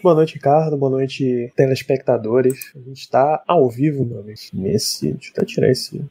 Muito 0.00 0.04
boa 0.04 0.14
noite, 0.14 0.34
Ricardo. 0.34 0.78
Boa 0.78 0.90
noite, 0.90 1.52
telespectadores. 1.54 2.72
A 2.74 2.78
gente 2.78 3.00
está 3.02 3.44
ao 3.46 3.68
vivo, 3.68 4.02
meu 4.02 4.20
amigo. 4.20 4.38
Nesse. 4.54 5.12
Deixa 5.12 5.28
eu 5.28 5.32
até 5.36 5.44
tirar 5.44 5.70
esse. 5.70 6.02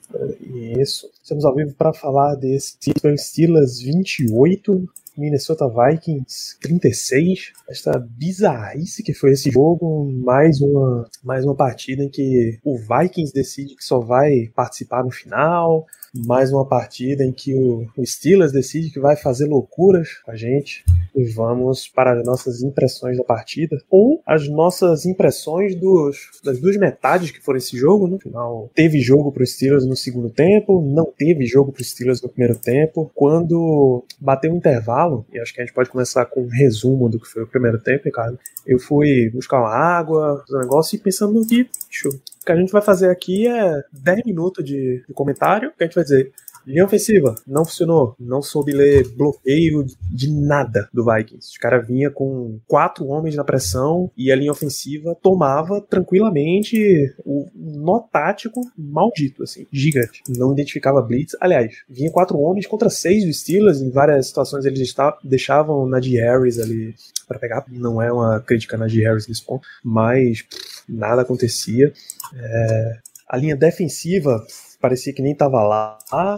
Isso. 0.78 1.10
Estamos 1.24 1.44
ao 1.44 1.56
vivo 1.56 1.74
para 1.74 1.92
falar 1.92 2.36
desse 2.36 2.78
Steelers 3.18 3.82
28. 3.82 4.88
Minnesota 5.20 5.68
Vikings 5.68 6.58
36. 6.62 7.52
Esta 7.70 8.00
bizarrice 8.00 9.04
que 9.04 9.14
foi 9.14 9.32
esse 9.32 9.52
jogo. 9.52 10.10
Mais 10.24 10.62
uma, 10.62 11.10
mais 11.24 11.46
uma 11.46 11.56
partida 11.56 12.04
em 12.04 12.10
que 12.10 12.60
o 12.64 12.78
Vikings 12.78 13.34
decide 13.34 13.76
que 13.76 13.84
só 13.84 14.00
vai 14.00 14.50
participar 14.56 15.04
no 15.04 15.12
final. 15.12 15.86
Mais 16.26 16.52
uma 16.52 16.66
partida 16.66 17.24
em 17.24 17.32
que 17.32 17.54
o, 17.54 17.86
o 17.96 18.06
Steelers 18.06 18.52
decide 18.52 18.90
que 18.90 19.00
vai 19.00 19.16
fazer 19.16 19.46
loucuras 19.46 20.14
com 20.26 20.32
a 20.32 20.36
gente. 20.36 20.84
E 21.16 21.26
vamos 21.26 21.88
para 21.88 22.20
as 22.20 22.26
nossas 22.26 22.62
impressões 22.64 23.18
da 23.18 23.24
partida. 23.24 23.78
Ou 23.90 24.22
as 24.26 24.48
nossas 24.48 25.06
impressões 25.06 25.76
dos, 25.76 26.30
das 26.44 26.60
duas 26.60 26.78
metades 26.78 27.32
que 27.32 27.42
foram 27.42 27.58
esse 27.58 27.78
jogo. 27.78 28.08
No 28.08 28.20
final, 28.20 28.70
teve 28.74 29.00
jogo 29.00 29.32
para 29.32 29.44
os 29.44 29.52
Steelers 29.52 29.86
no 29.86 29.96
segundo 29.96 30.30
tempo. 30.30 30.82
Não 30.82 31.06
teve 31.06 31.46
jogo 31.46 31.72
para 31.72 31.82
os 31.82 31.90
Steelers 31.90 32.22
no 32.22 32.30
primeiro 32.30 32.58
tempo. 32.58 33.12
Quando 33.14 34.04
bateu 34.20 34.52
o 34.52 34.58
intervalo, 34.58 35.09
e 35.32 35.40
acho 35.40 35.54
que 35.54 35.62
a 35.62 35.66
gente 35.66 35.74
pode 35.74 35.90
começar 35.90 36.26
com 36.26 36.42
um 36.42 36.50
resumo 36.50 37.10
do 37.10 37.20
que 37.20 37.28
foi 37.28 37.44
o 37.44 37.48
primeiro 37.48 37.80
tempo, 37.80 38.06
Ricardo. 38.06 38.40
Eu 38.66 38.80
fui 38.80 39.30
buscar 39.30 39.60
uma 39.60 39.74
água, 39.74 40.44
fazer 40.46 40.58
um 40.58 40.62
negócio 40.62 40.96
e 40.96 41.00
pensando 41.00 41.46
que, 41.46 41.70
bicho, 41.88 42.10
o 42.10 42.46
que 42.46 42.52
a 42.52 42.56
gente 42.56 42.72
vai 42.72 42.82
fazer 42.82 43.10
aqui 43.10 43.48
é 43.48 43.84
10 43.92 44.26
minutos 44.26 44.64
de, 44.64 45.04
de 45.08 45.14
comentário, 45.14 45.72
que 45.78 45.84
a 45.84 45.88
gente 45.88 45.96
vai 45.96 46.04
dizer. 46.04 46.32
Linha 46.66 46.86
ofensiva, 46.86 47.36
não 47.48 47.66
funcionou. 47.66 48.16
Não 48.20 48.42
soube 48.42 48.72
ler 48.72 49.08
bloqueio 49.10 49.86
de 50.12 50.32
nada 50.32 50.88
do 50.94 51.04
Vikings. 51.04 51.50
Os 51.52 51.58
caras 51.58 51.86
vinha 51.88 52.10
com 52.10 52.60
quatro 52.68 53.08
homens 53.08 53.36
na 53.36 53.44
pressão 53.44 54.12
e 54.18 54.32
a 54.32 54.36
linha 54.36 54.52
ofensiva 54.52 55.16
tomava 55.22 55.82
tranquilamente 55.82 57.14
o 57.26 57.48
nó 57.56 58.00
tático 58.00 58.62
maldito, 58.78 59.44
assim, 59.44 59.66
gigante. 59.72 60.22
Não 60.28 60.52
identificava 60.54 61.02
blitz. 61.02 61.36
Aliás, 61.40 61.84
vinha 61.90 62.12
quatro 62.12 62.38
homens 62.38 62.68
contra 62.68 62.90
seis 62.90 63.26
do 63.26 63.34
Steelers. 63.34 63.82
Em 63.82 63.90
várias 63.90 64.28
situações 64.28 64.66
eles 64.66 64.94
deixavam 65.24 65.88
Najee 65.88 66.18
Harris 66.18 66.60
ali 66.60 66.96
para 67.28 67.40
pegar. 67.40 67.66
Não 67.70 68.02
é 68.02 68.12
uma 68.12 68.40
crítica 68.40 68.76
a 68.76 68.80
Najee 68.80 69.04
Harris 69.04 69.28
nesse 69.28 69.46
ponto, 69.46 69.68
mas 69.84 70.42
pff, 70.42 70.84
nada 70.88 71.22
acontecia. 71.22 71.92
É, 72.36 72.98
a 73.28 73.38
linha 73.38 73.56
defensiva 73.56 74.46
parecia 74.80 75.14
que 75.14 75.22
nem 75.22 75.36
tava 75.36 75.62
lá. 75.64 75.98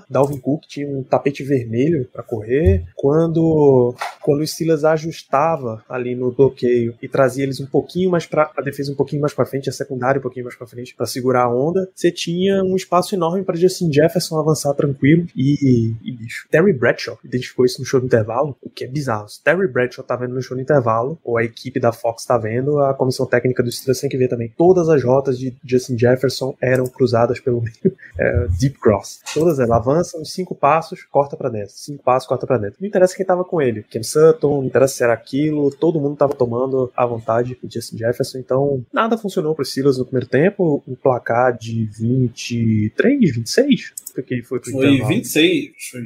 Dalvin 0.09 0.39
Cook 0.39 0.63
tinha 0.67 0.87
um 0.87 1.03
tapete 1.03 1.43
vermelho 1.43 2.07
para 2.11 2.23
correr. 2.23 2.85
Quando 2.95 3.95
quando 4.21 4.41
o 4.41 4.47
Steelers 4.47 4.83
ajustava 4.83 5.83
ali 5.89 6.15
no 6.15 6.31
bloqueio 6.31 6.95
e 7.01 7.07
trazia 7.07 7.43
eles 7.43 7.59
um 7.59 7.65
pouquinho 7.65 8.09
mais 8.09 8.25
para 8.25 8.51
a 8.55 8.61
defesa 8.61 8.91
um 8.91 8.95
pouquinho 8.95 9.21
mais 9.21 9.33
para 9.33 9.45
frente, 9.45 9.69
a 9.69 9.73
secundária 9.73 10.19
um 10.19 10.21
pouquinho 10.21 10.45
mais 10.45 10.55
para 10.55 10.67
frente 10.67 10.95
para 10.95 11.05
segurar 11.05 11.43
a 11.43 11.53
onda, 11.53 11.89
você 11.93 12.11
tinha 12.11 12.63
um 12.63 12.75
espaço 12.75 13.15
enorme 13.15 13.43
para 13.43 13.55
Justin 13.55 13.91
Jefferson 13.91 14.39
avançar 14.39 14.73
tranquilo 14.73 15.25
e, 15.35 15.93
e 16.03 16.11
bicho. 16.11 16.47
Terry 16.49 16.73
Bradshaw 16.73 17.17
identificou 17.23 17.65
isso 17.65 17.79
no 17.79 17.85
show 17.85 17.99
do 17.99 18.05
intervalo, 18.05 18.55
o 18.61 18.69
que 18.69 18.83
é 18.83 18.87
bizarro. 18.87 19.27
Se 19.27 19.43
Terry 19.43 19.67
Bradshaw 19.67 20.03
tá 20.03 20.15
vendo 20.15 20.33
no 20.33 20.41
show 20.41 20.55
do 20.55 20.61
intervalo, 20.61 21.17
ou 21.23 21.37
a 21.37 21.43
equipe 21.43 21.79
da 21.79 21.91
Fox 21.91 22.25
tá 22.25 22.37
vendo, 22.37 22.79
a 22.79 22.93
comissão 22.93 23.25
técnica 23.25 23.63
do 23.63 23.71
Steelers 23.71 23.99
tem 23.99 24.09
que 24.09 24.17
ver 24.17 24.27
também. 24.27 24.53
Todas 24.57 24.89
as 24.89 25.03
rotas 25.03 25.37
de 25.37 25.55
Justin 25.63 25.97
Jefferson 25.97 26.55
eram 26.61 26.85
cruzadas 26.85 27.39
pelo 27.39 27.61
meio, 27.61 27.95
é, 28.17 28.30
deep 28.59 28.79
cross. 28.79 29.19
Todas 29.33 29.59
elas 29.59 29.71
avançam 29.71 30.21
uns 30.21 30.31
cinco 30.31 30.55
passos, 30.55 31.03
corta 31.03 31.35
para 31.35 31.49
dentro. 31.49 31.71
Cinco 31.71 32.03
passos, 32.03 32.27
corta 32.27 32.45
para 32.45 32.57
dentro. 32.57 32.77
Não 32.79 32.87
interessa 32.87 33.15
quem 33.15 33.25
tava 33.25 33.43
com 33.43 33.61
ele. 33.61 33.83
Ken 33.83 34.03
Sutton, 34.03 34.61
não 34.61 34.65
interessa 34.65 34.95
se 34.95 35.03
era 35.03 35.13
aquilo, 35.13 35.71
todo 35.71 35.99
mundo 35.99 36.15
tava 36.15 36.33
tomando 36.33 36.91
à 36.95 37.05
vontade 37.05 37.57
o 37.61 37.71
Justin 37.71 37.97
Jefferson, 37.97 38.39
então 38.39 38.85
nada 38.91 39.17
funcionou 39.17 39.55
pro 39.55 39.65
Steelers 39.65 39.97
no 39.97 40.05
primeiro 40.05 40.27
tempo. 40.27 40.83
Um 40.87 40.95
placar 40.95 41.57
de 41.57 41.85
23, 41.85 43.35
26? 43.35 43.93
Porque 44.13 44.41
foi 44.43 44.59
pro 44.59 44.71
Foi 44.71 44.87
intervalo. 44.87 45.15
26. 45.15 45.71
Foi 45.91 46.01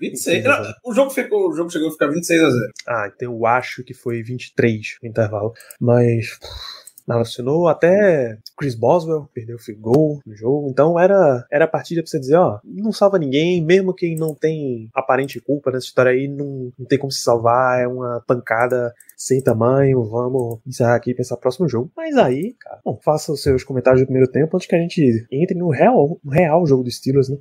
26. 0.00 0.44
Não, 0.44 0.74
o, 0.84 0.94
jogo 0.94 1.10
ficou, 1.10 1.50
o 1.50 1.54
jogo 1.54 1.70
chegou 1.70 1.88
a 1.88 1.92
ficar 1.92 2.08
26 2.08 2.42
a 2.42 2.50
0. 2.50 2.72
Ah, 2.88 3.12
então 3.14 3.32
eu 3.32 3.46
acho 3.46 3.84
que 3.84 3.92
foi 3.92 4.22
23 4.22 4.96
no 5.02 5.08
intervalo. 5.08 5.52
Mas 5.78 6.38
nada 7.10 7.24
funcionou. 7.24 7.68
Até 7.68 8.38
Chris 8.56 8.74
Boswell 8.74 9.28
perdeu 9.34 9.56
o 9.56 9.58
field 9.58 9.82
no 10.24 10.34
jogo. 10.34 10.68
Então 10.70 10.98
era, 10.98 11.44
era 11.50 11.64
a 11.64 11.68
partida 11.68 12.02
pra 12.02 12.10
você 12.10 12.18
dizer, 12.18 12.36
ó, 12.36 12.60
não 12.64 12.92
salva 12.92 13.18
ninguém, 13.18 13.62
mesmo 13.62 13.94
quem 13.94 14.16
não 14.16 14.34
tem 14.34 14.88
aparente 14.94 15.40
culpa 15.40 15.70
nessa 15.70 15.86
história 15.86 16.12
aí, 16.12 16.28
não, 16.28 16.72
não 16.78 16.86
tem 16.86 16.98
como 16.98 17.10
se 17.10 17.22
salvar, 17.22 17.80
é 17.80 17.88
uma 17.88 18.22
pancada 18.26 18.94
sem 19.16 19.42
tamanho, 19.42 20.02
vamos 20.04 20.60
encerrar 20.66 20.94
aqui 20.94 21.10
e 21.10 21.14
pensar 21.14 21.36
próximo 21.36 21.68
jogo. 21.68 21.90
Mas 21.96 22.16
aí, 22.16 22.54
cara, 22.58 22.80
bom, 22.84 22.98
faça 23.02 23.32
os 23.32 23.42
seus 23.42 23.64
comentários 23.64 24.00
do 24.00 24.06
primeiro 24.06 24.30
tempo 24.30 24.56
antes 24.56 24.66
que 24.66 24.74
a 24.74 24.78
gente 24.78 25.26
entre 25.30 25.58
no 25.58 25.68
real, 25.68 26.18
no 26.24 26.30
real 26.30 26.64
jogo 26.66 26.84
dos 26.84 26.96
Steelers, 26.96 27.28
né? 27.28 27.36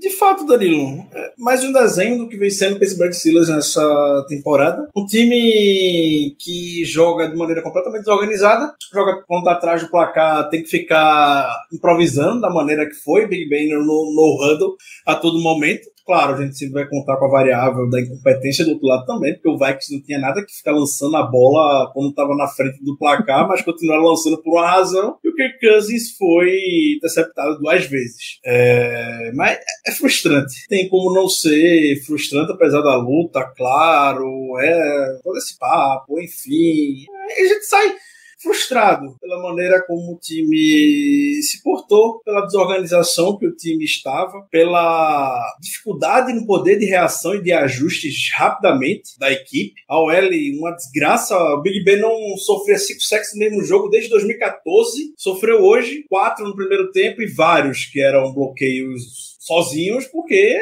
De 0.00 0.10
fato, 0.10 0.44
Danilo, 0.44 1.06
é 1.12 1.32
mais 1.38 1.62
um 1.62 1.72
desenho 1.72 2.18
do 2.18 2.28
que 2.28 2.36
vem 2.36 2.50
sendo 2.50 2.76
o 2.76 2.78
Pittsburgh 2.80 3.12
Steelers 3.12 3.48
nessa 3.48 4.24
temporada. 4.28 4.88
Um 4.94 5.06
time 5.06 6.34
que 6.38 6.84
joga 6.84 7.28
de 7.28 7.36
maneira 7.36 7.62
completamente 7.62 8.00
desorganizada, 8.00 8.74
joga 8.92 9.22
quando 9.26 9.44
tá 9.44 9.52
atrás 9.52 9.82
do 9.82 9.90
placar, 9.90 10.48
tem 10.48 10.62
que 10.62 10.68
ficar 10.68 11.48
improvisando 11.72 12.40
da 12.40 12.50
maneira 12.50 12.86
que 12.86 12.94
foi, 12.94 13.28
Big 13.28 13.48
Ben 13.48 13.68
no, 13.68 13.84
no 13.84 14.38
huddle 14.42 14.74
a 15.06 15.14
todo 15.14 15.40
momento. 15.40 15.93
Claro, 16.06 16.34
a 16.34 16.42
gente 16.42 16.58
sempre 16.58 16.74
vai 16.74 16.86
contar 16.86 17.16
com 17.16 17.24
a 17.24 17.30
variável 17.30 17.88
da 17.88 18.00
incompetência 18.00 18.64
do 18.64 18.72
outro 18.72 18.86
lado 18.86 19.06
também, 19.06 19.32
porque 19.32 19.48
o 19.48 19.58
Vikings 19.58 19.94
não 19.94 20.02
tinha 20.02 20.18
nada 20.18 20.44
que 20.44 20.54
ficar 20.54 20.72
lançando 20.72 21.16
a 21.16 21.22
bola 21.22 21.90
quando 21.94 22.10
estava 22.10 22.34
na 22.36 22.46
frente 22.46 22.84
do 22.84 22.96
placar, 22.98 23.48
mas 23.48 23.62
continuaram 23.62 24.04
lançando 24.04 24.42
por 24.42 24.52
uma 24.52 24.70
razão. 24.70 25.16
E 25.24 25.28
o 25.30 25.34
Kirk 25.34 25.58
Cousins 25.60 26.14
foi 26.18 26.58
interceptado 26.96 27.58
duas 27.58 27.86
vezes. 27.86 28.38
É, 28.44 29.32
mas 29.34 29.58
é 29.86 29.92
frustrante. 29.92 30.66
Tem 30.68 30.88
como 30.90 31.14
não 31.14 31.26
ser 31.26 32.02
frustrante, 32.04 32.52
apesar 32.52 32.82
da 32.82 32.96
luta, 32.96 33.42
claro, 33.56 34.58
é 34.60 35.20
todo 35.22 35.38
esse 35.38 35.58
papo, 35.58 36.20
enfim. 36.20 37.06
A 37.38 37.44
gente 37.46 37.64
sai 37.64 37.94
frustrado 38.44 39.16
pela 39.20 39.42
maneira 39.42 39.82
como 39.86 40.12
o 40.12 40.18
time 40.18 41.42
se 41.42 41.62
portou, 41.62 42.20
pela 42.20 42.44
desorganização 42.44 43.38
que 43.38 43.46
o 43.46 43.56
time 43.56 43.84
estava, 43.84 44.46
pela 44.50 45.56
dificuldade 45.60 46.32
no 46.32 46.46
poder 46.46 46.78
de 46.78 46.84
reação 46.84 47.34
e 47.34 47.42
de 47.42 47.52
ajustes 47.52 48.30
rapidamente 48.34 49.18
da 49.18 49.32
equipe. 49.32 49.82
A 49.88 49.98
OL, 49.98 50.58
uma 50.58 50.72
desgraça. 50.72 51.36
O 51.36 51.62
Big 51.62 51.82
Ben 51.82 51.98
não 51.98 52.36
sofria 52.36 52.78
cinco 52.78 53.00
sacks 53.00 53.32
no 53.32 53.40
mesmo 53.40 53.64
jogo 53.64 53.88
desde 53.88 54.10
2014. 54.10 55.14
Sofreu 55.16 55.62
hoje 55.62 56.04
quatro 56.08 56.44
no 56.44 56.54
primeiro 56.54 56.92
tempo 56.92 57.22
e 57.22 57.26
vários 57.26 57.86
que 57.86 58.00
eram 58.00 58.32
bloqueios 58.32 59.34
sozinhos, 59.44 60.06
porque 60.06 60.58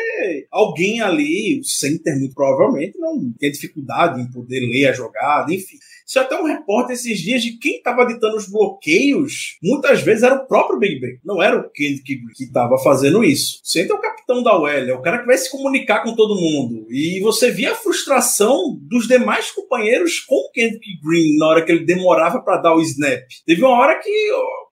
alguém 0.50 1.00
ali, 1.00 1.60
o 1.60 1.64
center 1.64 2.18
muito 2.18 2.34
provavelmente, 2.34 2.98
não 2.98 3.32
tem 3.38 3.50
dificuldade 3.50 4.20
em 4.20 4.30
poder 4.30 4.60
ler 4.60 4.86
a 4.88 4.92
jogada, 4.92 5.52
enfim. 5.52 5.78
É 6.18 6.22
até 6.22 6.40
um 6.40 6.44
repórter 6.44 6.94
esses 6.94 7.18
dias 7.18 7.42
de 7.42 7.58
quem 7.58 7.76
estava 7.76 8.06
ditando 8.06 8.36
os 8.36 8.48
bloqueios, 8.48 9.58
muitas 9.62 10.02
vezes 10.02 10.22
era 10.22 10.34
o 10.34 10.46
próprio 10.46 10.78
Big 10.78 11.00
Ben, 11.00 11.18
não 11.24 11.42
era 11.42 11.58
o 11.58 11.70
Kendrick 11.70 12.14
Green 12.16 12.34
que 12.34 12.44
estava 12.44 12.78
fazendo 12.78 13.24
isso. 13.24 13.60
Center 13.62 13.92
é 13.92 13.98
o 13.98 14.00
capitão 14.00 14.42
da 14.42 14.56
OL, 14.56 14.68
é 14.68 14.92
o 14.92 15.02
cara 15.02 15.18
que 15.18 15.26
vai 15.26 15.36
se 15.36 15.50
comunicar 15.50 16.02
com 16.02 16.14
todo 16.14 16.40
mundo. 16.40 16.86
E 16.90 17.20
você 17.20 17.50
via 17.50 17.72
a 17.72 17.76
frustração 17.76 18.78
dos 18.82 19.06
demais 19.06 19.50
companheiros 19.50 20.20
com 20.20 20.36
o 20.36 20.50
Kendrick 20.50 21.00
Green 21.02 21.38
na 21.38 21.48
hora 21.48 21.64
que 21.64 21.72
ele 21.72 21.84
demorava 21.84 22.40
para 22.40 22.58
dar 22.58 22.74
o 22.74 22.80
snap. 22.80 23.22
Teve 23.46 23.62
uma 23.62 23.78
hora 23.78 23.98
que 23.98 24.10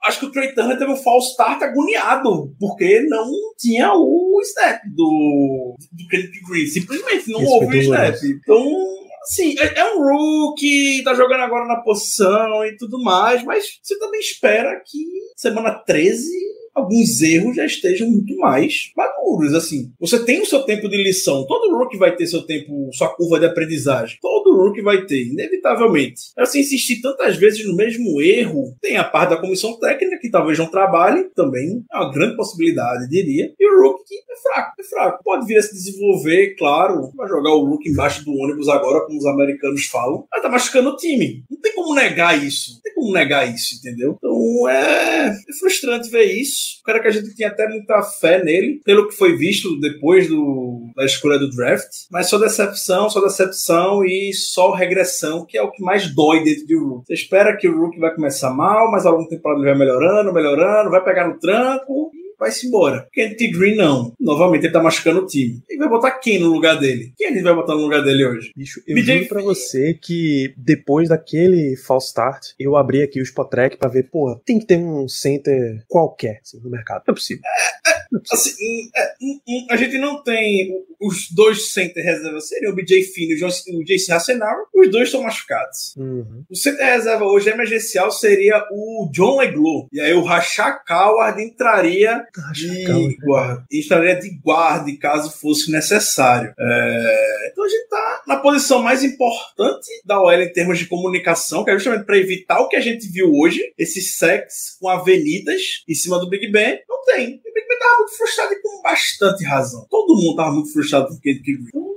acho 0.04 0.20
que 0.20 0.26
o 0.26 0.32
Trey 0.32 0.54
Turner 0.54 0.78
teve 0.78 0.90
um 0.90 0.96
false 0.96 1.30
start 1.30 1.62
agoniado, 1.62 2.54
porque 2.58 3.00
não 3.02 3.30
tinha 3.58 3.92
o 3.94 4.40
snap 4.42 4.80
do, 4.86 5.76
do 5.92 6.08
Kendrick 6.08 6.40
Green. 6.48 6.66
Simplesmente 6.66 7.30
não 7.30 7.42
Isso 7.42 7.50
houve 7.50 7.78
o 7.78 7.80
snap. 7.80 8.16
Então, 8.24 9.00
assim, 9.22 9.54
é, 9.58 9.80
é 9.80 9.94
um 9.94 10.02
rookie, 10.02 11.02
tá 11.04 11.14
jogando 11.14 11.42
agora 11.42 11.66
na 11.66 11.80
posição 11.80 12.64
e 12.64 12.76
tudo 12.76 13.02
mais, 13.02 13.44
mas 13.44 13.64
você 13.82 13.98
também 13.98 14.20
espera 14.20 14.80
que 14.84 14.98
semana 15.36 15.72
13 15.72 16.30
alguns 16.80 17.20
erros 17.20 17.56
já 17.56 17.64
estejam 17.64 18.08
muito 18.10 18.36
mais 18.36 18.90
maduros, 18.96 19.54
assim. 19.54 19.92
Você 20.00 20.24
tem 20.24 20.40
o 20.40 20.46
seu 20.46 20.62
tempo 20.62 20.88
de 20.88 20.96
lição, 21.02 21.46
todo 21.46 21.76
rookie 21.76 21.96
vai 21.96 22.14
ter 22.14 22.26
seu 22.26 22.42
tempo, 22.42 22.90
sua 22.92 23.08
curva 23.08 23.38
de 23.38 23.46
aprendizagem. 23.46 24.18
Todo 24.20 24.56
rookie 24.56 24.82
vai 24.82 25.04
ter, 25.06 25.26
inevitavelmente. 25.26 26.20
Se 26.46 26.60
insistir 26.60 27.00
tantas 27.00 27.36
vezes 27.36 27.66
no 27.66 27.76
mesmo 27.76 28.20
erro, 28.20 28.74
tem 28.80 28.96
a 28.96 29.04
parte 29.04 29.30
da 29.30 29.40
comissão 29.40 29.78
técnica 29.78 30.18
que 30.20 30.30
talvez 30.30 30.58
não 30.58 30.70
trabalhe, 30.70 31.30
também 31.34 31.84
é 31.92 31.96
uma 31.96 32.12
grande 32.12 32.36
possibilidade, 32.36 33.08
diria. 33.08 33.52
E 33.58 33.66
o 33.66 33.82
rookie 33.82 34.14
é 34.30 34.36
fraco, 34.42 34.72
é 34.78 34.84
fraco. 34.84 35.24
Pode 35.24 35.46
vir 35.46 35.58
a 35.58 35.62
se 35.62 35.72
desenvolver, 35.72 36.54
claro, 36.56 37.10
vai 37.16 37.28
jogar 37.28 37.54
o 37.54 37.64
rookie 37.64 37.90
embaixo 37.90 38.24
do 38.24 38.32
ônibus 38.32 38.68
agora, 38.68 39.04
como 39.06 39.18
os 39.18 39.26
americanos 39.26 39.86
falam, 39.86 40.26
mas 40.30 40.42
tá 40.42 40.48
machucando 40.48 40.90
o 40.90 40.96
time. 40.96 41.44
Não 41.50 41.60
tem 41.60 41.74
como 41.74 41.94
negar 41.94 42.42
isso. 42.42 42.74
Não 42.74 42.80
tem 42.82 42.94
como 42.94 43.12
negar 43.12 43.52
isso, 43.52 43.76
entendeu? 43.76 44.16
Então 44.18 44.68
é, 44.68 45.28
é 45.28 45.52
frustrante 45.58 46.10
ver 46.10 46.24
isso. 46.24 46.69
O 46.80 46.84
cara 46.84 47.00
que 47.00 47.08
a 47.08 47.10
gente 47.10 47.34
tinha 47.34 47.48
até 47.48 47.68
muita 47.68 48.02
fé 48.02 48.42
nele, 48.42 48.80
pelo 48.84 49.08
que 49.08 49.14
foi 49.14 49.36
visto 49.36 49.78
depois 49.80 50.28
do, 50.28 50.90
da 50.96 51.04
escolha 51.04 51.38
do 51.38 51.50
draft, 51.50 51.90
mas 52.10 52.28
só 52.28 52.38
decepção, 52.38 53.08
só 53.10 53.20
decepção 53.20 54.04
e 54.04 54.32
só 54.32 54.72
regressão, 54.72 55.44
que 55.46 55.58
é 55.58 55.62
o 55.62 55.70
que 55.70 55.82
mais 55.82 56.14
dói 56.14 56.42
dentro 56.42 56.66
de 56.66 56.76
Rook. 56.76 57.06
Você 57.06 57.14
espera 57.14 57.56
que 57.56 57.68
o 57.68 57.76
Rook 57.76 57.98
vai 57.98 58.14
começar 58.14 58.50
mal, 58.50 58.90
mas 58.90 59.06
ao 59.06 59.12
longo 59.12 59.24
do 59.24 59.30
tempo 59.30 59.48
ele 59.52 59.64
vai 59.64 59.78
melhorando, 59.78 60.32
melhorando, 60.32 60.90
vai 60.90 61.02
pegar 61.02 61.28
no 61.28 61.38
tranco 61.38 62.10
vai-se 62.40 62.66
embora. 62.66 63.06
Kent 63.12 63.38
Green 63.52 63.76
não. 63.76 64.14
Novamente 64.18 64.64
ele 64.64 64.72
tá 64.72 64.82
machucando 64.82 65.20
o 65.20 65.26
time. 65.26 65.62
E 65.68 65.76
vai 65.76 65.88
botar 65.88 66.12
quem 66.12 66.40
no 66.40 66.48
lugar 66.48 66.80
dele? 66.80 67.12
Quem 67.16 67.34
gente 67.34 67.42
vai 67.42 67.54
botar 67.54 67.74
no 67.74 67.82
lugar 67.82 68.02
dele 68.02 68.24
hoje? 68.24 68.50
Bicho, 68.56 68.82
eu 68.86 68.94
BJ... 68.94 69.26
pra 69.26 69.42
você 69.42 69.94
que 69.94 70.54
depois 70.56 71.10
daquele 71.10 71.76
false 71.76 72.08
start, 72.08 72.48
eu 72.58 72.76
abri 72.76 73.02
aqui 73.02 73.20
o 73.20 73.22
Spotrack 73.22 73.76
pra 73.76 73.90
ver, 73.90 74.04
pô, 74.04 74.34
tem 74.44 74.58
que 74.58 74.66
ter 74.66 74.78
um 74.78 75.06
center 75.06 75.84
qualquer 75.86 76.40
assim, 76.42 76.58
no 76.60 76.70
mercado. 76.70 77.02
Não 77.06 77.12
é 77.12 77.14
possível. 77.14 77.42
É, 77.44 78.16
é, 78.16 78.20
assim, 78.32 78.90
é, 78.96 79.72
a 79.74 79.76
gente 79.76 79.98
não 79.98 80.22
tem 80.22 80.70
os 81.00 81.30
dois 81.30 81.72
center 81.72 82.04
reserva 82.04 82.40
seriam 82.40 82.72
o 82.72 82.74
BJ 82.74 83.02
Finn 83.04 83.30
e 83.30 83.34
o 83.34 83.84
JC 83.84 84.12
Hassenauer. 84.12 84.66
Os 84.74 84.90
dois 84.90 85.08
estão 85.08 85.22
machucados. 85.22 85.94
Uhum. 85.96 86.44
O 86.48 86.56
center 86.56 86.84
reserva 86.84 87.24
hoje 87.24 87.50
emergencial 87.50 88.10
seria 88.10 88.62
o 88.70 89.08
John 89.12 89.38
Leglow. 89.38 89.88
E 89.92 90.00
aí 90.00 90.12
o 90.12 90.22
Rashad 90.22 90.80
Coward 90.86 91.42
entraria 91.42 92.26
de 92.52 93.16
guarda, 93.24 93.64
estaria 93.70 94.16
de 94.16 94.30
guarda 94.42 94.90
caso 95.00 95.30
fosse 95.30 95.70
necessário. 95.70 96.54
É, 96.58 97.50
então 97.50 97.64
a 97.64 97.68
gente 97.68 97.82
está 97.82 98.22
na 98.26 98.36
posição 98.36 98.82
mais 98.82 99.02
importante 99.02 99.88
da 100.04 100.20
OL 100.20 100.32
em 100.32 100.52
termos 100.52 100.78
de 100.78 100.86
comunicação, 100.86 101.64
que 101.64 101.70
é 101.70 101.74
justamente 101.74 102.04
para 102.04 102.18
evitar 102.18 102.60
o 102.60 102.68
que 102.68 102.76
a 102.76 102.80
gente 102.80 103.06
viu 103.08 103.32
hoje, 103.32 103.60
esses 103.78 104.16
sex 104.16 104.76
com 104.80 104.88
avenidas 104.88 105.60
em 105.88 105.94
cima 105.94 106.18
do 106.18 106.28
Big 106.28 106.50
Ben. 106.50 106.80
Não 106.88 107.02
tem. 107.04 107.26
O 107.26 107.54
Big 107.54 107.66
Ben 107.68 107.76
estava 107.76 107.98
muito 107.98 108.16
frustrado 108.16 108.52
e 108.52 108.62
com 108.62 108.82
bastante 108.82 109.44
razão. 109.44 109.86
Todo 109.90 110.16
mundo 110.16 110.30
estava 110.30 110.52
muito 110.52 110.72
frustrado 110.72 111.08
com 111.08 111.14
o 111.14 111.20
Green. 111.20 111.66
Então, 111.68 111.89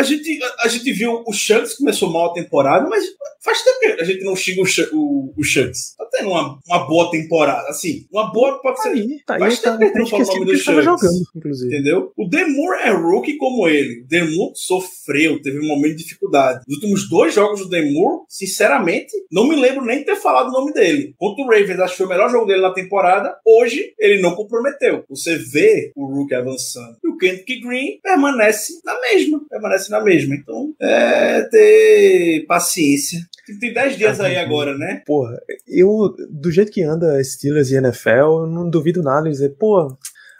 a 0.00 0.02
gente, 0.02 0.42
a, 0.42 0.64
a, 0.64 0.68
gente 0.68 0.92
viu 0.92 1.22
o 1.26 1.32
Shanks 1.32 1.74
começou 1.74 2.10
mal 2.10 2.30
a 2.30 2.34
temporada, 2.34 2.88
mas 2.88 3.04
faz 3.42 3.62
tempo 3.62 3.80
que 3.80 3.86
a 3.86 4.04
gente 4.04 4.24
não 4.24 4.34
xinga 4.34 4.62
o, 4.62 4.96
o, 4.96 5.34
o 5.36 5.44
Shanks. 5.44 5.94
Tá 5.96 6.06
tendo 6.10 6.30
uma, 6.30 6.58
uma 6.66 6.86
boa 6.86 7.10
temporada. 7.10 7.68
Assim, 7.68 8.06
uma 8.10 8.32
boa 8.32 8.60
pode 8.60 8.82
ser. 8.82 8.90
Aí, 8.90 9.22
tá 9.26 9.38
faz 9.38 9.60
tempo 9.60 9.78
tá, 9.78 9.78
que 9.78 9.84
a 9.84 9.88
gente 9.88 9.98
não 9.98 10.06
fala 10.06 10.22
o 10.22 10.26
nome 10.26 10.44
do 10.46 10.58
Shanks. 10.58 10.84
Jogando, 10.84 11.22
inclusive. 11.36 11.74
Entendeu? 11.74 12.12
O 12.16 12.28
Demur 12.28 12.74
é 12.74 12.90
rookie 12.90 13.36
como 13.36 13.68
ele. 13.68 14.02
O 14.02 14.06
Demur 14.06 14.52
sofreu, 14.54 15.40
teve 15.42 15.58
um 15.60 15.68
momento 15.68 15.96
de 15.96 16.04
dificuldade. 16.04 16.64
Os 16.66 16.76
últimos 16.76 17.08
dois 17.08 17.34
jogos 17.34 17.60
do 17.60 17.68
Demur, 17.68 18.24
sinceramente, 18.28 19.12
não 19.30 19.46
me 19.46 19.56
lembro 19.56 19.84
nem 19.84 20.04
ter 20.04 20.16
falado 20.16 20.48
o 20.48 20.52
nome 20.52 20.72
dele. 20.72 21.14
Contra 21.18 21.44
o 21.44 21.48
Ravens, 21.48 21.80
acho 21.80 21.92
que 21.92 21.98
foi 21.98 22.06
o 22.06 22.10
melhor 22.10 22.30
jogo 22.30 22.46
dele 22.46 22.62
na 22.62 22.72
temporada. 22.72 23.36
Hoje, 23.46 23.92
ele 23.98 24.20
não 24.20 24.34
comprometeu. 24.34 25.04
Você 25.08 25.36
vê 25.36 25.92
o 25.94 26.06
rookie 26.06 26.34
avançando. 26.34 26.96
E 27.04 27.08
o 27.08 27.16
Kentucky 27.16 27.60
Green 27.60 28.00
permanece 28.02 28.80
na 28.84 28.98
mesma. 29.00 29.40
Permanece 29.48 29.89
na 29.90 30.00
mesma. 30.00 30.34
Então, 30.34 30.74
é 30.80 31.42
ter 31.42 32.46
paciência. 32.46 33.20
Tem 33.60 33.72
10 33.72 33.96
dias 33.96 34.20
aí 34.20 34.36
agora, 34.36 34.76
né? 34.76 35.02
Porra, 35.04 35.40
eu, 35.66 36.14
do 36.30 36.50
jeito 36.50 36.70
que 36.70 36.82
anda 36.82 37.22
Steelers 37.22 37.70
e 37.70 37.76
NFL, 37.76 38.08
eu 38.08 38.46
não 38.46 38.68
duvido 38.70 39.02
nada 39.02 39.24
de 39.24 39.30
dizer, 39.30 39.56
pô, 39.58 39.96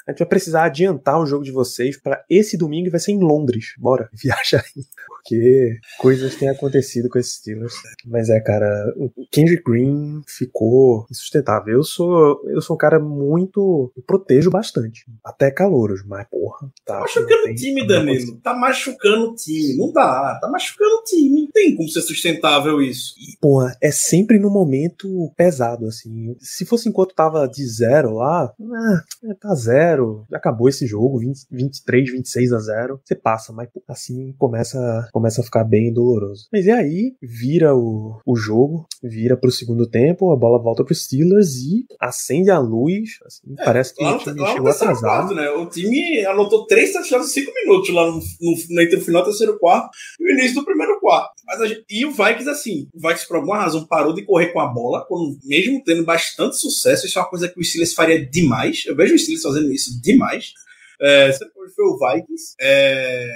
a 0.06 0.10
gente 0.10 0.18
vai 0.20 0.28
precisar 0.28 0.64
adiantar 0.64 1.20
o 1.20 1.26
jogo 1.26 1.44
de 1.44 1.52
vocês 1.52 1.96
para 1.96 2.24
esse 2.28 2.56
domingo 2.56 2.88
e 2.88 2.90
vai 2.90 3.00
ser 3.00 3.12
em 3.12 3.20
Londres. 3.20 3.74
Bora, 3.78 4.08
viaja 4.14 4.58
aí. 4.58 4.84
Porque 5.22 5.78
coisas 5.98 6.34
têm 6.34 6.48
acontecido 6.48 7.08
com 7.08 7.18
esses 7.18 7.34
Steelers. 7.34 7.74
Mas 8.06 8.28
é, 8.28 8.40
cara, 8.40 8.92
o 8.96 9.10
Kendrick 9.30 9.62
Green 9.64 10.22
ficou 10.26 11.06
insustentável. 11.10 11.74
Eu 11.74 11.84
sou, 11.84 12.40
eu 12.48 12.60
sou 12.60 12.76
um 12.76 12.78
cara 12.78 12.98
muito. 12.98 13.92
Eu 13.96 14.02
protejo 14.02 14.50
bastante. 14.50 15.04
Até 15.24 15.50
calouros, 15.50 16.02
mas 16.04 16.26
porra. 16.30 16.70
Tá, 16.84 16.94
tá 16.94 17.00
machucando 17.00 17.50
o 17.50 17.54
time, 17.54 17.86
Danilo. 17.86 18.36
Tá 18.42 18.54
machucando 18.54 19.30
o 19.30 19.34
time. 19.34 19.76
Não 19.76 19.92
dá. 19.92 20.38
Tá 20.40 20.48
machucando 20.48 20.96
o 20.96 21.04
time. 21.04 21.42
Não 21.42 21.50
tem 21.50 21.76
como 21.76 21.88
ser 21.88 22.02
sustentável 22.02 22.80
isso. 22.80 23.14
E, 23.18 23.36
porra, 23.40 23.76
é 23.82 23.90
sempre 23.90 24.38
no 24.38 24.50
momento 24.50 25.32
pesado, 25.36 25.86
assim. 25.86 26.36
Se 26.40 26.64
fosse 26.64 26.88
enquanto 26.88 27.14
tava 27.14 27.46
de 27.46 27.66
zero 27.66 28.14
lá, 28.14 28.52
ah, 28.60 29.34
tá 29.40 29.54
zero 29.54 29.90
zero, 29.90 30.26
já 30.30 30.36
acabou 30.36 30.68
esse 30.68 30.86
jogo, 30.86 31.18
20, 31.18 31.46
23, 31.50 32.12
26 32.12 32.52
a 32.52 32.58
0, 32.58 33.00
você 33.04 33.14
passa, 33.14 33.52
mas 33.52 33.68
assim 33.88 34.34
começa, 34.38 35.08
começa 35.10 35.40
a 35.40 35.44
ficar 35.44 35.64
bem 35.64 35.92
doloroso. 35.92 36.46
Mas 36.52 36.66
e 36.66 36.70
aí, 36.70 37.12
vira 37.20 37.74
o, 37.74 38.20
o 38.24 38.36
jogo, 38.36 38.86
vira 39.02 39.36
pro 39.36 39.50
segundo 39.50 39.86
tempo, 39.86 40.32
a 40.32 40.36
bola 40.36 40.62
volta 40.62 40.84
pro 40.84 40.94
Steelers 40.94 41.56
e 41.56 41.86
acende 42.00 42.50
a 42.50 42.58
luz, 42.58 43.18
assim, 43.26 43.54
é, 43.58 43.64
parece 43.64 43.94
que 43.94 44.02
lá, 44.02 44.16
o 44.16 44.18
time 44.18 44.46
chegou 44.46 44.70
atrasado. 44.70 45.00
Quarto, 45.00 45.34
né? 45.34 45.50
O 45.50 45.66
time 45.66 46.24
anotou 46.26 46.66
três 46.66 46.92
touchdowns 46.92 47.26
em 47.26 47.40
cinco 47.40 47.52
minutos 47.54 47.90
lá 47.90 48.06
no, 48.06 48.20
no, 48.40 48.82
entre 48.82 48.96
o 48.96 49.00
final 49.00 49.22
do 49.22 49.28
terceiro 49.28 49.58
quarto 49.58 49.90
e 50.18 50.24
o 50.24 50.34
início 50.34 50.54
do 50.54 50.64
primeiro 50.64 50.98
quarto. 51.00 51.32
Gente, 51.66 51.84
e 51.90 52.06
o 52.06 52.12
Vikings, 52.12 52.48
assim, 52.48 52.88
o 52.94 53.00
Vikings 53.00 53.26
por 53.26 53.36
alguma 53.36 53.58
razão 53.58 53.86
parou 53.86 54.14
de 54.14 54.24
correr 54.24 54.52
com 54.52 54.60
a 54.60 54.66
bola, 54.66 55.04
quando, 55.06 55.38
mesmo 55.44 55.82
tendo 55.84 56.04
bastante 56.04 56.56
sucesso, 56.56 57.06
isso 57.06 57.18
é 57.18 57.22
uma 57.22 57.28
coisa 57.28 57.48
que 57.48 57.58
o 57.58 57.64
Steelers 57.64 57.92
faria 57.92 58.24
demais. 58.24 58.84
Eu 58.86 58.96
vejo 58.96 59.14
o 59.14 59.18
Steelers 59.18 59.42
fazendo 59.42 59.72
isso 59.72 60.00
demais. 60.00 60.52
É, 61.00 61.32
foi 61.32 61.84
o 61.84 61.98
Vikings. 61.98 62.54
É, 62.60 63.26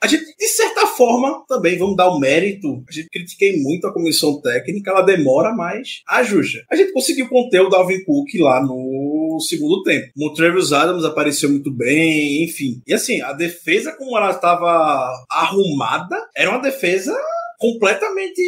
a 0.00 0.06
gente, 0.06 0.24
de 0.36 0.48
certa 0.48 0.86
forma, 0.86 1.44
também 1.48 1.76
vamos 1.76 1.96
dar 1.96 2.08
o 2.08 2.20
mérito. 2.20 2.84
A 2.88 2.92
gente 2.92 3.08
critiquei 3.08 3.60
muito 3.60 3.86
a 3.86 3.92
comissão 3.92 4.40
técnica, 4.40 4.90
ela 4.90 5.02
demora, 5.02 5.52
mas 5.52 6.02
ajusta. 6.06 6.58
A 6.70 6.76
gente 6.76 6.92
conseguiu 6.92 7.28
conter 7.28 7.60
o 7.60 7.68
Dalvin 7.68 8.04
Cook 8.04 8.28
lá 8.38 8.62
no 8.62 9.38
segundo 9.48 9.82
tempo. 9.82 10.08
O 10.16 10.32
Travis 10.32 10.72
Adams 10.72 11.04
apareceu 11.04 11.50
muito 11.50 11.70
bem, 11.70 12.44
enfim. 12.44 12.80
E 12.86 12.94
assim, 12.94 13.20
a 13.22 13.32
defesa, 13.32 13.92
como 13.96 14.16
ela 14.16 14.30
estava 14.30 15.10
arrumada, 15.28 16.16
era 16.34 16.50
uma 16.50 16.62
defesa 16.62 17.16
completamente 17.58 18.40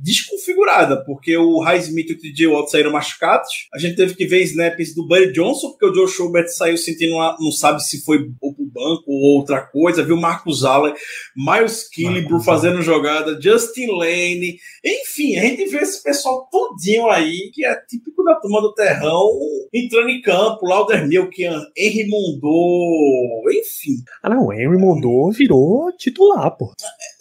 desconfigurada, 0.00 1.02
porque 1.04 1.34
o 1.38 1.60
Highsmith 1.60 2.10
e 2.10 2.12
o 2.12 2.18
TJ 2.18 2.46
Watt 2.48 2.70
saíram 2.70 2.92
machucados. 2.92 3.48
A 3.72 3.78
gente 3.78 3.96
teve 3.96 4.14
que 4.14 4.26
ver 4.26 4.42
snaps 4.42 4.94
do 4.94 5.08
Buddy 5.08 5.32
Johnson, 5.32 5.70
porque 5.70 5.86
o 5.86 5.94
Joe 5.94 6.06
Schubert 6.06 6.48
saiu 6.48 6.76
sentindo 6.76 7.14
uma, 7.14 7.36
não 7.40 7.50
sabe 7.50 7.82
se 7.82 8.04
foi 8.04 8.30
ou 8.40 8.54
pro 8.54 8.66
banco 8.66 9.04
ou 9.06 9.38
outra 9.38 9.62
coisa. 9.62 10.04
Viu 10.04 10.16
Marcos 10.16 10.62
Allen, 10.62 10.92
Miles 11.34 11.88
Killebrew 11.88 12.40
fazendo 12.40 12.82
jogada, 12.82 13.40
Justin 13.40 13.86
Lane, 13.92 14.58
enfim, 14.88 15.36
a 15.36 15.42
gente 15.42 15.66
vê 15.66 15.78
esse 15.78 16.02
pessoal 16.02 16.48
todinho 16.50 17.08
aí, 17.08 17.50
que 17.52 17.64
é 17.64 17.74
típico 17.88 18.22
da 18.24 18.34
turma 18.36 18.60
do 18.60 18.72
terrão, 18.74 19.28
entrando 19.72 20.08
em 20.08 20.20
campo, 20.20 20.66
Lauder 20.66 21.06
Milkian, 21.06 21.60
Henry 21.76 22.08
Mondô, 22.08 23.42
enfim. 23.50 24.02
Ah 24.22 24.30
não, 24.30 24.52
Henry 24.52 24.78
Mondô 24.78 25.30
virou 25.30 25.92
titular, 25.96 26.56
pô. 26.56 26.72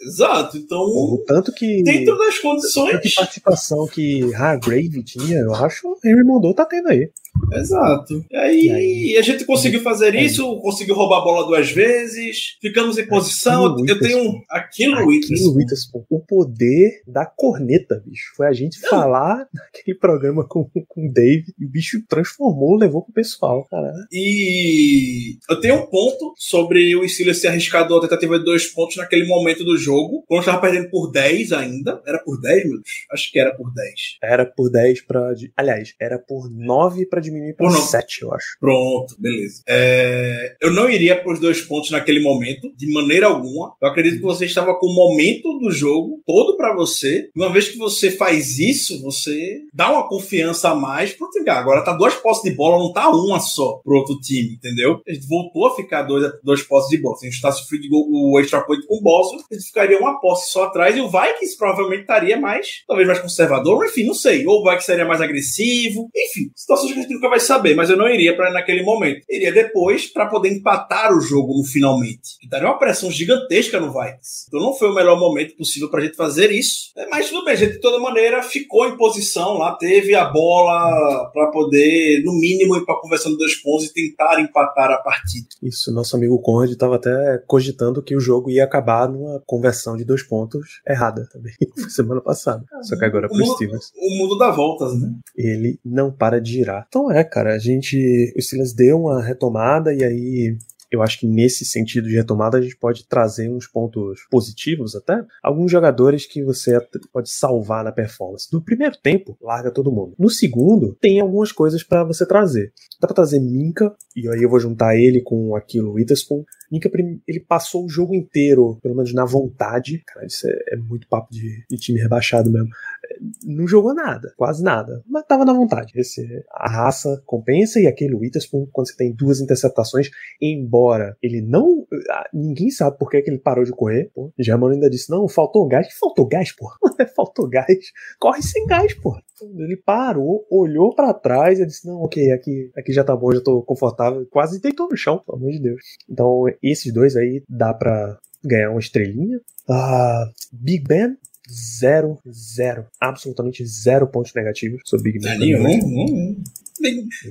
Exato, 0.02 0.58
então. 0.58 0.80
O 0.80 1.24
tanto 1.28 1.52
que. 1.54 1.82
Dentro 1.84 2.18
das 2.18 2.40
condições. 2.40 3.02
de 3.02 3.14
participação 3.14 3.88
que 3.88 4.34
Hargrave 4.34 5.04
tinha, 5.04 5.40
eu 5.40 5.54
acho 5.54 5.88
o 5.88 5.98
Henry 6.04 6.24
Mondou 6.24 6.54
tá 6.54 6.66
tendo 6.66 6.90
aí. 6.90 7.10
Exato. 7.54 8.26
E 8.32 8.36
aí, 8.36 8.66
e 8.66 8.72
aí, 8.72 9.18
a 9.18 9.22
gente 9.22 9.46
conseguiu 9.46 9.82
fazer 9.82 10.16
é. 10.16 10.24
isso, 10.24 10.60
conseguiu 10.60 10.96
roubar 10.96 11.20
a 11.20 11.24
bola 11.24 11.46
duas 11.46 11.72
vezes, 11.72 12.58
ficamos 12.62 12.98
em 12.98 13.08
posição. 13.08 13.66
Aquilo 13.66 13.90
eu 13.90 14.00
tenho 14.00 14.42
aquilo, 14.50 14.96
aquilo 14.96 15.56
Witherspoon. 15.56 16.04
O 16.10 16.20
poder 16.20 17.02
da 17.08 17.26
corneta, 17.58 18.02
bicho. 18.06 18.34
Foi 18.36 18.48
a 18.48 18.54
gente 18.54 18.82
Não. 18.82 18.90
falar 18.90 19.48
naquele 19.54 19.98
programa 19.98 20.48
com, 20.48 20.70
com 20.88 21.08
o 21.08 21.12
Dave 21.12 21.54
e 21.60 21.66
o 21.66 21.70
bicho 21.70 22.02
transformou, 22.08 22.78
levou 22.78 23.04
pro 23.04 23.14
pessoal, 23.14 23.66
cara. 23.70 23.92
E 24.12 25.38
eu 25.50 25.60
tenho 25.60 25.76
um 25.76 25.86
ponto 25.88 26.34
sobre 26.38 26.96
o 26.96 27.08
Steelers 27.08 27.40
ser 27.40 27.48
arriscado 27.50 27.96
a 27.96 28.02
tentativa 28.02 28.38
de 28.40 28.46
dois 28.46 28.68
pontos 28.68 28.96
naquele 28.98 29.26
momento 29.26 29.64
do 29.64 29.78
jogo, 29.78 30.24
quando 30.28 30.42
estava 30.42 30.62
perdendo 30.62 30.90
por 30.90 31.12
10 31.12 31.52
ainda. 31.52 32.02
Era 32.06 32.20
por 32.20 32.40
10, 32.40 32.64
meu 32.66 32.74
Deus? 32.76 33.06
Acho 33.12 33.32
que 33.32 33.40
era 33.40 33.56
por 33.56 33.74
10. 33.74 33.92
Era 34.22 34.46
por 34.46 34.70
10 34.72 35.02
para 35.02 35.34
Aliás, 35.56 35.94
era 36.00 36.18
por 36.20 36.50
9 36.50 37.06
para 37.06 37.22
diminuir 37.22 37.54
pra 37.56 37.68
Ou 37.68 37.72
não? 37.74 37.82
7, 37.82 38.22
eu 38.22 38.34
acho. 38.34 38.58
Pronto, 38.60 39.16
beleza. 39.20 39.62
É, 39.68 40.56
eu 40.62 40.72
não 40.72 40.90
iria 40.90 41.22
para 41.22 41.34
os 41.34 41.40
dois 41.40 41.62
pontos 41.62 41.92
naquele 41.92 42.20
momento, 42.20 42.72
de 42.76 42.92
maneira 42.92 43.28
alguma. 43.28 43.76
Eu 43.82 43.90
acredito 43.90 44.18
que 44.18 44.24
você 44.24 44.46
estava 44.46 44.78
com 44.80 44.88
o 44.88 44.94
momento 44.96 45.60
do 45.60 45.72
jogo 45.72 46.22
todo 46.26 46.56
para 46.58 46.76
você. 46.76 47.30
Uma 47.38 47.53
vez 47.53 47.70
que 47.70 47.77
você 47.77 48.10
faz 48.10 48.58
isso, 48.58 49.00
você 49.00 49.62
dá 49.72 49.91
uma 49.91 50.10
confiança 50.10 50.70
a 50.70 50.75
mais 50.75 51.13
pro 51.13 51.29
time. 51.29 51.48
Ah, 51.48 51.60
Agora 51.60 51.84
tá 51.84 51.94
duas 51.94 52.15
posses 52.15 52.41
de 52.41 52.51
bola, 52.51 52.84
não 52.84 52.91
tá 52.91 53.10
uma 53.10 53.39
só 53.39 53.79
pro 53.84 53.98
outro 53.98 54.20
time, 54.20 54.56
entendeu? 54.56 55.01
A 55.08 55.13
gente 55.13 55.27
voltou 55.27 55.67
a 55.67 55.75
ficar 55.75 56.01
dois, 56.01 56.32
dois 56.44 56.63
posses 56.63 56.89
de 56.89 56.98
bola. 56.98 57.15
Se 57.17 57.27
a 57.27 57.29
gente 57.29 57.41
tá 57.41 57.51
sofrendo 57.51 57.86
o 57.91 58.39
extra 58.39 58.62
point 58.62 58.86
com 58.88 58.96
o 58.96 59.01
Bosso, 59.01 59.36
a 59.51 59.53
gente 59.53 59.67
ficaria 59.67 60.00
uma 60.00 60.20
posse 60.20 60.51
só 60.51 60.63
atrás 60.63 60.98
e 60.98 61.00
o 61.00 61.10
Vikings 61.10 61.56
provavelmente 61.58 62.01
estaria 62.01 62.39
mais, 62.39 62.84
talvez 62.88 63.08
mais 63.08 63.20
conservador, 63.20 63.86
enfim, 63.86 64.03
não 64.03 64.15
sei. 64.15 64.46
Ou 64.48 64.62
o 64.62 64.63
Vikings 64.63 64.86
seria 64.86 65.06
mais 65.06 65.22
agressivo, 65.22 66.10
enfim, 66.15 66.50
situações 66.56 66.91
que 66.91 67.00
a 67.00 67.01
gente 67.03 67.13
nunca 67.13 67.29
vai 67.29 67.39
saber, 67.39 67.75
mas 67.75 67.89
eu 67.91 67.98
não 67.98 68.10
iria 68.10 68.36
para 68.36 68.51
naquele 68.51 68.82
momento. 68.82 69.22
Iria 69.29 69.51
depois 69.51 70.08
para 70.08 70.25
poder 70.25 70.50
empatar 70.50 71.15
o 71.15 71.22
jogo 71.22 71.63
finalmente. 71.63 72.38
Que 72.39 72.50
daria 72.50 72.67
uma 72.67 72.79
pressão 72.79 73.12
gigantesca 73.12 73.79
no 73.79 73.94
Vikings. 73.94 74.46
Então 74.48 74.60
não 74.60 74.74
foi 74.74 74.89
o 74.89 74.96
melhor 74.96 75.20
momento 75.20 75.56
possível 75.56 75.89
pra 75.89 76.01
gente 76.01 76.15
fazer 76.15 76.51
isso. 76.51 76.91
É, 76.98 77.08
Mas 77.27 77.29
tudo 77.29 77.46
bem, 77.46 77.57
gente 77.57 77.74
de 77.74 77.81
toda 77.81 78.00
maneira 78.00 78.41
ficou 78.41 78.88
em 78.88 78.96
posição 78.96 79.57
lá, 79.57 79.75
teve 79.75 80.15
a 80.15 80.25
bola 80.25 81.29
para 81.34 81.48
poder, 81.51 82.24
no 82.24 82.34
mínimo, 82.39 82.77
ir 82.77 82.86
pra 82.86 82.96
conversão 82.96 83.31
de 83.34 83.38
dois 83.38 83.55
pontos 83.62 83.88
e 83.88 83.93
tentar 83.93 84.39
empatar 84.39 84.91
a 84.91 84.98
partida. 84.98 85.48
Isso, 85.62 85.91
nosso 85.93 86.15
amigo 86.15 86.39
Conrad 86.39 86.69
estava 86.72 86.96
até 86.96 87.38
cogitando 87.46 88.01
que 88.01 88.15
o 88.15 88.19
jogo 88.19 88.50
ia 88.50 88.63
acabar 88.63 89.10
numa 89.10 89.41
conversão 89.46 89.98
de 89.98 90.05
dois 90.05 90.24
pontos 90.24 90.81
errada 90.88 91.27
também. 91.31 91.53
Semana 91.89 92.22
passada. 92.22 92.63
Só 92.84 92.98
que 92.98 93.03
agora 93.05 93.27
O 93.27 93.29
pro 93.29 93.46
Steelers. 93.55 93.91
o 93.98 94.17
mundo 94.17 94.38
dá 94.38 94.50
voltas, 94.50 94.98
né? 95.00 95.12
Ele 95.36 95.79
não 95.84 96.12
para 96.12 96.39
de 96.39 96.51
girar. 96.53 96.86
Então 96.88 97.12
é, 97.12 97.24
cara, 97.24 97.53
a 97.55 97.60
gente. 97.60 98.34
O 98.38 98.41
Steelers 98.41 98.74
deu 98.74 99.01
uma 99.01 99.22
retomada 99.22 99.93
e 99.93 100.03
aí. 100.03 100.57
Eu 100.91 101.01
acho 101.01 101.20
que 101.20 101.27
nesse 101.27 101.65
sentido 101.65 102.08
de 102.08 102.15
retomada 102.15 102.58
a 102.58 102.62
gente 102.62 102.77
pode 102.77 103.08
trazer 103.08 103.50
uns 103.50 103.67
pontos 103.67 104.22
positivos 104.29 104.96
até. 104.96 105.24
Alguns 105.44 105.72
jogadores 105.72 106.25
que 106.25 106.44
você 106.44 106.77
pode 107.12 107.29
salvar 107.29 107.84
na 107.84 107.91
performance. 107.91 108.48
No 108.51 108.62
primeiro 108.62 108.98
tempo, 109.01 109.38
larga 109.41 109.72
todo 109.72 109.91
mundo. 109.91 110.15
No 110.17 110.29
segundo, 110.29 110.96
tem 111.00 111.20
algumas 111.20 111.51
coisas 111.51 111.84
pra 111.84 112.03
você 112.03 112.25
trazer. 112.25 112.74
Dá 113.00 113.08
pra 113.08 113.15
trazer 113.15 113.39
Minka, 113.39 113.96
e 114.15 114.27
aí 114.29 114.41
eu 114.41 114.50
vou 114.50 114.60
juntar 114.60 114.96
ele 114.96 115.22
com 115.22 115.56
aquilo 115.56 115.94
Witherspoon. 115.94 116.44
Minka, 116.72 116.89
ele 117.27 117.39
passou 117.39 117.86
o 117.86 117.89
jogo 117.89 118.13
inteiro, 118.13 118.77
pelo 118.82 118.96
menos 118.96 119.13
na 119.13 119.25
vontade. 119.25 120.03
Cara, 120.06 120.25
isso 120.25 120.48
é, 120.48 120.74
é 120.74 120.75
muito 120.75 121.08
papo 121.08 121.32
de, 121.32 121.63
de 121.70 121.77
time 121.77 122.00
rebaixado 122.00 122.51
mesmo. 122.51 122.67
É, 123.06 123.17
Não 123.46 123.67
jogou 123.67 123.94
nada, 123.94 124.34
quase 124.36 124.63
nada, 124.63 125.03
mas 125.08 125.25
tava 125.25 125.46
na 125.46 125.53
vontade. 125.53 125.94
Esse, 125.96 126.25
a 126.51 126.70
raça 126.70 127.22
compensa 127.25 127.79
e 127.79 127.88
aquele 127.88 128.15
Witherspoon, 128.15 128.67
quando 128.72 128.88
você 128.88 128.96
tem 128.96 129.13
duas 129.13 129.39
interceptações, 129.39 130.10
embora 130.41 130.76
ele 131.22 131.41
não. 131.41 131.86
ah, 132.10 132.29
Ninguém 132.34 132.69
sabe 132.69 132.98
por 132.98 133.10
que, 133.10 133.22
que 133.22 133.29
ele 133.29 133.39
parou 133.39 133.63
de 133.63 133.72
correr. 133.72 134.12
Pô. 134.13 134.31
Germano 134.39 134.74
ainda 134.74 134.89
disse: 134.89 135.10
não, 135.10 135.27
faltou 135.27 135.67
gás. 135.67 135.88
Que 135.88 135.98
faltou 136.00 136.27
gás, 136.27 136.51
pô? 136.55 136.67
faltou 137.15 137.48
gás. 137.50 137.91
Corre 138.19 138.41
sem 138.41 138.65
gás, 138.65 138.93
pô. 138.96 139.15
Ele 139.57 139.77
parou, 139.77 140.46
olhou 140.50 140.96
pra 140.96 141.13
trás 141.13 141.60
e 141.60 141.65
disse: 141.65 141.86
não, 141.88 142.01
ok, 142.01 142.31
aqui, 142.31 142.72
aqui 142.75 142.91
já 142.91 143.03
tá 143.03 143.15
bom, 143.15 143.31
já 143.31 143.41
tô 143.41 143.62
confortável. 143.63 144.25
Quase 144.31 144.62
deitou 144.62 144.89
no 144.89 144.98
chão, 144.98 145.22
pelo 145.25 145.38
amor 145.38 145.51
de 145.51 145.60
Deus. 145.60 145.81
Então, 146.10 146.43
esses 146.62 146.91
dois 146.93 147.15
aí 147.15 147.43
dá 147.48 147.74
pra 147.74 148.17
ganhar 148.43 148.72
uma 148.72 148.79
estrelinha. 148.79 149.39
Ah, 149.69 150.25
Big 150.51 150.84
Ben. 150.88 151.17
Zero, 151.50 152.19
zero, 152.29 152.88
absolutamente 153.00 153.65
zero 153.65 154.05
pontos 154.05 154.34
negativos 154.34 154.81
sobre 154.84 155.13
Big 155.13 155.24
Ben. 155.24 155.34
É 155.34 155.38
nenhum, 155.38 155.63
nenhum. 155.63 156.36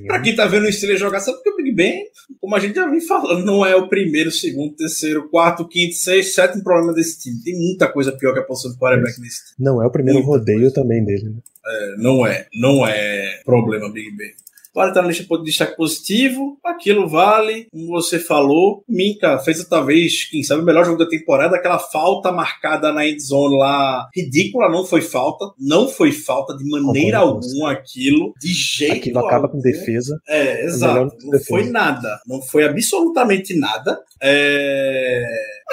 Pra 0.07 0.19
quem 0.21 0.35
tá 0.35 0.47
vendo 0.47 0.65
o 0.65 0.73
Steelers 0.73 0.99
jogar, 0.99 1.19
sabe 1.19 1.37
que 1.43 1.49
Ben, 1.77 2.07
como 2.41 2.55
a 2.55 2.59
gente 2.59 2.73
já 2.73 2.89
vem 2.89 2.99
falando, 2.99 3.45
não 3.45 3.63
é 3.63 3.75
o 3.75 3.87
primeiro, 3.87 4.31
segundo, 4.31 4.75
terceiro, 4.75 5.29
quarto, 5.29 5.67
quinto, 5.67 5.93
sexto, 5.93 6.33
sétimo 6.33 6.63
problema 6.63 6.91
desse 6.91 7.19
time. 7.19 7.39
Tem 7.43 7.55
muita 7.55 7.87
coisa 7.87 8.11
pior 8.11 8.33
que 8.33 8.39
a 8.39 8.43
posição 8.43 8.71
do 8.71 8.79
quarterback 8.79 9.21
nesse 9.21 9.45
time. 9.45 9.55
Não 9.59 9.79
é 9.79 9.85
o 9.85 9.91
primeiro 9.91 10.19
Muita 10.23 10.39
rodeio 10.39 10.73
também 10.73 11.05
dele, 11.05 11.29
né? 11.29 11.35
É, 11.63 11.95
não 11.97 12.25
é, 12.25 12.47
não 12.59 12.87
é 12.87 13.41
problema 13.45 13.91
Big 13.91 14.09
Ben. 14.17 14.31
Agora 14.77 14.93
tá 14.93 15.01
na 15.01 15.07
lista 15.07 15.25
de 15.39 15.43
destaque 15.43 15.75
positivo, 15.75 16.55
aquilo 16.63 17.09
vale, 17.09 17.65
como 17.71 17.87
você 17.87 18.19
falou. 18.19 18.83
Minka 18.87 19.39
fez 19.39 19.65
talvez, 19.65 20.29
quem 20.29 20.43
sabe, 20.43 20.61
o 20.61 20.65
melhor 20.65 20.85
jogo 20.85 20.99
da 20.99 21.09
temporada. 21.09 21.55
Aquela 21.55 21.79
falta 21.79 22.31
marcada 22.31 22.93
na 22.93 23.03
endzone 23.03 23.57
lá, 23.57 24.07
ridícula, 24.15 24.69
não 24.69 24.85
foi 24.85 25.01
falta. 25.01 25.45
Não 25.59 25.89
foi 25.89 26.11
falta 26.11 26.55
de 26.55 26.63
maneira 26.63 27.21
Concordo 27.21 27.47
alguma 27.47 27.71
aquilo, 27.71 28.35
de 28.39 28.53
jeito 28.53 28.97
Aquilo 28.97 29.17
acaba 29.17 29.47
com 29.47 29.57
algum. 29.57 29.61
defesa. 29.61 30.21
É, 30.27 30.59
melhor 30.59 30.65
exato. 30.65 31.17
Não 31.23 31.31
defesa. 31.31 31.45
foi 31.49 31.63
nada. 31.71 32.19
Não 32.27 32.39
foi 32.43 32.63
absolutamente 32.63 33.57
nada. 33.57 33.99
É, 34.21 35.23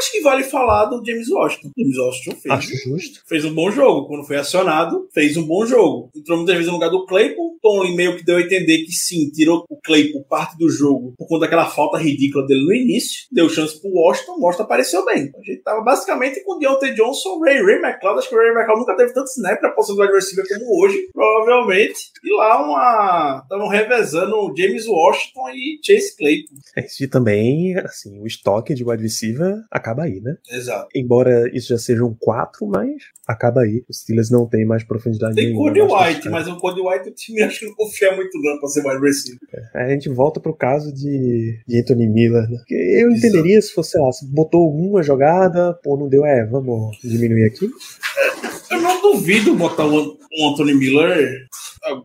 Acho 0.05 0.13
que 0.13 0.21
vale 0.21 0.45
falar 0.45 0.85
do 0.85 1.03
James 1.03 1.31
Washington. 1.31 1.71
James 1.79 1.97
Washington 1.97 2.37
fez. 2.39 2.55
Acho 2.55 2.77
justo. 2.77 3.23
Fez 3.27 3.43
um 3.47 3.55
bom 3.55 3.71
jogo. 3.71 4.07
Quando 4.07 4.27
foi 4.27 4.37
acionado, 4.37 5.09
fez 5.15 5.35
um 5.39 5.47
bom 5.47 5.65
jogo. 5.65 6.11
Entrou 6.15 6.37
muitas 6.37 6.57
vezes 6.57 6.69
no 6.69 6.75
lugar 6.75 6.91
do 6.91 7.07
Claypool. 7.07 7.55
Tomlin 7.63 7.97
meio 7.97 8.15
que 8.15 8.23
deu 8.23 8.37
a 8.37 8.43
entender 8.43 8.85
que 8.85 8.93
sim, 8.93 9.31
tirou 9.31 9.65
o 9.71 9.81
Claypool 9.81 10.23
parte 10.29 10.59
do 10.59 10.69
jogo 10.69 11.15
por 11.17 11.27
conta 11.27 11.47
daquela 11.47 11.65
falta 11.65 11.97
ridícula 11.97 12.47
dele 12.47 12.67
no 12.67 12.75
início. 12.75 13.27
Deu 13.33 13.49
chance 13.49 13.81
pro 13.81 13.91
Washington. 13.91 14.33
O 14.33 14.43
Washington 14.43 14.65
apareceu 14.65 15.05
bem. 15.07 15.31
A 15.35 15.43
gente 15.43 15.63
tava 15.63 15.81
basicamente 15.81 16.45
com 16.45 16.57
o 16.57 16.59
Deontay 16.59 16.93
Johnson, 16.93 17.41
Ray, 17.41 17.63
Ray 17.63 17.77
McLeod. 17.77 18.19
Acho 18.19 18.29
que 18.29 18.35
o 18.35 18.39
Ray 18.39 18.51
McLeod 18.51 18.81
nunca 18.81 18.97
teve 18.97 19.15
tanto 19.15 19.31
snap 19.31 19.63
na 19.63 19.71
posição 19.71 19.97
do 19.97 20.03
wide 20.03 20.13
receiver 20.13 20.47
como 20.47 20.83
hoje, 20.83 21.09
provavelmente. 21.15 21.99
E 22.23 22.37
lá 22.37 22.63
uma... 22.63 23.41
estavam 23.43 23.69
revezando 23.69 24.55
James 24.55 24.87
Washington 24.87 25.49
e 25.49 25.81
Chase 25.83 26.15
Claypool. 26.19 26.59
É, 26.77 26.85
E 27.01 27.09
também, 27.09 27.79
assim, 27.79 28.21
o 28.21 28.27
estoque 28.27 28.75
de 28.75 28.85
wide 28.85 29.03
receiver 29.03 29.63
acaba 29.71 29.94
aí, 30.03 30.21
né? 30.21 30.37
Exato. 30.51 30.89
Embora 30.95 31.49
isso 31.57 31.69
já 31.69 31.79
sejam 31.79 32.15
quatro, 32.19 32.67
mas 32.67 32.91
acaba 33.27 33.63
aí. 33.63 33.85
Os 33.89 34.01
Steelers 34.01 34.31
não 34.31 34.47
tem 34.47 34.65
mais 34.67 34.85
profundidade 34.85 35.35
Tem 35.35 35.47
nenhuma. 35.47 35.69
Cody 35.69 35.81
mais 35.81 35.91
pra 35.91 36.09
White, 36.09 36.29
mas 36.29 36.49
o 36.49 36.57
Cody 36.57 36.81
White 36.81 37.09
o 37.09 37.15
time 37.15 37.43
acho 37.45 37.61
que 37.61 37.67
não 37.67 37.75
confia 37.75 38.15
muito 38.15 38.39
não 38.41 38.59
pra 38.59 38.69
ser 38.69 38.87
wide 38.87 39.01
receiver. 39.01 39.41
Aí 39.75 39.85
a 39.85 39.91
gente 39.91 40.09
volta 40.09 40.41
pro 40.41 40.55
caso 40.55 40.93
de, 40.93 41.61
de 41.67 41.81
Anthony 41.81 42.09
Miller, 42.09 42.49
né? 42.49 42.59
Eu 42.71 43.11
Exato. 43.11 43.27
entenderia 43.27 43.61
se 43.61 43.73
fosse, 43.73 43.91
sei 43.91 44.01
lá, 44.01 44.13
se 44.13 44.27
botou 44.27 44.71
uma 44.71 45.03
jogada, 45.03 45.75
pô, 45.83 45.97
não 45.97 46.09
deu, 46.09 46.25
é, 46.25 46.45
vamos 46.47 46.99
diminuir 47.03 47.45
aqui. 47.47 47.67
Não 47.67 48.34
duvido 49.13 49.55
botar 49.55 49.87
o 49.87 50.19
o 50.37 50.49
Anthony 50.49 50.75
Miller. 50.75 51.47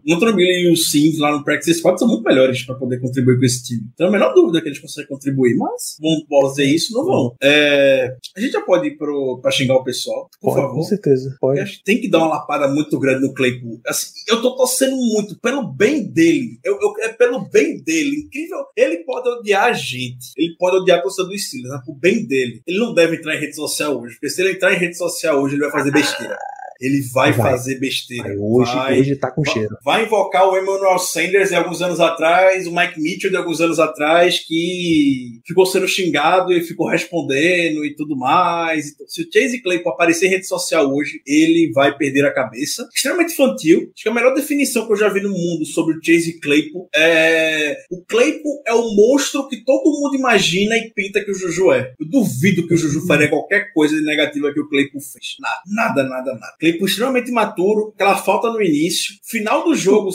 O 0.06 0.14
Anthony 0.14 0.34
Miller 0.36 0.66
e 0.66 0.72
o 0.72 0.76
Sims 0.78 1.18
lá 1.18 1.32
no 1.32 1.44
Practice 1.44 1.80
Squad 1.80 1.98
são 1.98 2.08
muito 2.08 2.24
melhores 2.24 2.62
para 2.64 2.76
poder 2.76 3.00
contribuir 3.00 3.40
com 3.40 3.46
esse 3.46 3.64
time. 3.64 3.82
Então, 3.94 4.08
a 4.08 4.12
menor 4.12 4.34
dúvida 4.36 4.62
que 4.62 4.68
eles 4.68 4.78
conseguem 4.78 5.08
contribuir, 5.10 5.56
mas 5.56 5.96
vão 6.00 6.42
fazer 6.44 6.66
isso, 6.66 6.94
não 6.94 7.06
vão. 7.06 7.36
É, 7.42 8.16
a 8.38 8.40
gente 8.40 8.52
já 8.52 8.62
pode 8.62 8.88
ir 8.90 8.98
pro, 8.98 9.40
pra 9.42 9.50
xingar 9.50 9.76
o 9.78 9.84
pessoal, 9.84 10.30
por 10.40 10.52
Pode, 10.54 10.62
favor. 10.62 10.76
com 10.76 10.84
certeza. 10.84 11.36
Pode. 11.40 11.82
tem 11.84 12.00
que 12.00 12.08
dar 12.10 12.20
uma 12.20 12.28
lapada 12.28 12.68
muito 12.68 13.00
grande 13.00 13.26
no 13.26 13.34
Claypool. 13.34 13.80
Assim, 13.88 14.10
eu 14.28 14.42
tô 14.44 14.56
torcendo 14.56 14.96
muito 14.96 15.40
pelo 15.40 15.64
bem 15.74 16.04
dele. 16.12 16.60
Eu, 16.64 16.74
eu- 16.80 16.94
é 17.02 17.10
pelo 17.10 17.50
bem 17.50 17.82
dele. 17.82 18.26
Incrível. 18.28 18.60
Ele 18.78 18.98
pode 19.06 19.28
odiar 19.30 19.70
a 19.70 19.74
gente. 19.74 20.34
Ele 20.38 20.56
pode 20.60 20.78
odiar 20.78 21.00
a 21.00 21.02
torcida 21.02 21.28
do 21.28 21.36
Steelers, 21.40 21.74
mas 21.74 21.84
pro 21.86 21.96
bem 21.96 22.28
dele. 22.28 22.62
Ele 22.68 22.78
não 22.78 22.94
deve 22.94 23.16
entrar 23.16 23.36
em 23.36 23.40
rede 23.40 23.56
social 23.56 24.00
hoje. 24.00 24.16
Porque 24.16 24.30
se 24.30 24.42
ele 24.42 24.52
entrar 24.52 24.72
em 24.74 24.78
rede 24.78 24.96
social 24.98 25.42
hoje, 25.42 25.56
ele 25.56 25.62
vai 25.64 25.72
fazer 25.72 25.90
besteira. 25.92 26.38
Ele 26.80 27.02
vai, 27.14 27.32
Vai. 27.34 27.52
fazer 27.52 27.80
besteira. 27.80 28.30
Aí 28.30 28.38
hoje, 28.38 28.74
Vai. 28.74 29.00
hoje 29.00 29.16
tá 29.16 29.30
com 29.32 29.42
Va- 29.44 29.52
cheiro. 29.52 29.76
Vai 29.84 30.06
invocar 30.06 30.48
o 30.48 30.58
Emmanuel 30.58 30.98
Sanders 31.00 31.50
de 31.50 31.56
alguns 31.56 31.82
anos 31.82 32.00
atrás, 32.00 32.66
o 32.68 32.76
Mike 32.76 33.02
Mitchell 33.02 33.30
de 33.30 33.36
alguns 33.38 33.60
anos 33.60 33.80
atrás, 33.80 34.40
que 34.46 35.40
ficou 35.46 35.66
sendo 35.66 35.88
xingado 35.88 36.54
e 36.54 36.62
ficou 36.62 36.88
respondendo 36.88 37.86
e 37.86 37.96
tudo 37.96 38.16
mais. 38.18 38.92
Então, 38.92 39.08
se 39.08 39.22
o 39.22 39.28
Chase 39.32 39.62
Claypool 39.62 39.92
aparecer 39.92 40.28
em 40.28 40.30
rede 40.30 40.48
social 40.48 40.90
hoje, 40.94 41.22
ele 41.26 41.72
vai 41.74 41.96
perder 41.98 42.26
a 42.26 42.34
cabeça. 42.34 42.88
Extremamente 42.94 43.34
infantil. 43.34 43.92
Acho 43.94 44.04
que 44.04 44.10
a 44.10 44.14
melhor 44.14 44.34
definição 44.34 44.86
que 44.88 44.94
eu 44.94 44.98
já 44.98 45.10
vi 45.10 45.22
no 45.22 45.30
mundo 45.32 45.66
sobre 45.66 45.96
o 45.96 46.00
Chase 46.04 46.40
Claypool 46.40 46.90
é. 46.96 47.76
O 47.92 48.04
Claypool 48.06 48.62
é 48.66 48.74
o 48.74 48.96
monstro 48.96 49.48
que 49.48 49.64
todo 49.64 49.84
mundo 50.02 50.16
imagina 50.16 50.78
e 50.78 50.92
pinta 50.94 51.24
que 51.24 51.32
o 51.32 51.36
Juju 51.36 51.72
é. 51.74 51.94
Eu 52.00 52.06
duvido 52.08 52.68
que 52.68 52.74
o 52.74 52.78
Juju 52.78 53.06
faria 53.06 53.28
qualquer 53.30 53.74
coisa 53.74 53.96
de 53.96 54.04
negativa 54.04 54.54
que 54.54 54.60
o 54.60 54.70
Claypool 54.70 55.02
fez. 55.02 55.36
Nada, 55.40 55.62
nada, 55.68 56.04
nada, 56.10 56.34
nada. 56.34 56.54
Claypool 56.70 56.88
extremamente 56.88 57.30
imaturo, 57.30 57.92
aquela 57.96 58.16
falta 58.16 58.50
no 58.52 58.62
início, 58.62 59.16
final 59.24 59.64
do 59.64 59.76
jogo. 59.76 60.10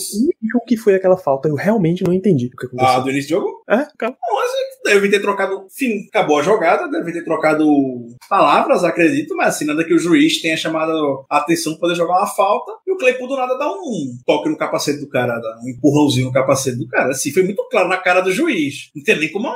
O 0.55 0.65
que 0.67 0.77
foi 0.77 0.95
aquela 0.95 1.17
falta? 1.17 1.49
Eu 1.49 1.55
realmente 1.55 2.05
não 2.05 2.13
entendi 2.13 2.47
o 2.47 2.51
que 2.51 2.67
Ah, 2.79 2.97
aconteceu. 2.97 3.03
do 3.03 3.11
início 3.11 3.29
do 3.37 3.41
jogo? 3.41 3.65
É, 3.69 3.75
acabou. 3.77 4.17
Deve 4.85 5.09
ter 5.09 5.21
trocado. 5.21 5.67
Enfim, 5.73 6.07
acabou 6.11 6.39
a 6.39 6.43
jogada, 6.43 6.87
deve 6.91 7.11
ter 7.11 7.25
trocado 7.25 7.65
palavras, 8.29 8.85
acredito, 8.85 9.35
mas 9.35 9.49
assim, 9.55 9.65
nada 9.65 9.83
que 9.83 9.95
o 9.95 9.99
juiz 9.99 10.43
tenha 10.43 10.59
chamado 10.59 11.25
a 11.31 11.39
atenção 11.39 11.73
para 11.73 11.81
poder 11.81 11.95
jogar 11.95 12.19
uma 12.19 12.27
falta. 12.27 12.71
E 12.87 12.93
o 12.93 12.99
Claypool 12.99 13.27
do 13.29 13.35
nada 13.37 13.57
dá 13.57 13.71
um 13.73 14.15
toque 14.27 14.51
no 14.51 14.59
capacete 14.59 15.01
do 15.01 15.09
cara, 15.09 15.39
dá 15.39 15.59
um 15.65 15.69
empurrãozinho 15.71 16.27
no 16.27 16.33
capacete 16.33 16.77
do 16.77 16.87
cara. 16.87 17.13
Assim, 17.13 17.33
foi 17.33 17.43
muito 17.43 17.67
claro 17.71 17.89
na 17.89 17.97
cara 17.97 18.21
do 18.21 18.31
juiz. 18.31 18.91
Não 18.95 19.03
tem 19.03 19.19
nem 19.19 19.33
como 19.33 19.49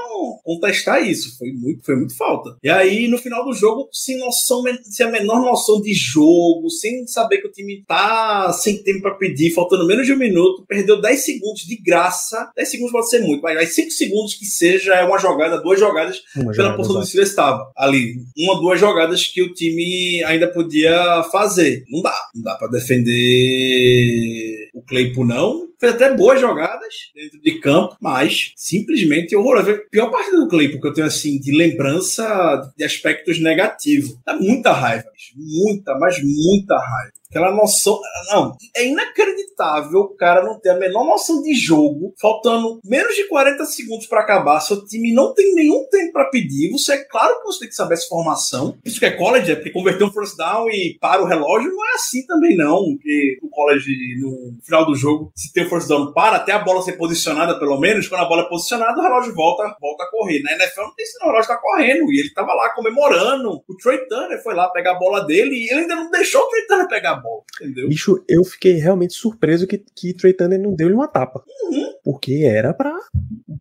contestar 0.43 1.07
isso. 1.07 1.37
Foi 1.37 1.53
muito, 1.53 1.85
foi 1.85 1.97
muito 1.97 2.17
falta. 2.17 2.57
E 2.63 2.71
aí, 2.71 3.07
no 3.07 3.19
final 3.19 3.45
do 3.45 3.53
jogo, 3.53 3.87
sem 3.93 4.17
noção, 4.19 4.63
sem 4.85 5.07
a 5.07 5.11
menor 5.11 5.43
noção 5.43 5.79
de 5.83 5.93
jogo, 5.93 6.71
sem 6.71 6.88
saber 7.07 7.39
que 7.39 7.49
o 7.49 7.53
time 7.53 7.85
tá 7.87 8.53
sem 8.53 8.83
tempo 8.83 9.03
para 9.03 9.15
pedir, 9.15 9.53
faltando 9.53 9.87
menos 9.87 10.07
de 10.07 10.13
um 10.13 10.19
minuto, 10.19 10.65
perdeu 10.67 11.01
10 11.01 11.25
segundos 11.25 11.63
de 11.63 11.77
graça. 11.77 12.51
10 12.57 12.71
segundos 12.71 12.93
pode 12.93 13.11
ser 13.11 13.21
muito, 13.21 13.43
mas 13.43 13.75
5 13.75 13.91
segundos 13.91 14.35
que 14.35 14.45
seja 14.45 14.95
é 14.95 15.05
uma 15.05 15.19
jogada, 15.19 15.61
duas 15.61 15.79
jogadas 15.79 16.23
Uma 16.37 16.53
pela 16.53 16.77
posição 16.77 17.01
do. 17.01 17.07
Steelers 17.07 17.31
estava 17.31 17.71
ali. 17.77 18.17
Uma, 18.37 18.61
duas 18.61 18.81
jogadas 18.81 19.27
que 19.27 19.43
o 19.43 19.53
time 19.53 20.23
ainda 20.25 20.49
podia 20.49 21.23
fazer. 21.31 21.85
Não 21.89 22.03
dá. 22.03 22.17
Não 22.35 22.43
dá 22.43 22.57
pra 22.57 22.69
defender 22.69 24.71
o 24.75 24.83
Claypool, 24.83 25.27
não. 25.27 25.68
Fez 25.79 25.95
até 25.95 26.15
boas 26.15 26.41
jogadas 26.41 26.95
dentro 27.15 27.41
de 27.41 27.61
campo, 27.61 27.97
mas 28.01 28.53
simplesmente 28.57 29.37
horroroso. 29.37 29.71
A 29.71 29.79
pior 29.91 30.11
parte 30.11 30.31
do 30.33 30.49
Claypool 30.49 30.81
que 30.81 30.89
eu 30.89 30.93
tenho, 30.93 31.07
assim, 31.07 31.39
de 31.39 31.57
lembrança 31.57 32.73
de 32.77 32.85
aspectos 32.85 33.41
negativos. 33.41 34.17
Dá 34.27 34.35
muita 34.35 34.73
raiva. 34.73 35.05
Muita, 35.37 35.97
mas 35.99 36.17
muita 36.23 36.77
raiva. 36.77 37.13
Aquela 37.31 37.55
noção. 37.55 38.01
Não, 38.31 38.57
é 38.75 38.87
inacreditável 38.87 40.01
o 40.01 40.17
cara 40.17 40.43
não 40.43 40.59
ter 40.59 40.71
a 40.71 40.79
menor 40.79 41.05
noção 41.05 41.43
de 41.43 41.55
jogo, 41.55 42.15
faltando 42.19 42.81
menos 42.83 43.15
de 43.15 43.29
40 43.29 43.65
segundos 43.67 44.07
pra 44.07 44.21
acabar. 44.21 44.61
Seu 44.61 44.85
time 44.87 45.13
não 45.13 45.35
tem 45.35 45.55
nenhum 45.55 45.87
tempo 45.91 46.13
pra 46.13 46.31
pedir. 46.31 46.71
Você 46.71 46.93
é 46.93 47.05
claro 47.05 47.39
que 47.39 47.45
você 47.45 47.61
tem 47.61 47.69
que 47.69 47.75
saber 47.75 47.95
essa 47.95 48.09
formação. 48.09 48.79
Isso 48.83 48.99
que 48.99 49.05
é 49.05 49.11
college, 49.11 49.53
é 49.53 49.57
porque 49.57 49.71
converter 49.71 50.05
um 50.05 50.13
first 50.13 50.37
down 50.37 50.71
e 50.71 50.97
para 50.99 51.23
o 51.23 51.27
relógio 51.27 51.71
não 51.71 51.87
é 51.87 51.95
assim 51.97 52.27
também, 52.27 52.57
não. 52.57 52.79
Porque 52.95 53.39
o 53.43 53.49
college, 53.51 53.91
no 54.21 54.57
final 54.65 54.87
do 54.87 54.95
jogo, 54.95 55.31
se 55.37 55.53
tem 55.53 55.68
o 55.69 55.71
first 55.71 55.89
down, 55.89 56.13
para 56.13 56.37
até 56.37 56.53
a 56.53 56.59
bola 56.59 56.83
ser 56.83 56.93
posicionada, 56.93 57.59
pelo 57.59 57.79
menos. 57.79 58.09
Quando 58.09 58.23
a 58.23 58.29
bola 58.29 58.43
é 58.43 58.49
posicionada, 58.49 58.99
o 58.99 59.03
relógio 59.03 59.35
volta, 59.35 59.77
volta 59.81 60.05
a 60.05 60.11
correr. 60.11 60.43
Na 60.43 60.53
NFL 60.53 60.83
não 60.83 60.95
tem. 60.95 61.07
O 61.23 61.27
relógio 61.27 61.49
tá 61.49 61.57
correndo. 61.59 62.13
E 62.13 62.21
ele 62.21 62.31
tava 62.31 62.55
lá 62.55 62.71
comemorando. 62.75 63.63
O 63.69 63.77
Trey 63.77 64.07
Turner 64.09 64.43
foi 64.43 64.55
lá 64.55 64.69
pegar 64.71 64.93
a 64.93 64.99
bola 64.99 65.25
dele 65.27 65.55
e 65.55 65.71
ele 65.71 65.81
ainda 65.83 65.95
não 65.95 66.11
deixou 66.11 66.41
o 66.41 66.49
Trey 66.49 66.67
Turner 66.67 66.89
pegar 66.89 67.13
a 67.13 67.17
bola. 67.21 67.43
Entendeu? 67.61 67.89
Bicho, 67.89 68.25
eu 68.29 68.43
fiquei 68.45 68.75
realmente 68.75 69.15
surpreso 69.15 69.67
que, 69.67 69.79
que 69.79 70.15
Trey 70.15 70.33
Turner 70.33 70.61
não 70.61 70.75
deu-lhe 70.75 70.95
uma 70.95 71.09
tapa. 71.09 71.43
Uhum. 71.63 71.93
Porque 72.05 72.43
era 72.45 72.73
pra 72.73 72.97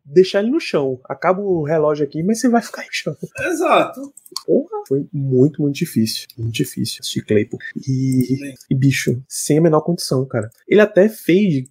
deixar 0.06 0.40
ele 0.40 0.52
no 0.52 0.60
chão. 0.60 1.00
Acaba 1.06 1.42
o 1.42 1.64
relógio 1.64 2.06
aqui, 2.06 2.24
mas 2.24 2.40
você 2.40 2.50
vai 2.50 2.62
ficar 2.62 2.84
no 2.84 2.92
chão. 2.92 3.16
Exato. 3.40 4.14
Porra, 4.46 4.84
foi 4.88 5.06
muito, 5.12 5.62
muito 5.62 5.76
difícil. 5.76 6.28
Muito 6.38 6.54
difícil 6.54 7.00
esse 7.02 7.22
Claypool. 7.22 7.60
E, 7.88 8.54
e, 8.70 8.76
bicho, 8.76 9.22
sem 9.28 9.58
a 9.58 9.62
menor 9.62 9.82
condição, 9.82 10.26
cara. 10.26 10.50
Ele 10.68 10.82
até 10.82 11.10
fez 11.10 11.66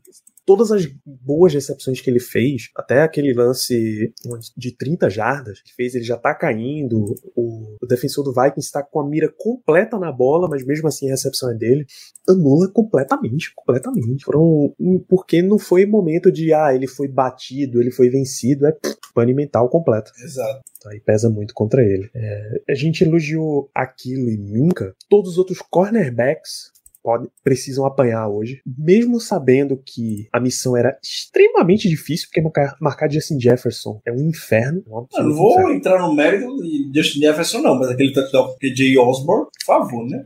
todas 0.46 0.70
as 0.70 0.86
boas 1.04 1.52
recepções 1.52 2.00
que 2.00 2.08
ele 2.08 2.20
fez, 2.20 2.70
até 2.76 3.02
aquele 3.02 3.34
lance 3.34 4.14
de 4.56 4.72
30 4.72 5.10
jardas 5.10 5.60
que 5.60 5.74
fez, 5.74 5.94
ele 5.94 6.04
já 6.04 6.16
tá 6.16 6.32
caindo, 6.34 7.14
o, 7.34 7.76
o 7.82 7.86
defensor 7.86 8.24
do 8.24 8.32
Vikings 8.32 8.60
está 8.66 8.82
com 8.82 9.00
a 9.00 9.06
mira 9.06 9.32
completa 9.36 9.98
na 9.98 10.12
bola, 10.12 10.48
mas 10.48 10.64
mesmo 10.64 10.86
assim 10.86 11.08
a 11.08 11.10
recepção 11.10 11.50
é 11.50 11.54
dele, 11.54 11.84
anula 12.28 12.68
completamente, 12.68 13.52
completamente. 13.54 14.24
Foram, 14.24 14.72
porque 15.08 15.42
não 15.42 15.58
foi 15.58 15.84
momento 15.84 16.30
de, 16.30 16.52
ah, 16.52 16.72
ele 16.72 16.86
foi 16.86 17.08
batido, 17.08 17.80
ele 17.80 17.90
foi 17.90 18.08
vencido, 18.08 18.66
é 18.66 18.72
pff, 18.72 18.96
pane 19.12 19.34
mental 19.34 19.68
completo. 19.68 20.12
Exato. 20.22 20.62
Então, 20.78 20.92
aí 20.92 21.00
pesa 21.00 21.28
muito 21.28 21.52
contra 21.54 21.82
ele. 21.82 22.08
É, 22.14 22.62
a 22.70 22.74
gente 22.74 23.02
elogiou 23.02 23.68
aquilo 23.74 24.30
e 24.30 24.38
Minka. 24.38 24.94
Todos 25.08 25.32
os 25.32 25.38
outros 25.38 25.58
cornerbacks 25.58 26.70
podem, 27.06 27.28
precisam 27.44 27.86
apanhar 27.86 28.26
hoje, 28.26 28.60
mesmo 28.66 29.20
sabendo 29.20 29.76
que 29.76 30.26
a 30.32 30.40
missão 30.40 30.76
era 30.76 30.98
extremamente 31.00 31.88
difícil, 31.88 32.26
porque 32.26 32.42
marcar, 32.42 32.76
marcar 32.80 33.08
Justin 33.08 33.38
Jefferson 33.38 34.00
é 34.04 34.10
um 34.10 34.28
inferno. 34.28 34.82
É 34.84 34.90
um 34.90 35.06
Eu 35.16 35.24
não 35.28 35.36
vou 35.36 35.52
inferno. 35.52 35.72
entrar 35.72 36.00
no 36.00 36.12
mérito 36.12 36.56
de 36.56 36.90
Justin 36.92 37.20
Jefferson, 37.20 37.60
não, 37.60 37.78
mas 37.78 37.90
aquele 37.90 38.12
touchdown 38.12 38.48
com 38.48 38.56
KJ 38.58 38.98
Osborne, 38.98 39.44
por 39.44 39.64
favor, 39.64 40.04
né? 40.04 40.24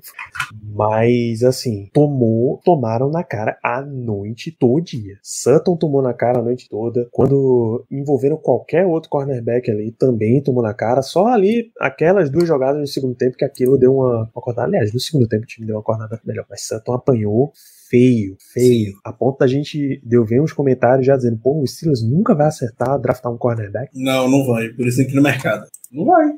Mas 0.75 1.43
assim, 1.43 1.91
tomou, 1.93 2.59
tomaram 2.65 3.11
na 3.11 3.23
cara 3.23 3.59
a 3.63 3.83
noite 3.83 4.51
todinha. 4.51 5.19
Sutton 5.23 5.77
tomou 5.77 6.01
na 6.01 6.15
cara 6.15 6.39
a 6.39 6.43
noite 6.43 6.67
toda. 6.67 7.07
Quando 7.11 7.85
envolveram 7.91 8.39
qualquer 8.39 8.87
outro 8.87 9.11
cornerback 9.11 9.71
ali, 9.71 9.93
também 9.93 10.43
tomou 10.43 10.63
na 10.63 10.73
cara. 10.73 11.03
Só 11.03 11.27
ali, 11.27 11.71
aquelas 11.79 12.31
duas 12.31 12.49
jogadas 12.49 12.81
no 12.81 12.87
segundo 12.87 13.15
tempo, 13.15 13.37
que 13.37 13.45
aquilo 13.45 13.77
deu 13.77 13.95
uma, 13.97 14.21
uma 14.21 14.31
acordada. 14.35 14.69
Aliás, 14.69 14.95
no 14.95 15.01
segundo 15.01 15.29
tempo 15.29 15.43
o 15.45 15.47
time 15.47 15.67
deu 15.67 15.77
uma 15.77 15.83
acordada 15.83 16.19
melhor. 16.25 16.47
Mas 16.49 16.70
Sutton 16.71 16.93
apanhou 16.93 17.53
feio, 17.89 18.37
feio. 18.53 18.95
A 19.05 19.13
ponto 19.13 19.39
da 19.39 19.47
gente 19.47 20.01
deu 20.05 20.25
ver 20.25 20.41
uns 20.41 20.53
comentários 20.53 21.07
já 21.07 21.17
dizendo, 21.17 21.39
pô, 21.43 21.61
o 21.61 21.67
Steelers 21.67 22.03
nunca 22.03 22.35
vai 22.35 22.47
acertar 22.47 22.99
draftar 23.01 23.33
um 23.33 23.37
cornerback. 23.37 23.91
Não, 23.95 24.31
não 24.31 24.47
vai. 24.47 24.69
Por 24.69 24.87
isso 24.87 24.99
tem 24.99 25.07
que 25.07 25.13
ir 25.13 25.17
no 25.17 25.23
mercado. 25.23 25.67
Não 25.91 26.05
vai. 26.05 26.31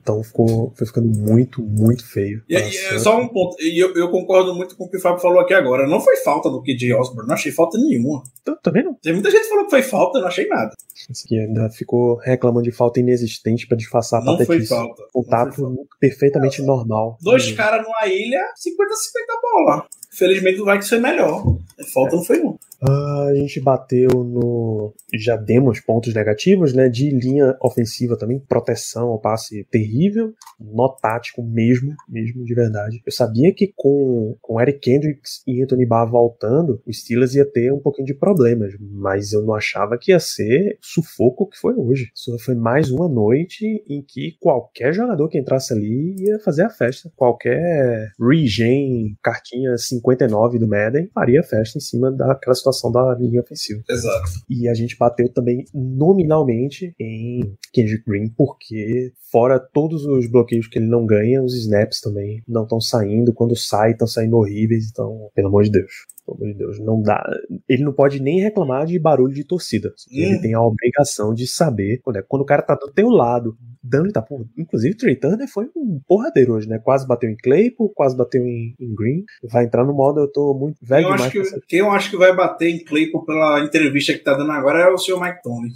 Então 0.00 0.22
ficou, 0.22 0.72
foi 0.76 0.86
ficando 0.86 1.08
muito, 1.08 1.62
muito 1.62 2.06
feio. 2.06 2.42
E, 2.48 2.54
e, 2.56 2.72
Sutton. 2.72 2.98
só 3.00 3.18
um 3.20 3.28
ponto. 3.28 3.56
E 3.60 3.78
eu, 3.78 3.94
eu 3.94 4.10
concordo 4.10 4.54
muito 4.54 4.76
com 4.76 4.84
o 4.84 4.90
que 4.90 4.96
o 4.96 5.00
Fábio 5.00 5.20
falou 5.20 5.40
aqui 5.40 5.54
agora. 5.54 5.86
Não 5.86 6.00
foi 6.00 6.16
falta 6.18 6.48
do 6.50 6.62
KJ 6.62 6.92
Osborne. 6.94 7.26
Não 7.28 7.34
achei 7.34 7.50
falta 7.52 7.78
nenhuma. 7.78 8.22
Também 8.62 8.84
não. 8.84 8.94
Tem 8.94 9.12
muita 9.12 9.30
gente 9.30 9.42
que 9.42 9.48
falou 9.48 9.64
que 9.64 9.70
foi 9.70 9.82
falta, 9.82 10.18
eu 10.18 10.22
não 10.22 10.28
achei 10.28 10.46
nada. 10.48 10.72
Esse 11.10 11.24
aqui 11.24 11.38
ainda 11.38 11.68
ficou 11.70 12.16
reclamando 12.16 12.64
de 12.64 12.72
falta 12.72 13.00
inexistente 13.00 13.66
pra 13.66 13.76
disfarçar 13.76 14.20
a 14.20 14.24
Não 14.24 14.36
foi 14.36 14.46
patetice. 14.46 14.68
falta. 14.68 15.02
Não 15.02 15.08
foi 15.10 15.22
Contato 15.22 15.54
falta. 15.56 15.82
perfeitamente 16.00 16.62
normal. 16.62 17.16
Dois 17.22 17.48
Uhum. 17.48 17.56
caras 17.56 17.82
numa 17.84 18.06
ilha, 18.06 18.40
50-50 18.56 19.40
bola. 19.42 19.86
Felizmente 20.12 20.60
o 20.60 20.64
Vikings 20.64 20.88
foi 20.88 20.98
melhor. 20.98 21.44
Falta 21.92 22.16
não 22.16 22.24
foi 22.24 22.40
um. 22.42 22.56
Ah, 22.80 23.28
a 23.30 23.34
gente 23.34 23.60
bateu 23.60 24.08
no. 24.10 24.94
Já 25.14 25.36
demos 25.36 25.80
pontos 25.80 26.12
negativos, 26.14 26.74
né? 26.74 26.88
De 26.88 27.10
linha 27.10 27.56
ofensiva 27.62 28.16
também, 28.16 28.38
proteção 28.38 29.08
ao 29.08 29.18
passe 29.18 29.64
terrível, 29.70 30.34
nó 30.60 30.88
tático 30.88 31.42
mesmo, 31.42 31.94
mesmo 32.08 32.44
de 32.44 32.54
verdade. 32.54 33.02
Eu 33.04 33.12
sabia 33.12 33.52
que 33.54 33.72
com, 33.74 34.36
com 34.42 34.60
Eric 34.60 34.80
Kendricks 34.80 35.42
e 35.46 35.62
Anthony 35.62 35.86
Barr 35.86 36.10
voltando, 36.10 36.82
o 36.86 36.92
Steelers 36.92 37.34
ia 37.34 37.46
ter 37.46 37.72
um 37.72 37.80
pouquinho 37.80 38.06
de 38.06 38.14
problemas, 38.14 38.74
mas 38.80 39.32
eu 39.32 39.42
não 39.42 39.54
achava 39.54 39.96
que 39.98 40.12
ia 40.12 40.20
ser 40.20 40.78
sufoco 40.80 41.48
que 41.48 41.58
foi 41.58 41.74
hoje. 41.74 42.10
Isso 42.14 42.36
foi 42.40 42.54
mais 42.54 42.90
uma 42.90 43.08
noite 43.08 43.82
em 43.88 44.02
que 44.02 44.36
qualquer 44.38 44.92
jogador 44.92 45.28
que 45.28 45.38
entrasse 45.38 45.72
ali 45.72 46.16
ia 46.18 46.38
fazer 46.40 46.62
a 46.62 46.70
festa. 46.70 47.10
Qualquer 47.16 48.12
regen, 48.20 49.16
cartinha 49.22 49.76
59 49.78 50.58
do 50.58 50.68
Madden, 50.68 51.08
faria 51.14 51.42
festa 51.42 51.78
em 51.78 51.80
cima 51.80 52.12
daquela 52.12 52.54
situação 52.54 52.65
da 52.90 53.14
linha 53.14 53.40
ofensiva. 53.40 53.82
Exato. 53.88 54.30
E 54.48 54.68
a 54.68 54.74
gente 54.74 54.96
bateu 54.96 55.28
também 55.28 55.64
nominalmente 55.74 56.94
em 56.98 57.54
Kendrick 57.72 58.04
Green, 58.06 58.28
porque 58.36 59.12
fora 59.30 59.58
todos 59.58 60.04
os 60.04 60.30
bloqueios 60.30 60.66
que 60.66 60.78
ele 60.78 60.86
não 60.86 61.04
ganha, 61.04 61.42
os 61.42 61.54
snaps 61.54 62.00
também 62.00 62.42
não 62.48 62.62
estão 62.64 62.80
saindo. 62.80 63.32
Quando 63.32 63.56
sai, 63.56 63.92
estão 63.92 64.06
saindo 64.06 64.36
horríveis. 64.36 64.88
Então, 64.90 65.30
pelo 65.34 65.48
amor 65.48 65.64
de 65.64 65.70
Deus. 65.70 65.92
Pelo 66.26 66.36
amor 66.38 66.48
de 66.52 66.58
Deus, 66.58 66.78
não 66.80 67.00
dá. 67.00 67.22
Ele 67.68 67.84
não 67.84 67.92
pode 67.92 68.20
nem 68.20 68.40
reclamar 68.40 68.84
de 68.84 68.98
barulho 68.98 69.32
de 69.32 69.44
torcida. 69.44 69.92
Ele 70.10 70.40
tem 70.40 70.54
a 70.54 70.60
obrigação 70.60 71.32
de 71.32 71.46
saber 71.46 72.00
quando, 72.02 72.16
é, 72.16 72.22
quando 72.22 72.42
o 72.42 72.46
cara 72.46 72.62
tá 72.62 72.74
do 72.74 72.90
teu 72.92 73.08
lado, 73.08 73.56
dando 73.82 74.10
tá 74.10 74.24
Inclusive, 74.58 74.94
o 74.94 74.98
Trey 74.98 75.14
Turner 75.14 75.46
foi 75.48 75.66
um 75.76 76.00
porradeiro 76.08 76.54
hoje, 76.54 76.68
né? 76.68 76.80
Quase 76.80 77.06
bateu 77.06 77.30
em 77.30 77.36
Claypool, 77.36 77.92
quase 77.94 78.16
bateu 78.16 78.44
em, 78.44 78.74
em 78.80 78.94
Green. 78.94 79.24
Vai 79.50 79.64
entrar 79.64 79.84
no 79.84 79.94
modo, 79.94 80.20
eu 80.20 80.30
tô 80.30 80.52
muito 80.52 80.76
velho 80.82 81.04
Eu 81.06 81.12
demais 81.14 81.22
acho 81.22 81.30
que, 81.30 81.38
essa- 81.38 81.60
quem 81.68 81.78
eu 81.78 81.90
acho 81.92 82.10
que 82.10 82.16
vai 82.16 82.34
bater 82.34 82.68
em 82.70 82.84
Claypool 82.84 83.24
pela 83.24 83.60
entrevista 83.60 84.12
que 84.12 84.18
tá 84.24 84.34
dando 84.36 84.50
agora 84.50 84.80
é 84.80 84.88
o 84.88 84.98
seu 84.98 85.20
Mike 85.20 85.42
Tony. 85.42 85.70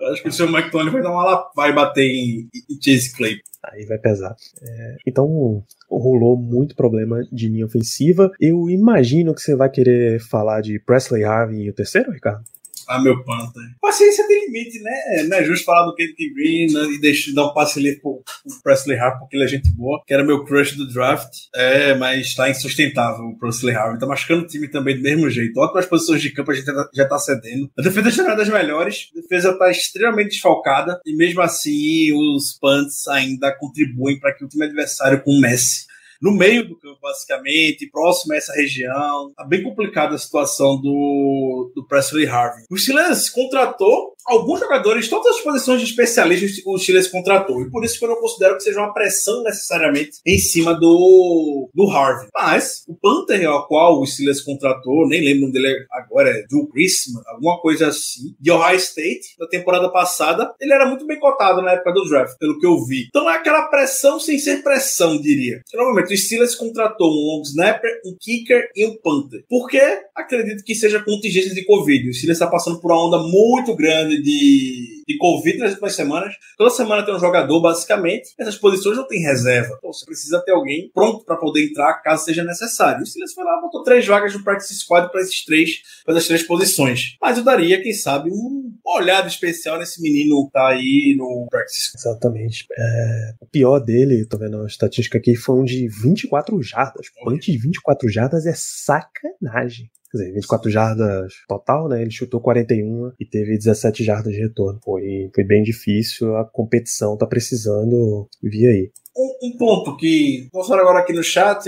Eu 0.00 0.12
acho 0.12 0.22
que 0.22 0.28
o 0.28 0.32
seu 0.32 0.50
Mike 0.50 0.70
Tony 0.72 0.90
vai, 0.90 1.02
dar 1.02 1.10
uma, 1.12 1.50
vai 1.54 1.72
bater 1.72 2.04
em, 2.04 2.48
em 2.68 2.82
Chase 2.82 3.14
Claypool. 3.16 3.42
Aí 3.64 3.84
vai 3.86 3.98
pesar. 3.98 4.34
É, 4.62 4.96
então, 5.06 5.62
rolou 5.90 6.36
muito 6.36 6.76
problema 6.76 7.22
de 7.32 7.48
linha 7.48 7.66
ofensiva. 7.66 8.30
Eu 8.40 8.68
imagino 8.68 9.34
que 9.34 9.40
você 9.40 9.54
vai 9.54 9.70
querer 9.70 10.20
falar 10.20 10.60
de 10.60 10.78
Presley 10.80 11.24
Harvey 11.24 11.64
e 11.64 11.70
o 11.70 11.74
terceiro, 11.74 12.12
Ricardo? 12.12 12.44
Ah, 12.88 13.00
meu 13.02 13.22
Panther. 13.24 13.62
Paciência 13.80 14.26
tem 14.26 14.46
limite, 14.46 14.80
né? 14.80 15.22
Não 15.28 15.36
é 15.36 15.44
justo 15.44 15.64
falar 15.64 15.86
do 15.86 15.94
Kendrick 15.94 16.32
Green 16.34 16.72
né? 16.72 16.84
e 16.94 17.00
deixar, 17.00 17.32
dar 17.32 17.46
um 17.46 17.54
passe 17.54 17.78
ali 17.78 17.96
pro, 18.00 18.22
pro 18.44 18.62
Presley 18.62 18.98
Harvey, 18.98 19.18
porque 19.20 19.36
ele 19.36 19.44
é 19.44 19.48
gente 19.48 19.70
boa, 19.70 20.02
que 20.06 20.14
era 20.14 20.24
meu 20.24 20.44
crush 20.44 20.76
do 20.76 20.86
draft. 20.92 21.30
É, 21.54 21.94
mas 21.94 22.34
tá 22.34 22.48
insustentável 22.50 23.24
o 23.26 23.38
Presley 23.38 23.74
Harvey. 23.74 23.98
Tá 23.98 24.06
machucando 24.06 24.44
o 24.44 24.46
time 24.46 24.68
também 24.68 24.96
do 24.96 25.02
mesmo 25.02 25.28
jeito. 25.30 25.58
Ótimas 25.58 25.86
posições 25.86 26.20
de 26.22 26.30
campo 26.30 26.50
a 26.50 26.54
gente 26.54 26.66
já- 26.66 26.88
já 26.94 27.08
tá 27.08 27.18
cedendo. 27.18 27.70
A 27.78 27.82
defesa 27.82 28.10
já 28.10 28.22
não 28.22 28.30
é 28.32 28.36
das 28.36 28.48
melhores. 28.48 29.08
A 29.16 29.20
defesa 29.20 29.56
tá 29.58 29.70
extremamente 29.70 30.30
desfalcada. 30.30 31.00
E 31.04 31.16
mesmo 31.16 31.40
assim, 31.40 32.12
os 32.12 32.56
punts 32.60 33.06
ainda 33.08 33.52
contribuem 33.52 34.18
para 34.18 34.32
que 34.34 34.44
o 34.44 34.48
time 34.48 34.64
adversário 34.64 35.22
com 35.22 35.30
o 35.32 35.40
Messi 35.40 35.86
no 36.20 36.32
meio 36.32 36.68
do 36.68 36.76
campo, 36.76 36.98
basicamente, 37.00 37.88
próximo 37.90 38.32
a 38.32 38.36
essa 38.36 38.52
região. 38.52 39.32
Tá 39.36 39.44
bem 39.44 39.62
complicada 39.62 40.14
a 40.14 40.18
situação 40.18 40.80
do, 40.80 41.72
do 41.74 41.86
Presley 41.86 42.26
Harvey. 42.26 42.64
O 42.70 42.76
Steelers 42.76 43.30
contratou 43.30 44.15
alguns 44.26 44.60
jogadores, 44.60 45.08
todas 45.08 45.36
as 45.36 45.42
posições 45.42 45.80
de 45.80 45.86
especialistas 45.86 46.62
o 46.66 46.78
Steelers 46.78 47.08
contratou. 47.08 47.62
E 47.62 47.70
por 47.70 47.84
isso 47.84 47.98
que 47.98 48.04
eu 48.04 48.08
não 48.08 48.20
considero 48.20 48.56
que 48.56 48.62
seja 48.62 48.80
uma 48.80 48.92
pressão 48.92 49.42
necessariamente 49.42 50.18
em 50.26 50.38
cima 50.38 50.74
do, 50.74 51.70
do 51.74 51.88
Harvey. 51.90 52.28
Mas 52.34 52.84
o 52.88 52.94
Panther 52.94 53.48
ao 53.48 53.66
qual 53.66 54.00
o 54.00 54.06
Steelers 54.06 54.40
contratou, 54.40 55.08
nem 55.08 55.20
lembro 55.20 55.38
o 55.38 55.40
nome 55.46 55.52
dele 55.52 55.86
agora, 55.90 56.30
é 56.30 56.46
Drew 56.48 56.66
Christmas, 56.68 57.24
alguma 57.26 57.60
coisa 57.60 57.88
assim, 57.88 58.34
de 58.40 58.50
Ohio 58.50 58.76
State, 58.76 59.36
da 59.38 59.46
temporada 59.46 59.90
passada, 59.90 60.52
ele 60.60 60.72
era 60.72 60.86
muito 60.86 61.06
bem 61.06 61.18
cotado 61.18 61.62
na 61.62 61.72
época 61.72 61.92
do 61.92 62.08
draft, 62.08 62.36
pelo 62.38 62.58
que 62.58 62.66
eu 62.66 62.84
vi. 62.84 63.06
Então 63.08 63.30
é 63.30 63.36
aquela 63.36 63.68
pressão 63.68 64.18
sem 64.18 64.38
ser 64.38 64.62
pressão, 64.62 65.20
diria. 65.20 65.60
Normalmente 65.74 66.14
o 66.14 66.18
Steelers 66.18 66.54
contratou 66.54 67.08
um 67.08 67.36
long 67.36 67.42
snapper, 67.42 67.90
um 68.04 68.16
kicker 68.18 68.70
e 68.74 68.86
um 68.86 68.96
punter. 68.96 69.44
Por 69.48 69.68
quê? 69.68 70.00
Acredito 70.14 70.64
que 70.64 70.74
seja 70.74 71.02
contingência 71.02 71.54
de 71.54 71.64
Covid. 71.64 72.08
O 72.08 72.14
Steelers 72.14 72.38
está 72.38 72.46
passando 72.46 72.80
por 72.80 72.90
uma 72.90 73.06
onda 73.06 73.18
muito 73.18 73.74
grande 73.74 74.15
de, 74.22 75.04
de 75.06 75.16
Covid 75.18 75.58
nas 75.58 75.70
últimas 75.72 75.94
semanas. 75.94 76.34
Toda 76.56 76.70
semana 76.70 77.04
tem 77.04 77.14
um 77.14 77.18
jogador, 77.18 77.60
basicamente. 77.60 78.30
Essas 78.38 78.56
posições 78.56 78.96
não 78.96 79.06
tem 79.06 79.20
reserva. 79.20 79.74
Então 79.78 79.92
você 79.92 80.04
precisa 80.04 80.40
ter 80.44 80.52
alguém 80.52 80.90
pronto 80.92 81.24
para 81.24 81.36
poder 81.36 81.64
entrar 81.64 81.94
caso 82.02 82.24
seja 82.24 82.44
necessário. 82.44 83.02
O 83.02 83.06
Steelers 83.06 83.32
foi 83.32 83.44
lá, 83.44 83.60
botou 83.60 83.82
três 83.82 84.06
vagas 84.06 84.34
no 84.34 84.42
practice 84.42 84.74
squad 84.74 85.10
para 85.10 85.20
esses 85.20 85.44
três, 85.44 85.82
para 86.04 86.14
essas 86.14 86.26
três 86.26 86.42
posições. 86.42 87.16
Mas 87.20 87.38
eu 87.38 87.44
daria, 87.44 87.82
quem 87.82 87.92
sabe, 87.92 88.30
um, 88.30 88.72
uma 88.84 88.96
olhada 88.96 89.28
especial 89.28 89.78
nesse 89.78 90.00
menino 90.00 90.46
que 90.46 90.52
tá 90.52 90.68
aí 90.68 91.14
no 91.16 91.46
practice 91.50 91.80
squad. 91.80 92.00
Exatamente. 92.00 92.66
É, 92.76 93.34
o 93.40 93.46
pior 93.46 93.78
dele, 93.80 94.26
tô 94.26 94.38
vendo 94.38 94.62
a 94.62 94.66
estatística 94.66 95.18
aqui, 95.18 95.34
foi 95.34 95.56
um 95.56 95.64
de 95.64 95.88
24 95.88 96.60
jardas. 96.62 97.06
Punch 97.22 97.50
de 97.50 97.58
24 97.58 98.08
jardas 98.08 98.46
é 98.46 98.52
sacanagem. 98.54 99.90
Quer 100.16 100.24
dizer, 100.24 100.32
24 100.34 100.70
jardas 100.70 101.34
total, 101.48 101.88
né? 101.88 102.02
Ele 102.02 102.10
chutou 102.10 102.40
41 102.40 103.12
e 103.20 103.24
teve 103.26 103.56
17 103.56 104.02
jardas 104.02 104.32
de 104.32 104.40
retorno. 104.40 104.80
Foi, 104.82 105.30
foi 105.34 105.44
bem 105.44 105.62
difícil, 105.62 106.36
a 106.36 106.44
competição 106.44 107.16
tá 107.16 107.26
precisando 107.26 108.28
vir 108.42 108.66
aí. 108.68 108.90
Um, 109.16 109.48
um 109.48 109.56
ponto 109.56 109.96
que 109.96 110.48
mostraram 110.52 110.82
agora 110.82 111.00
aqui 111.00 111.12
no 111.12 111.22
chat, 111.22 111.64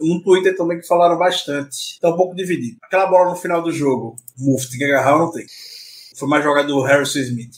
no 0.00 0.22
Twitter 0.22 0.56
também 0.56 0.80
que 0.80 0.86
falaram 0.86 1.16
bastante. 1.16 1.98
Tá 2.00 2.10
um 2.10 2.16
pouco 2.16 2.34
dividido. 2.34 2.78
Aquela 2.82 3.06
bola 3.06 3.30
no 3.30 3.36
final 3.36 3.62
do 3.62 3.72
jogo, 3.72 4.16
Mufti, 4.36 4.70
tem 4.70 4.78
que 4.78 4.84
agarrar 4.84 5.14
ou 5.14 5.26
não 5.26 5.32
tem? 5.32 5.46
Foi 6.16 6.28
mais 6.28 6.42
jogada 6.42 6.66
do 6.66 6.82
Harrison 6.82 7.20
Smith. 7.20 7.52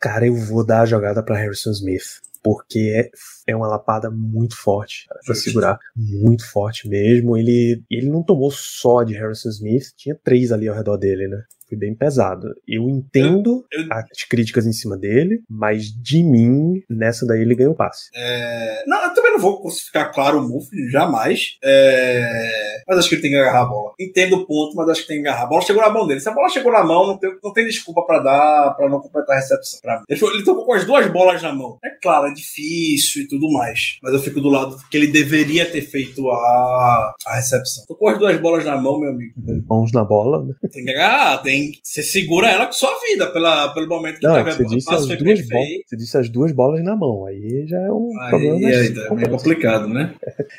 Cara, 0.00 0.26
eu 0.26 0.34
vou 0.34 0.64
dar 0.64 0.82
a 0.82 0.86
jogada 0.86 1.22
para 1.22 1.38
Harrison 1.38 1.70
Smith. 1.70 2.20
Porque 2.42 2.92
é, 2.94 3.52
é 3.52 3.56
uma 3.56 3.68
lapada 3.68 4.10
muito 4.10 4.56
forte 4.56 5.06
para 5.24 5.34
segurar. 5.34 5.78
Muito 5.94 6.48
forte 6.50 6.88
mesmo. 6.88 7.36
Ele, 7.36 7.82
ele 7.90 8.08
não 8.08 8.22
tomou 8.22 8.50
só 8.50 9.02
de 9.02 9.14
Harrison 9.14 9.48
Smith, 9.48 9.92
tinha 9.96 10.14
três 10.22 10.52
ali 10.52 10.68
ao 10.68 10.76
redor 10.76 10.96
dele, 10.96 11.28
né? 11.28 11.42
Foi 11.68 11.76
bem 11.76 11.94
pesado. 11.94 12.48
Eu 12.66 12.88
entendo 12.88 13.64
Eu- 13.72 13.82
eu- 13.82 13.88
as 13.92 14.22
críticas 14.28 14.66
em 14.66 14.72
cima 14.72 14.96
dele, 14.96 15.40
mas 15.50 15.86
de 15.86 16.22
mim, 16.22 16.82
nessa 16.88 17.26
daí 17.26 17.40
ele 17.40 17.54
ganhou 17.54 17.72
o 17.72 17.76
passe. 17.76 18.08
É, 18.14 18.84
Não, 18.86 19.02
eu 19.04 19.14
também 19.14 19.32
não 19.32 19.40
vou 19.40 19.60
crucificar, 19.60 20.12
claro, 20.12 20.38
o 20.38 20.48
Mufti, 20.48 20.88
jamais. 20.90 21.56
É, 21.64 22.82
Mas 22.88 22.98
acho 22.98 23.08
que 23.08 23.14
ele 23.16 23.22
tem 23.22 23.30
que 23.32 23.36
agarrar 23.36 23.62
a 23.62 23.66
bola. 23.66 23.92
Entendo 23.98 24.36
o 24.36 24.46
ponto, 24.46 24.76
mas 24.76 24.88
acho 24.88 25.02
que 25.02 25.08
tem 25.08 25.22
que 25.22 25.28
agarrar. 25.28 25.44
A 25.44 25.48
bola 25.48 25.62
chegou 25.62 25.82
na 25.82 25.90
mão 25.90 26.06
dele. 26.06 26.20
Se 26.20 26.28
a 26.28 26.32
bola 26.32 26.48
chegou 26.48 26.70
na 26.72 26.84
mão, 26.84 27.06
não 27.06 27.18
tem, 27.18 27.30
não 27.42 27.52
tem 27.52 27.66
desculpa 27.66 28.04
pra 28.06 28.20
dar, 28.20 28.74
pra 28.76 28.88
não 28.88 29.00
completar 29.00 29.36
a 29.36 29.40
recepção. 29.40 29.80
Pra 29.82 29.98
mim. 29.98 30.04
Ele, 30.08 30.20
ele 30.34 30.44
tocou 30.44 30.64
com 30.64 30.72
as 30.72 30.84
duas 30.84 31.06
bolas 31.10 31.42
na 31.42 31.52
mão. 31.52 31.78
É 31.84 31.90
claro, 32.00 32.28
é 32.28 32.32
difícil 32.32 33.22
e 33.22 33.28
tudo 33.28 33.50
mais. 33.52 33.98
Mas 34.02 34.12
eu 34.14 34.20
fico 34.20 34.40
do 34.40 34.48
lado 34.48 34.76
que 34.90 34.96
ele 34.96 35.08
deveria 35.08 35.66
ter 35.70 35.82
feito 35.82 36.28
a, 36.30 37.14
a 37.26 37.34
recepção. 37.36 37.84
Tocou 37.86 38.08
as 38.08 38.18
duas 38.18 38.40
bolas 38.40 38.64
na 38.64 38.76
mão, 38.80 39.00
meu 39.00 39.10
amigo. 39.10 39.34
Mãos 39.68 39.90
na 39.92 40.04
bola, 40.04 40.44
né? 40.44 40.54
Tem 40.72 40.84
que 40.84 40.90
agarrar, 40.90 41.38
tem. 41.42 41.55
Você 41.82 42.02
segura 42.02 42.48
ela 42.48 42.66
com 42.66 42.72
sua 42.72 42.92
vida 43.08 43.26
pela, 43.28 43.68
pelo 43.68 43.88
momento 43.88 44.18
que 44.20 44.26
Não, 44.26 44.36
é 44.36 44.44
teve 44.44 44.56
que 44.56 44.62
a 44.64 44.68
você 44.68 44.74
disse, 44.76 44.94
as 44.94 45.06
duas 45.06 45.48
bolas, 45.48 45.68
você 45.86 45.96
disse 45.96 46.18
as 46.18 46.28
duas 46.28 46.52
bolas 46.52 46.84
na 46.84 46.96
mão. 46.96 47.26
Aí 47.26 47.66
já 47.66 47.78
é 47.78 47.90
um 47.90 48.10
problema. 48.28 48.56
Aí, 48.56 48.62
mais 48.62 48.76
aí, 48.76 48.90
meio 48.90 49.08
complexo. 49.08 49.36
complicado, 49.36 49.88
né? 49.88 50.14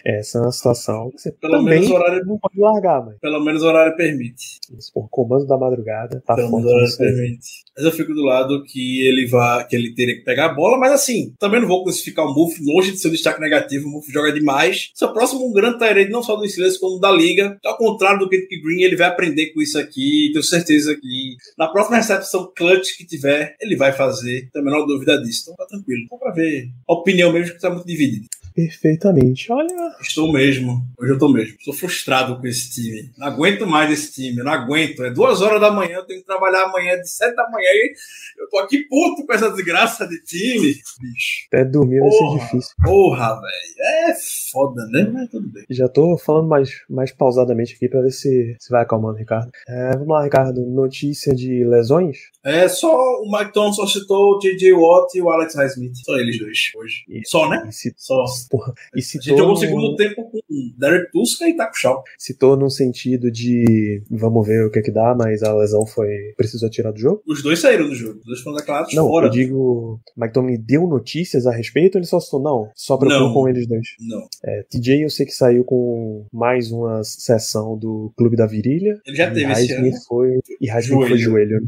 Essa 0.06 0.38
é 0.38 0.42
uma 0.42 0.52
situação 0.52 1.12
que 1.12 1.22
você 1.22 1.32
Pelo 1.32 1.62
menos 1.62 1.90
o 1.90 1.94
horário 1.94 2.26
não 2.26 2.38
pode 2.38 2.60
largar, 2.60 3.06
mas 3.06 3.18
Pelo 3.20 3.44
menos 3.44 3.64
o 3.64 3.68
horário 3.68 3.96
permite. 3.96 4.60
isso, 4.78 4.92
por 4.94 5.10
comando 5.10 5.46
da 5.46 5.58
madrugada, 5.58 6.22
tá 6.26 6.36
Pelo 6.36 6.50
forte 6.50 6.66
o 6.66 6.70
horário 6.70 6.98
permite. 6.98 7.68
Mas 7.76 7.86
eu 7.86 7.92
fico 7.92 8.14
do 8.14 8.24
lado 8.24 8.64
que 8.64 9.06
ele 9.08 9.28
vai, 9.28 9.68
que 9.68 9.76
ele 9.76 9.94
teria 9.94 10.16
que 10.16 10.24
pegar 10.24 10.46
a 10.46 10.54
bola, 10.54 10.78
mas 10.78 10.92
assim, 10.92 11.34
também 11.40 11.62
não 11.62 11.68
vou 11.68 11.84
crucificar 11.84 12.26
o 12.26 12.34
Muff, 12.34 12.60
longe 12.64 12.92
de 12.92 12.98
ser 12.98 13.10
um 13.10 13.12
destaque 13.12 13.40
negativo, 13.40 13.88
o 13.88 13.92
Muff 13.92 14.12
joga 14.12 14.32
demais. 14.32 14.92
Seu 14.96 15.14
próximo 15.14 15.48
um 15.48 15.54
grande 15.54 15.78
Tyrande, 15.78 16.10
não 16.10 16.24
só 16.24 16.36
do 16.36 16.48
Steelers, 16.48 16.78
como 16.78 17.00
da 17.00 17.12
liga. 17.12 17.58
Ao 17.64 17.78
contrário 17.78 18.20
do 18.20 18.30
Kendrick 18.30 18.62
Green, 18.62 18.82
ele 18.82 18.96
vai 18.96 19.08
aprender 19.08 19.48
com 19.48 19.62
isso 19.62 19.78
aqui, 19.78 20.30
tenho 20.32 20.44
certeza 20.44 20.87
que 20.96 21.36
na 21.58 21.68
próxima 21.68 21.98
recepção 21.98 22.52
clutch 22.56 22.98
que 22.98 23.06
tiver, 23.06 23.56
ele 23.60 23.76
vai 23.76 23.92
fazer, 23.92 24.50
tenho 24.52 24.68
a 24.68 24.72
menor 24.72 24.86
dúvida 24.86 25.22
disso. 25.22 25.52
Então 25.52 25.56
tá 25.56 25.66
tranquilo. 25.66 26.08
Só 26.10 26.18
pra 26.18 26.32
ver 26.32 26.70
a 26.88 26.94
opinião 26.94 27.32
mesmo 27.32 27.56
que 27.56 27.62
tá 27.62 27.70
muito 27.70 27.86
dividida. 27.86 28.28
Perfeitamente. 28.58 29.52
Olha, 29.52 29.68
Estou 30.02 30.34
mesmo. 30.34 30.84
Hoje 31.00 31.12
eu 31.14 31.20
tô 31.20 31.30
mesmo. 31.30 31.56
Estou 31.60 31.76
frustrado 31.76 32.40
com 32.40 32.48
esse 32.48 32.72
time. 32.72 33.12
Não 33.16 33.28
aguento 33.28 33.68
mais 33.68 33.92
esse 33.92 34.12
time. 34.12 34.40
Eu 34.40 34.46
não 34.46 34.52
aguento. 34.52 35.04
É 35.04 35.12
duas 35.12 35.44
horas 35.44 35.62
da 35.62 35.70
manhã, 35.70 35.98
eu 35.98 36.06
tenho 36.08 36.22
que 36.22 36.26
trabalhar 36.26 36.64
amanhã 36.64 37.00
de 37.00 37.08
sete 37.08 37.36
da 37.36 37.48
manhã 37.52 37.68
e 37.68 37.94
eu 38.40 38.50
tô 38.50 38.58
aqui 38.58 38.80
puto 38.80 39.28
com 39.28 39.34
essa 39.34 39.52
desgraça 39.52 40.08
de 40.08 40.24
time. 40.24 40.74
Bicho. 41.00 41.46
até 41.54 41.66
dormir 41.66 42.00
vai 42.00 42.10
ser 42.10 42.40
difícil. 42.40 42.76
Porra, 42.84 43.36
velho. 43.36 44.10
É 44.10 44.16
foda, 44.52 44.88
né? 44.88 45.08
Mas 45.14 45.30
tudo 45.30 45.48
bem. 45.50 45.64
Já 45.70 45.88
tô 45.88 46.18
falando 46.18 46.48
mais, 46.48 46.72
mais 46.90 47.12
pausadamente 47.12 47.76
aqui 47.76 47.88
pra 47.88 48.02
ver 48.02 48.12
se, 48.12 48.56
se 48.60 48.72
vai 48.72 48.82
acalmando, 48.82 49.20
Ricardo. 49.20 49.52
É, 49.68 49.92
vamos 49.92 50.08
lá, 50.08 50.24
Ricardo. 50.24 50.66
Notícia 50.66 51.36
de 51.36 51.64
lesões? 51.64 52.18
É 52.44 52.68
só 52.68 52.92
o 53.22 53.32
Mike 53.32 53.54
Thompson 53.54 53.86
citou 53.86 54.36
o 54.36 54.40
J.J. 54.40 54.74
Watt 54.74 55.16
e 55.16 55.22
o 55.22 55.30
Alex 55.30 55.54
Highsmith. 55.54 55.96
Só 56.04 56.18
eles 56.18 56.40
dois 56.40 56.58
hoje. 56.76 57.04
Isso. 57.08 57.32
Só, 57.32 57.50
né? 57.50 57.68
E, 57.68 57.94
Só. 57.98 58.24
Porra, 58.50 58.74
e 58.96 59.00
A 59.00 59.02
citou, 59.02 59.22
gente 59.24 59.38
jogou 59.38 59.46
o 59.48 59.56
no- 59.56 59.58
segundo 59.60 59.96
tempo 59.96 60.16
com 60.32 60.40
Derek 60.78 61.12
Tuska 61.12 61.48
e 61.48 61.56
Taco 61.56 61.78
Shaw. 61.78 62.04
citou 62.18 62.56
num 62.58 62.70
sentido 62.70 63.30
de 63.32 64.02
vamos 64.10 64.46
ver 64.48 64.66
o 64.66 64.72
que 64.72 64.82
que 64.82 64.92
dá, 64.92 65.16
mas 65.18 65.44
a 65.44 65.54
lesão 65.56 65.86
foi. 65.86 66.08
precisou 66.38 66.70
tirar 66.70 66.92
do 66.92 67.00
jogo? 67.00 67.22
Os 67.28 67.42
dois 67.44 67.60
saíram 67.60 67.88
do 67.88 67.96
jogo. 67.96 68.20
Os 68.20 68.26
dois 68.26 68.40
foram 68.42 68.58
declarados 68.58 68.94
Não, 68.94 69.08
fora. 69.08 69.28
eu 69.28 69.32
digo. 69.32 70.00
Tomlin 70.34 70.58
deu 70.60 70.86
notícias 70.88 71.48
a 71.48 71.52
respeito 71.52 71.96
ou 71.96 72.00
ele 72.00 72.08
só 72.08 72.20
citou? 72.20 72.42
Não, 72.42 72.70
só 72.76 72.98
preocupou 72.98 73.34
com 73.44 73.50
eles 73.50 73.68
dois. 73.68 73.88
Não. 74.00 74.28
É, 74.46 74.64
TJ 74.70 75.04
eu 75.04 75.10
sei 75.10 75.26
que 75.26 75.32
saiu 75.34 75.64
com 75.64 76.26
mais 76.32 76.72
uma 76.72 77.04
sessão 77.04 77.78
do 77.78 78.12
Clube 78.18 78.36
da 78.36 78.46
Virilha. 78.46 79.00
Ele 79.06 79.16
já 79.16 79.32
teve 79.32 79.52
esse 79.52 79.74
ano. 79.74 79.88
Foi 80.08 80.40
E 80.62 80.68
Highsmith 80.70 81.08
foi 81.08 81.18
joelho. 81.18 81.60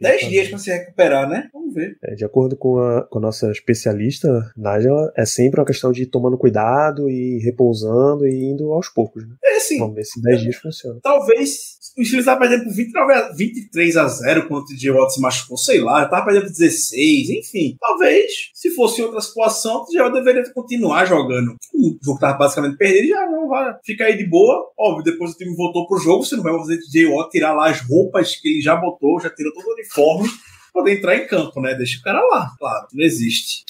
Dez 0.00 0.28
dias 0.28 0.48
pra 0.48 0.58
se 0.58 0.70
recuperar, 0.70 1.28
né? 1.28 1.48
Vamos 1.52 1.74
ver. 1.74 1.96
É, 2.02 2.14
de 2.14 2.24
acordo 2.24 2.56
com 2.56 2.78
a, 2.78 3.02
com 3.02 3.18
a 3.18 3.22
nossa 3.22 3.50
especialista, 3.50 4.52
Nájila, 4.56 5.12
é 5.16 5.24
sempre 5.24 5.60
uma 5.60 5.66
questão 5.66 5.90
de 5.92 6.06
tomando 6.08 6.36
cuidado 6.38 7.08
e 7.08 7.38
repousando 7.38 8.26
e 8.26 8.44
indo 8.52 8.72
aos 8.72 8.88
poucos. 8.88 9.26
Né? 9.26 9.34
É 9.44 9.56
assim, 9.58 9.78
Vamos 9.78 9.94
ver 9.94 10.04
se 10.04 10.20
10 10.22 10.40
dias 10.40 10.56
funciona. 10.56 11.00
talvez 11.02 11.78
o 11.96 12.04
Steelers 12.04 12.26
tava 12.26 12.40
perdendo 12.40 12.64
por 12.64 12.72
29 12.74 13.12
a- 13.12 13.32
23 13.32 13.96
a 13.96 14.06
0 14.08 14.46
quando 14.46 14.62
o 14.62 14.66
TJ 14.66 14.90
Watt 14.92 15.14
se 15.14 15.20
machucou, 15.20 15.56
sei 15.58 15.80
lá, 15.80 16.06
tava 16.06 16.26
perdendo 16.26 16.44
por 16.44 16.52
16, 16.52 17.30
enfim. 17.30 17.76
Talvez, 17.80 18.30
se 18.54 18.70
fosse 18.70 19.02
outra 19.02 19.20
situação, 19.20 19.82
o 19.82 19.84
TJ 19.86 20.00
Watt 20.02 20.12
deveria 20.14 20.52
continuar 20.52 21.04
jogando. 21.06 21.56
O 21.74 21.98
jogo 22.02 22.18
tava 22.20 22.38
basicamente 22.38 22.76
perdido, 22.76 23.08
já 23.08 23.26
não 23.30 23.48
vai 23.48 23.74
ficar 23.84 24.06
aí 24.06 24.16
de 24.16 24.26
boa. 24.28 24.70
Óbvio, 24.78 25.02
depois 25.12 25.32
o 25.32 25.36
time 25.36 25.54
voltou 25.56 25.86
pro 25.88 25.98
jogo, 25.98 26.24
você 26.24 26.36
não 26.36 26.42
vai 26.44 26.56
fazer 26.58 26.74
o 26.76 26.80
TJ 26.80 27.06
Watt 27.06 27.30
tirar 27.30 27.52
lá 27.54 27.68
as 27.70 27.80
roupas 27.80 28.36
que 28.36 28.48
ele 28.48 28.60
já 28.60 28.76
botou, 28.76 29.18
já 29.20 29.30
tirou 29.30 29.52
todo 29.52 29.66
o 29.66 29.72
uniforme. 29.74 30.28
pra 30.28 30.82
Poder 30.82 30.98
entrar 30.98 31.16
em 31.16 31.26
campo, 31.26 31.60
né? 31.60 31.74
Deixa 31.74 31.98
o 31.98 32.02
cara 32.02 32.20
lá, 32.20 32.50
claro, 32.58 32.86
não 32.92 33.04
existe. 33.04 33.64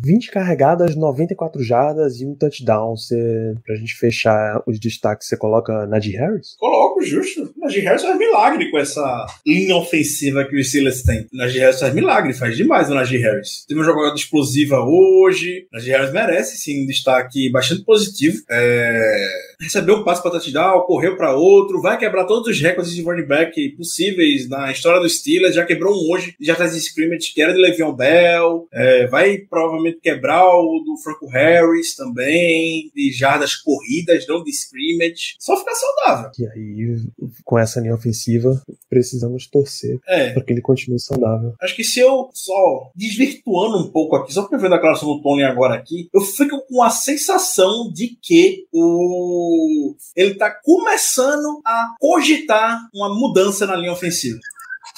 20 0.00 0.30
carregadas, 0.30 0.94
94 0.94 1.62
jardas 1.62 2.20
e 2.20 2.26
um 2.26 2.34
touchdown. 2.34 2.96
Você, 2.96 3.54
pra 3.64 3.76
gente 3.76 3.94
fechar 3.94 4.62
os 4.66 4.78
destaques, 4.78 5.28
você 5.28 5.36
coloca 5.36 5.86
Najee 5.86 6.16
Harris? 6.16 6.56
Coloco, 6.58 7.02
justo. 7.02 7.52
Najee 7.56 7.80
Harris 7.80 8.02
faz 8.02 8.18
milagre 8.18 8.70
com 8.70 8.78
essa 8.78 9.26
linha 9.46 9.76
ofensiva 9.76 10.44
que 10.44 10.56
o 10.56 10.64
Steelers 10.64 11.02
tem. 11.02 11.26
Najee 11.32 11.60
Harris 11.60 11.80
faz 11.80 11.94
milagre, 11.94 12.32
faz 12.32 12.56
demais 12.56 12.90
o 12.90 12.94
Najee 12.94 13.18
Harris. 13.18 13.64
Teve 13.66 13.80
uma 13.80 13.86
jogada 13.86 14.14
explosiva 14.14 14.80
hoje. 14.80 15.66
Najee 15.72 15.90
Harris 15.90 16.12
merece, 16.12 16.56
sim, 16.58 16.84
um 16.84 16.86
destaque 16.86 17.50
bastante 17.50 17.82
positivo. 17.84 18.38
É... 18.50 19.48
Recebeu 19.60 19.96
um 19.96 20.04
passe 20.04 20.22
para 20.22 20.30
touchdown, 20.30 20.82
correu 20.82 21.16
para 21.16 21.34
outro, 21.34 21.82
vai 21.82 21.98
quebrar 21.98 22.24
todos 22.26 22.48
os 22.48 22.60
recordes 22.60 22.94
de 22.94 23.02
running 23.02 23.26
back 23.26 23.70
possíveis 23.70 24.48
na 24.48 24.70
história 24.70 25.00
do 25.00 25.08
Steelers. 25.08 25.56
Já 25.56 25.64
quebrou 25.64 25.92
um 25.92 26.12
hoje, 26.12 26.34
já 26.40 26.54
faz 26.54 26.76
scrimmage, 26.76 27.32
que 27.34 27.42
era 27.42 27.52
de 27.52 27.60
Le'Veon 27.60 27.92
Bell. 27.92 28.68
É, 28.72 29.06
vai 29.08 29.38
provavelmente 29.38 29.87
quebrar 29.94 30.46
o 30.46 30.82
do 30.84 30.96
Franco 31.02 31.26
Harris 31.28 31.94
também, 31.94 32.90
de 32.94 33.12
jardas 33.12 33.56
corridas, 33.56 34.26
não 34.26 34.42
de 34.42 34.50
scrimmage. 34.50 35.36
Só 35.38 35.56
ficar 35.56 35.74
saudável. 35.74 36.30
E 36.38 36.46
aí, 36.46 36.96
com 37.44 37.58
essa 37.58 37.80
linha 37.80 37.94
ofensiva, 37.94 38.60
precisamos 38.88 39.46
torcer 39.46 39.98
É, 40.06 40.32
para 40.32 40.42
que 40.42 40.52
ele 40.52 40.60
continue 40.60 41.00
saudável. 41.00 41.54
acho 41.60 41.76
que 41.76 41.84
se 41.84 42.00
eu 42.00 42.30
só 42.32 42.90
desvirtuando 42.94 43.78
um 43.78 43.90
pouco 43.90 44.16
aqui, 44.16 44.32
só 44.32 44.42
porque 44.42 44.56
eu 44.56 44.60
vendo 44.60 44.74
a 44.74 44.76
declaração 44.76 45.08
do 45.08 45.22
Tony 45.22 45.42
agora 45.42 45.74
aqui, 45.74 46.08
eu 46.12 46.20
fico 46.20 46.60
com 46.68 46.82
a 46.82 46.90
sensação 46.90 47.90
de 47.92 48.16
que 48.22 48.66
o 48.72 49.94
ele 50.16 50.34
tá 50.34 50.50
começando 50.62 51.60
a 51.64 51.94
cogitar 51.98 52.78
uma 52.94 53.14
mudança 53.14 53.66
na 53.66 53.76
linha 53.76 53.92
ofensiva. 53.92 54.38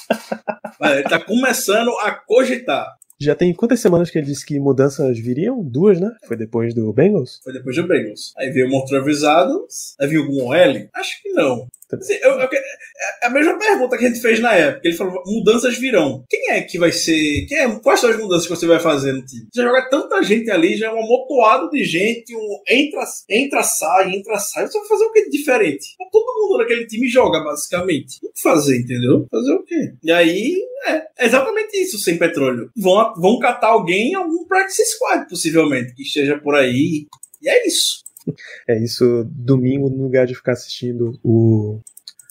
Ele 0.81 1.03
tá 1.03 1.19
começando 1.19 1.91
a 1.99 2.11
cogitar. 2.11 2.87
Já 3.21 3.35
tem 3.35 3.53
quantas 3.53 3.79
semanas 3.79 4.09
que 4.09 4.17
ele 4.17 4.25
disse 4.25 4.43
que 4.43 4.59
mudanças 4.59 5.19
viriam? 5.19 5.63
Duas, 5.63 6.01
né? 6.01 6.09
Foi 6.27 6.35
depois 6.35 6.73
do 6.73 6.91
Bengals? 6.91 7.39
Foi 7.43 7.53
depois 7.53 7.75
do 7.75 7.87
Bengals. 7.87 8.33
Aí 8.35 8.49
veio 8.49 8.65
o 8.65 8.69
Montrevis 8.71 9.23
Adams. 9.23 9.95
Aí 9.99 10.07
veio 10.07 10.23
algum 10.23 10.51
L? 10.51 10.89
Acho 10.91 11.21
que 11.21 11.29
não. 11.29 11.67
Assim, 11.93 12.13
eu- 12.21 12.31
eu- 12.39 12.49
é 13.21 13.25
a 13.25 13.29
mesma 13.29 13.57
pergunta 13.57 13.97
que 13.97 14.05
a 14.05 14.07
gente 14.09 14.21
fez 14.21 14.39
na 14.39 14.53
época. 14.53 14.87
Ele 14.87 14.95
falou: 14.97 15.21
mudanças 15.25 15.77
virão. 15.77 16.23
Quem 16.29 16.51
é 16.51 16.61
que 16.61 16.77
vai 16.77 16.91
ser. 16.91 17.45
Quem 17.47 17.57
é, 17.57 17.79
quais 17.79 17.99
são 17.99 18.09
as 18.09 18.17
mudanças 18.17 18.47
que 18.47 18.55
você 18.55 18.65
vai 18.67 18.79
fazer 18.79 19.13
no 19.13 19.25
time? 19.25 19.47
Você 19.51 19.61
joga 19.61 19.89
tanta 19.89 20.21
gente 20.23 20.49
ali, 20.51 20.77
já 20.77 20.87
é 20.87 20.91
um 20.93 20.99
amontoado 21.03 21.69
de 21.69 21.83
gente, 21.83 22.35
um 22.35 22.59
entra, 22.67 23.03
entra, 23.29 23.63
sai, 23.63 24.11
entra, 24.13 24.37
sai. 24.37 24.67
Você 24.67 24.77
vai 24.79 24.87
fazer 24.87 25.03
o 25.05 25.11
que 25.11 25.25
de 25.25 25.37
diferente? 25.37 25.85
Todo 26.11 26.47
mundo 26.49 26.57
naquele 26.59 26.85
time 26.85 27.07
joga, 27.07 27.43
basicamente. 27.43 28.17
O 28.23 28.31
que 28.31 28.41
fazer, 28.41 28.77
entendeu? 28.79 29.25
Fazer 29.29 29.51
o 29.53 29.63
quê? 29.63 29.93
E 30.03 30.11
aí, 30.11 30.55
é, 30.85 30.91
é 31.19 31.25
exatamente 31.25 31.75
isso, 31.81 31.97
sem 31.99 32.17
petróleo. 32.17 32.69
Vão, 32.77 33.13
vão 33.15 33.39
catar 33.39 33.67
alguém 33.69 34.11
em 34.11 34.15
algum 34.15 34.45
practice 34.45 34.85
squad, 34.85 35.27
possivelmente, 35.29 35.93
que 35.95 36.03
esteja 36.03 36.37
por 36.39 36.55
aí. 36.55 37.05
E 37.41 37.49
é 37.49 37.67
isso. 37.67 38.03
É 38.67 38.77
isso, 38.77 39.23
domingo, 39.29 39.89
no 39.89 40.03
lugar 40.03 40.25
de 40.27 40.35
ficar 40.35 40.53
assistindo 40.53 41.19
o, 41.23 41.79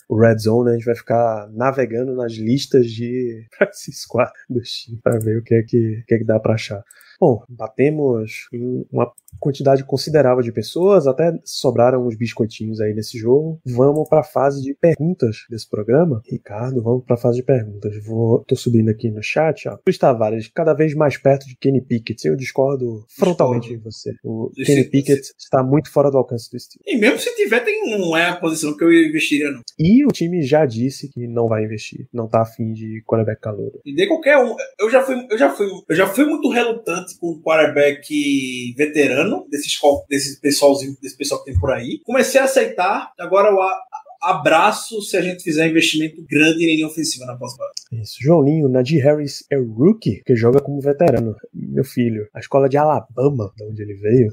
o 0.07 0.19
Red 0.19 0.39
Zone, 0.39 0.65
né, 0.65 0.71
a 0.71 0.75
gente 0.75 0.85
vai 0.85 0.95
ficar 0.95 1.49
navegando 1.51 2.13
nas 2.13 2.33
listas 2.33 2.87
de 2.87 3.45
Practice 3.57 3.93
Squad 3.93 4.31
do 4.49 4.61
time 4.61 4.99
para 5.03 5.19
ver 5.19 5.39
o 5.39 5.43
que 5.43 5.55
é 5.55 5.63
que, 5.63 5.99
o 5.99 6.05
que, 6.05 6.15
é 6.15 6.17
que 6.19 6.25
dá 6.25 6.39
para 6.39 6.53
achar. 6.53 6.83
Bom, 7.21 7.43
batemos 7.47 8.47
em 8.51 8.83
uma 8.91 9.11
quantidade 9.39 9.83
considerável 9.85 10.41
de 10.43 10.51
pessoas, 10.51 11.05
até 11.05 11.31
sobraram 11.45 12.05
uns 12.07 12.15
biscoitinhos 12.17 12.81
aí 12.81 12.93
nesse 12.95 13.17
jogo. 13.17 13.59
Vamos 13.65 14.09
para 14.09 14.21
a 14.21 14.23
fase 14.23 14.61
de 14.61 14.73
perguntas 14.73 15.45
desse 15.49 15.69
programa. 15.69 16.21
Ricardo, 16.29 16.81
vamos 16.81 17.03
para 17.05 17.13
a 17.15 17.17
fase 17.19 17.37
de 17.37 17.43
perguntas. 17.43 17.93
Vou, 18.05 18.43
tô 18.43 18.55
subindo 18.55 18.89
aqui 18.89 19.09
no 19.11 19.21
chat, 19.21 19.67
ó. 19.69 19.77
Luiz 19.85 19.97
Tavares, 19.99 20.47
cada 20.53 20.73
vez 20.73 20.93
mais 20.95 21.15
perto 21.17 21.45
de 21.47 21.55
Kenny 21.55 21.81
Pickett. 21.81 22.27
Eu 22.27 22.35
discordo 22.35 23.05
frontalmente 23.17 23.69
de 23.69 23.77
você. 23.77 24.13
O 24.23 24.51
Esse- 24.57 24.65
Kenny 24.73 24.83
Pickett 24.89 25.21
está 25.37 25.63
muito 25.63 25.91
fora 25.91 26.09
do 26.11 26.17
alcance 26.17 26.49
do 26.51 26.59
Steelers. 26.59 26.85
E 26.87 26.97
mesmo 26.97 27.19
se 27.19 27.35
tiver, 27.35 27.59
tem, 27.63 27.97
não 27.99 28.17
é 28.17 28.29
a 28.29 28.35
posição 28.35 28.75
que 28.75 28.83
eu 28.83 28.91
investiria, 28.91 29.49
não. 29.51 29.61
E 29.79 30.03
o 30.05 30.09
time 30.09 30.41
já 30.41 30.65
disse 30.65 31.07
que 31.11 31.27
não 31.27 31.47
vai 31.47 31.63
investir, 31.63 32.07
não 32.11 32.27
tá 32.27 32.41
afim 32.41 32.73
de 32.73 33.01
quarterback 33.05 33.41
calouro. 33.41 33.79
E 33.85 33.93
de 33.95 34.07
qualquer 34.07 34.37
um. 34.39 34.55
Eu 34.79 34.89
já 34.89 35.01
fui, 35.03 35.15
eu 35.29 35.37
já 35.37 35.49
fui, 35.51 35.67
eu 35.89 35.95
já 35.95 36.07
fui 36.07 36.25
muito 36.25 36.49
relutante 36.49 37.10
com 37.19 37.31
o 37.31 37.41
quarterback 37.41 38.73
veterano, 38.77 39.45
desses, 39.49 39.77
co- 39.77 40.05
desse 40.09 40.39
pessoalzinho, 40.39 40.95
desse 41.01 41.17
pessoal 41.17 41.43
que 41.43 41.51
tem 41.51 41.59
por 41.59 41.71
aí. 41.71 41.99
Comecei 42.03 42.39
a 42.41 42.45
aceitar, 42.45 43.11
agora 43.19 43.49
eu 43.49 43.59
a- 43.61 43.81
abraço 44.23 45.01
se 45.01 45.17
a 45.17 45.21
gente 45.21 45.41
fizer 45.43 45.67
investimento 45.67 46.23
grande 46.29 46.63
em 46.63 46.75
linha 46.75 46.85
ofensiva 46.87 47.25
na 47.25 47.35
pós-base. 47.35 47.71
Isso. 47.91 48.17
Joãolinho, 48.21 48.69
Najee 48.69 48.99
Harris 48.99 49.43
é 49.51 49.55
rookie, 49.57 50.21
que 50.25 50.35
joga 50.35 50.61
como 50.61 50.79
veterano. 50.79 51.35
Meu 51.53 51.83
filho, 51.83 52.27
a 52.33 52.39
escola 52.39 52.69
de 52.69 52.77
Alabama, 52.77 53.51
de 53.57 53.63
onde 53.63 53.81
ele 53.81 53.95
veio, 53.95 54.29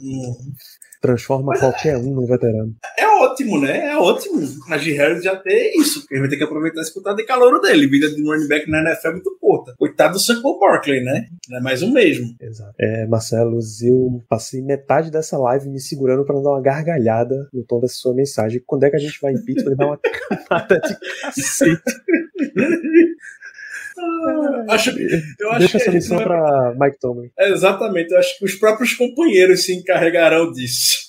transforma 1.01 1.59
qualquer 1.59 1.97
um 1.97 2.15
num 2.15 2.27
veterano. 2.27 2.75
Ótimo, 3.19 3.61
né? 3.61 3.89
É 3.93 3.97
ótimo. 3.97 4.41
A 4.69 4.79
G. 4.79 4.93
Harris 4.93 5.23
já 5.25 5.37
tem 5.37 5.79
isso. 5.81 6.05
Ele 6.11 6.21
vai 6.21 6.29
ter 6.29 6.37
que 6.37 6.45
aproveitar 6.45 6.81
esse 6.81 6.93
contrato 6.95 7.17
de 7.17 7.25
calor 7.25 7.61
dele. 7.61 7.87
Vida 7.87 8.09
de 8.09 8.23
running 8.23 8.49
back 8.49 8.71
na 8.71 8.81
NFL 8.81 9.09
é 9.09 9.13
muito 9.13 9.37
curta. 9.41 9.75
Coitado 9.79 10.15
do 10.15 10.21
Saquon 10.21 10.59
Barkley, 10.59 11.03
né? 11.03 11.27
Não 11.49 11.59
é 11.59 11.61
mais 11.61 11.83
o 11.83 11.91
mesmo. 11.93 12.35
Exato. 12.41 12.73
É, 12.81 13.07
Marcelo, 13.07 13.59
eu 13.83 14.23
passei 14.29 14.63
metade 14.63 15.11
dessa 15.11 15.37
live 15.39 15.69
me 15.69 15.81
segurando 15.81 16.25
pra 16.25 16.35
não 16.35 16.43
dar 16.43 16.51
uma 16.51 16.63
gargalhada 16.63 17.49
no 17.53 17.65
tom 17.65 17.81
dessa 17.81 17.95
sua 17.95 18.15
mensagem. 18.15 18.63
Quando 18.67 18.85
é 18.85 18.91
que 18.91 18.97
a 18.97 19.01
gente 19.01 19.19
vai 19.21 19.33
em 19.33 19.45
Pittsburgh 19.45 19.77
dar 19.77 19.87
uma 19.87 19.99
camada 19.99 20.81
de 20.81 20.97
cacete? 21.23 21.83
Acho, 24.69 24.91
eu 25.41 25.51
acho 25.51 25.59
Deixa 25.59 25.77
essa 25.79 25.91
a 25.91 25.93
gente 25.93 26.03
missão 26.03 26.17
vai- 26.19 26.27
pra 26.27 26.75
Mike 26.79 26.99
Tomlin. 27.01 27.31
É, 27.39 27.51
exatamente. 27.51 28.13
Eu 28.13 28.19
acho 28.19 28.39
que 28.39 28.45
os 28.45 28.55
próprios 28.55 28.95
companheiros 28.95 29.65
se 29.65 29.75
encarregarão 29.75 30.53
disso. 30.53 31.09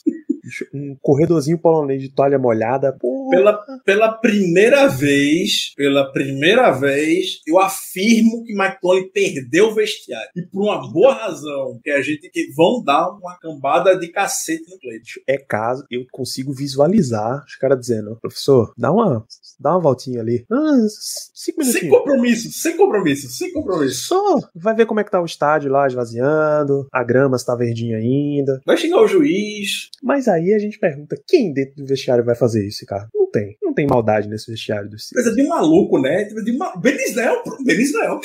Um 0.74 0.96
corredorzinho 1.02 1.58
polonês 1.58 2.02
de 2.02 2.10
toalha 2.10 2.38
molhada. 2.38 2.94
Porra. 2.94 3.30
Pela, 3.30 3.66
pela 3.86 4.12
primeira 4.14 4.88
vez, 4.88 5.74
pela 5.76 6.12
primeira 6.12 6.72
vez, 6.72 7.42
eu 7.48 7.60
afirmo 7.60 8.44
que 8.44 8.54
Tomlin 8.82 9.10
perdeu 9.10 9.68
o 9.68 9.74
vestiário. 9.74 10.30
E 10.36 10.42
por 10.42 10.64
uma 10.64 10.92
boa 10.92 11.14
razão, 11.14 11.80
que 11.84 11.90
a 11.90 12.02
gente 12.02 12.30
que 12.30 12.52
vão 12.56 12.84
dar 12.84 13.10
uma 13.10 13.38
cambada 13.40 13.98
de 13.98 14.08
cacete 14.08 14.64
no 14.70 14.80
plate. 14.80 15.22
é 15.28 15.38
caso 15.38 15.86
eu 15.90 16.06
consigo 16.12 16.54
visualizar 16.54 17.44
os 17.46 17.56
caras 17.56 17.80
dizendo, 17.80 18.18
professor, 18.22 18.74
dá 18.78 18.92
uma, 18.92 19.26
dá 19.60 19.72
uma 19.72 19.82
voltinha 19.82 20.22
ali. 20.22 20.46
Ah, 20.52 20.88
cinco 21.34 21.64
Sem 21.64 21.90
compromisso, 21.90 22.52
sem 22.52 22.78
compromisso, 22.78 23.30
sem 23.30 23.54
compromisso. 23.54 24.08
Só 24.08 24.40
vai 24.56 24.76
ver 24.76 24.86
como 24.86 25.00
é 25.00 25.04
que 25.04 25.12
tá 25.12 25.22
o 25.22 25.26
estádio 25.26 25.72
lá 25.72 25.88
esvaziando, 25.88 26.88
a 26.92 27.04
grama 27.04 27.36
está 27.36 27.56
verdinha 27.56 27.98
ainda. 27.98 28.62
Vai 28.66 28.78
xingar 28.78 29.02
o 29.02 29.08
juiz. 29.08 29.90
Mas 30.02 30.28
aí 30.28 30.38
a 30.54 30.60
gente 30.60 30.80
pergunta, 30.80 31.19
quem 31.28 31.54
dentro 31.54 31.75
do 31.75 31.86
vestiário 31.86 32.23
vai 32.23 32.36
fazer 32.36 32.65
isso, 32.65 32.86
cara? 32.86 33.08
Não 33.13 33.30
tem. 33.30 33.58
Não 33.62 33.73
tem 33.73 33.86
maldade 33.86 34.28
nesse 34.28 34.49
vestiário 34.49 34.89
do 34.89 34.97
Steelers. 34.97 35.28
Coisa 35.28 35.41
de 35.41 35.47
maluco, 35.47 36.02
né? 36.02 36.23
De 36.23 36.52
uma... 36.52 36.75
Benisnel. 36.78 37.43
Benisnel. 37.63 38.19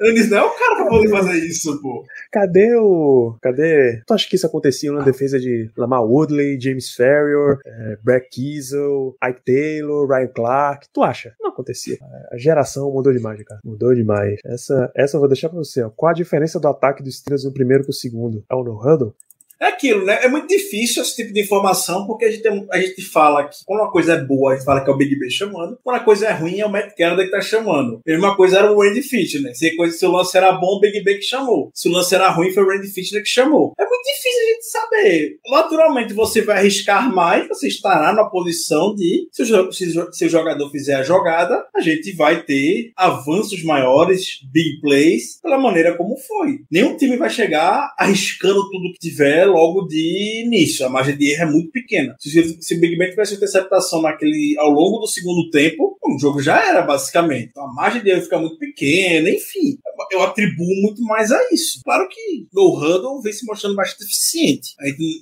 Benisnel 0.00 0.44
é 0.44 0.46
o 0.46 0.58
cara 0.58 0.76
pra 0.76 0.88
poder 0.88 1.10
fazer 1.10 1.38
isso, 1.38 1.80
pô. 1.80 2.04
Cadê 2.32 2.74
o. 2.76 3.36
Cadê. 3.42 4.02
Tu 4.06 4.14
acha 4.14 4.28
que 4.28 4.36
isso 4.36 4.46
acontecia 4.46 4.92
na 4.92 5.02
defesa 5.02 5.38
de 5.38 5.70
Lamar 5.76 6.04
Woodley, 6.04 6.58
James 6.60 6.90
Ferrier, 6.90 7.58
é, 7.64 7.98
Brett 8.02 8.28
Kiesel, 8.30 9.16
Ike 9.22 9.42
Taylor, 9.44 10.08
Ryan 10.08 10.28
Clark? 10.28 10.86
Tu 10.92 11.02
acha? 11.02 11.34
Não 11.40 11.50
acontecia. 11.50 11.98
A 12.30 12.36
geração 12.36 12.90
mudou 12.92 13.12
demais, 13.12 13.42
cara. 13.42 13.60
Mudou 13.64 13.94
demais. 13.94 14.38
Essa, 14.44 14.90
essa 14.94 15.16
eu 15.16 15.20
vou 15.20 15.28
deixar 15.28 15.48
pra 15.48 15.58
você. 15.58 15.82
Ó. 15.82 15.90
Qual 15.90 16.10
a 16.10 16.14
diferença 16.14 16.58
do 16.60 16.68
ataque 16.68 17.02
dos 17.02 17.18
Steelers 17.18 17.44
no 17.44 17.52
primeiro 17.52 17.84
pro 17.84 17.92
segundo? 17.92 18.44
É 18.50 18.54
o 18.54 18.64
no 18.64 18.76
huddle? 18.76 19.14
É 19.60 19.66
aquilo, 19.66 20.04
né? 20.04 20.18
É 20.22 20.28
muito 20.28 20.46
difícil 20.48 21.02
esse 21.02 21.16
tipo 21.16 21.32
de 21.32 21.40
informação, 21.40 22.06
porque 22.06 22.24
a 22.26 22.30
gente, 22.30 22.42
tem- 22.42 22.66
a 22.70 22.78
gente 22.78 23.02
fala 23.02 23.44
que 23.48 23.56
quando 23.64 23.80
uma 23.80 23.90
coisa 23.90 24.14
é 24.14 24.22
boa, 24.24 24.52
a 24.52 24.56
gente 24.56 24.64
fala 24.64 24.82
que 24.84 24.90
é 24.90 24.92
o 24.92 24.96
Big 24.96 25.18
Ben 25.18 25.30
chamando. 25.30 25.78
Quando 25.82 25.96
a 25.96 26.00
coisa 26.04 26.26
é 26.26 26.32
ruim, 26.32 26.60
é 26.60 26.66
o 26.66 26.70
Matt 26.70 26.94
Canada 26.96 27.24
que 27.24 27.30
tá 27.30 27.40
chamando. 27.40 28.00
A 28.06 28.10
mesma 28.10 28.36
coisa 28.36 28.58
era 28.58 28.72
o 28.72 28.80
Randy 28.82 29.02
Fitner. 29.02 29.54
Se, 29.56 29.74
coisa, 29.76 29.96
se 29.96 30.04
o 30.06 30.10
lance 30.10 30.36
era 30.36 30.52
bom, 30.52 30.76
o 30.76 30.80
Big 30.80 31.02
Ben 31.02 31.16
que 31.16 31.22
chamou. 31.22 31.70
Se 31.74 31.88
o 31.88 31.92
lance 31.92 32.14
era 32.14 32.28
ruim, 32.30 32.52
foi 32.52 32.62
o 32.64 32.68
Randy 32.68 32.88
Fitner 32.88 33.22
que 33.22 33.28
chamou. 33.28 33.72
É 33.78 33.84
muito 33.84 34.04
difícil 34.04 34.40
a 34.42 34.52
gente 34.52 34.66
saber. 34.70 35.36
Naturalmente, 35.50 36.12
você 36.12 36.42
vai 36.42 36.58
arriscar 36.58 37.12
mais, 37.14 37.48
você 37.48 37.68
estará 37.68 38.12
na 38.12 38.24
posição 38.24 38.94
de, 38.94 39.28
se 39.32 39.42
o, 39.42 39.72
se 39.72 39.86
se 40.12 40.26
o 40.26 40.28
jogador 40.28 40.70
fizer 40.70 40.94
a 40.96 41.02
jogada, 41.02 41.64
a 41.74 41.80
gente 41.80 42.12
vai 42.12 42.42
ter 42.42 42.92
avanços 42.96 43.62
maiores, 43.62 44.40
big 44.52 44.80
plays, 44.80 45.40
pela 45.42 45.58
maneira 45.58 45.96
como 45.96 46.16
foi. 46.16 46.60
Nenhum 46.70 46.96
time 46.96 47.16
vai 47.16 47.30
chegar 47.30 47.94
arriscando 47.98 48.68
tudo 48.70 48.92
que 48.92 48.98
tiver 48.98 49.45
logo 49.46 49.86
de 49.86 50.44
início. 50.44 50.86
A 50.86 50.88
margem 50.88 51.16
de 51.16 51.32
erro 51.32 51.42
é 51.42 51.52
muito 51.52 51.70
pequena. 51.70 52.14
Se, 52.18 52.60
se 52.60 52.80
Big 52.80 52.96
Ben 52.96 53.10
tivesse 53.10 53.34
interceptação 53.34 54.02
naquele, 54.02 54.56
ao 54.58 54.70
longo 54.70 54.98
do 54.98 55.06
segundo 55.06 55.50
tempo, 55.50 55.96
o 56.02 56.18
jogo 56.18 56.40
já 56.40 56.64
era, 56.68 56.82
basicamente. 56.82 57.48
Então, 57.50 57.64
a 57.64 57.72
margem 57.72 58.02
de 58.02 58.10
erro 58.10 58.22
fica 58.22 58.38
muito 58.38 58.58
pequena, 58.58 59.28
enfim. 59.28 59.78
Eu 60.12 60.22
atribuo 60.22 60.82
muito 60.82 61.02
mais 61.02 61.32
a 61.32 61.38
isso. 61.52 61.80
Claro 61.82 62.08
que 62.08 62.46
no 62.52 62.76
huddle 62.76 63.20
vem 63.22 63.32
se 63.32 63.46
mostrando 63.46 63.74
bastante 63.74 64.04
eficiente. 64.04 64.74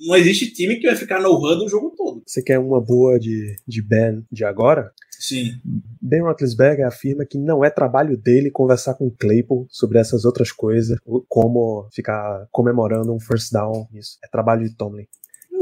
Não 0.05 0.15
existe 0.15 0.53
time 0.53 0.75
que 0.75 0.87
vai 0.87 0.95
ficar 0.95 1.21
no 1.21 1.33
huddle 1.33 1.65
o 1.65 1.69
jogo 1.69 1.93
todo. 1.95 2.21
Você 2.25 2.41
quer 2.41 2.59
uma 2.59 2.81
boa 2.81 3.17
de, 3.19 3.55
de 3.67 3.81
Ben 3.81 4.23
de 4.31 4.43
agora? 4.43 4.91
Sim. 5.19 5.59
Ben 6.01 6.21
Roethlisberger 6.21 6.85
afirma 6.85 7.25
que 7.25 7.37
não 7.37 7.63
é 7.63 7.69
trabalho 7.69 8.17
dele 8.17 8.51
conversar 8.51 8.95
com 8.95 9.09
Claypool 9.09 9.67
sobre 9.69 9.99
essas 9.99 10.25
outras 10.25 10.51
coisas, 10.51 10.97
como 11.27 11.87
ficar 11.91 12.47
comemorando 12.51 13.13
um 13.13 13.19
first 13.19 13.51
down, 13.51 13.87
isso. 13.93 14.17
É 14.23 14.27
trabalho 14.27 14.67
de 14.67 14.75
Tomlin. 14.75 15.07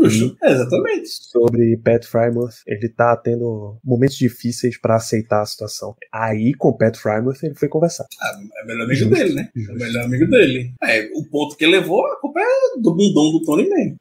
Justo. 0.09 0.37
É, 0.43 0.51
exatamente. 0.51 1.07
Sobre 1.07 1.77
Pat 1.77 2.05
Frymouth, 2.05 2.53
ele 2.67 2.89
tá 2.89 3.15
tendo 3.17 3.77
momentos 3.83 4.15
difíceis 4.15 4.79
pra 4.79 4.95
aceitar 4.95 5.41
a 5.41 5.45
situação. 5.45 5.95
Aí, 6.11 6.53
com 6.53 6.73
Pat 6.73 6.95
Frymouth, 6.97 7.37
ele 7.43 7.55
foi 7.55 7.67
conversar. 7.67 8.05
É 8.21 8.63
o 8.63 8.67
melhor 8.67 8.83
amigo 8.85 8.99
Justo, 8.99 9.15
dele, 9.15 9.33
né? 9.33 9.49
É 9.55 9.59
justo. 9.59 9.73
o 9.73 9.77
melhor 9.77 10.05
amigo 10.05 10.27
dele. 10.27 10.73
É, 10.83 11.09
o 11.15 11.29
ponto 11.29 11.55
que 11.55 11.63
ele 11.65 11.79
levou, 11.79 12.05
a 12.05 12.19
culpa 12.19 12.39
é 12.39 12.81
do 12.81 12.91
bundão 12.91 13.31
do 13.31 13.41
Tony 13.43 13.69
mesmo. 13.69 13.97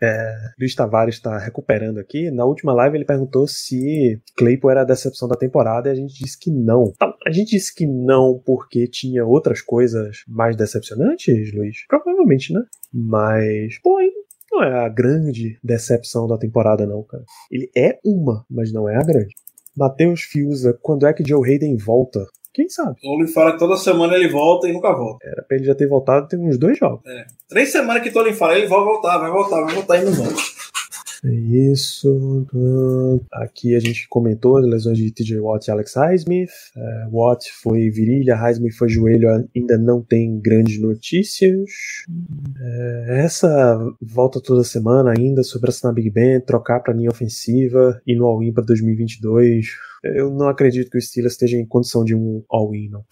Luiz 0.59 0.75
Tavares 0.75 1.17
está 1.17 1.39
recuperando 1.39 1.99
aqui. 1.99 2.31
Na 2.31 2.45
última 2.45 2.73
live 2.73 2.97
ele 2.97 3.05
perguntou 3.05 3.47
se 3.47 4.21
Claypool 4.37 4.71
era 4.71 4.83
a 4.83 4.85
decepção 4.85 5.29
da 5.29 5.37
temporada 5.37 5.89
e 5.89 5.93
a 5.93 5.95
gente 5.95 6.15
disse 6.15 6.39
que 6.39 6.51
não. 6.51 6.93
Então, 6.95 7.13
a 7.27 7.31
gente 7.31 7.51
disse 7.51 7.75
que 7.75 7.87
não 7.87 8.41
porque 8.45 8.87
tinha 8.87 9.25
outras 9.25 9.61
coisas 9.61 10.23
mais 10.27 10.57
decepcionantes, 10.57 11.53
Luiz? 11.55 11.87
Provavelmente, 11.89 12.53
né? 12.53 12.63
Mas, 12.93 13.79
pô, 13.83 13.97
aí 13.97 14.11
não 14.53 14.63
é 14.63 14.85
a 14.85 14.89
grande 14.89 15.59
decepção 15.65 16.29
da 16.29 16.37
temporada, 16.37 16.87
não, 16.87 17.03
cara. 17.03 17.25
Ele 17.51 17.71
é 17.75 17.99
uma, 18.05 18.45
mas 18.51 18.71
não 18.71 18.89
é 18.89 18.97
a 18.97 19.03
grande. 19.03 19.35
Matheus 19.75 20.21
Fiuza, 20.21 20.79
quando 20.83 21.07
é 21.07 21.13
que 21.15 21.27
Joe 21.27 21.49
Hayden 21.49 21.77
volta? 21.79 22.27
Quem 22.53 22.69
sabe? 22.69 22.91
O 23.03 23.17
Tony 23.17 23.33
fala 23.33 23.53
que 23.53 23.59
toda 23.59 23.79
semana 23.79 24.15
ele 24.15 24.29
volta 24.29 24.69
e 24.69 24.73
nunca 24.73 24.93
volta. 24.93 25.27
Era 25.27 25.43
pra 25.43 25.57
ele 25.57 25.65
já 25.65 25.75
ter 25.75 25.89
voltado 25.89 26.29
tem 26.29 26.39
uns 26.39 26.59
dois 26.59 26.77
jogos. 26.77 27.01
Três 27.49 27.73
semanas 27.73 28.03
que 28.03 28.11
o 28.11 28.13
Tony 28.13 28.35
fala, 28.35 28.59
ele 28.59 28.67
vai 28.67 28.85
voltar, 28.85 29.17
vai 29.17 29.31
voltar, 29.31 29.63
vai 29.63 29.75
voltar 29.75 29.99
e 29.99 30.05
não 30.05 30.13
volta. 30.13 30.35
É 31.25 31.33
isso. 31.33 32.47
Aqui 33.33 33.77
a 33.77 33.81
gente 33.81 34.09
comentou 34.09 34.57
as 34.57 34.67
lesões 34.67 34.99
de 34.99 35.13
TJ 35.13 35.39
Watt 35.39 35.69
e 35.69 35.71
Alex 35.71 35.95
Highsmith. 35.95 36.51
É, 36.77 37.09
Watt 37.13 37.49
foi 37.63 37.91
virilha, 37.91 38.35
Highsmith 38.35 38.75
foi 38.75 38.89
joelho, 38.89 39.29
ainda 39.55 39.79
não 39.79 40.03
tem 40.03 40.41
grandes 40.41 40.81
notícias. 40.81 41.71
É, 42.61 43.21
essa 43.25 43.79
volta 44.01 44.41
toda 44.41 44.65
semana 44.65 45.15
ainda 45.17 45.45
sobre 45.45 45.71
assinar 45.71 45.95
Big 45.95 46.11
Ben, 46.11 46.41
trocar 46.41 46.81
para 46.81 46.95
linha 46.95 47.11
ofensiva 47.11 48.01
e 48.05 48.17
no 48.17 48.27
all-in 48.27 48.53
para 48.53 48.65
2022. 48.65 49.67
Eu 50.03 50.31
não 50.33 50.49
acredito 50.49 50.91
que 50.91 50.99
o 50.99 51.01
Steelers 51.01 51.35
esteja 51.35 51.57
em 51.57 51.67
condição 51.67 52.05
de 52.05 52.17
um 52.17 52.43
all-in, 52.51 52.89
não. 52.89 53.05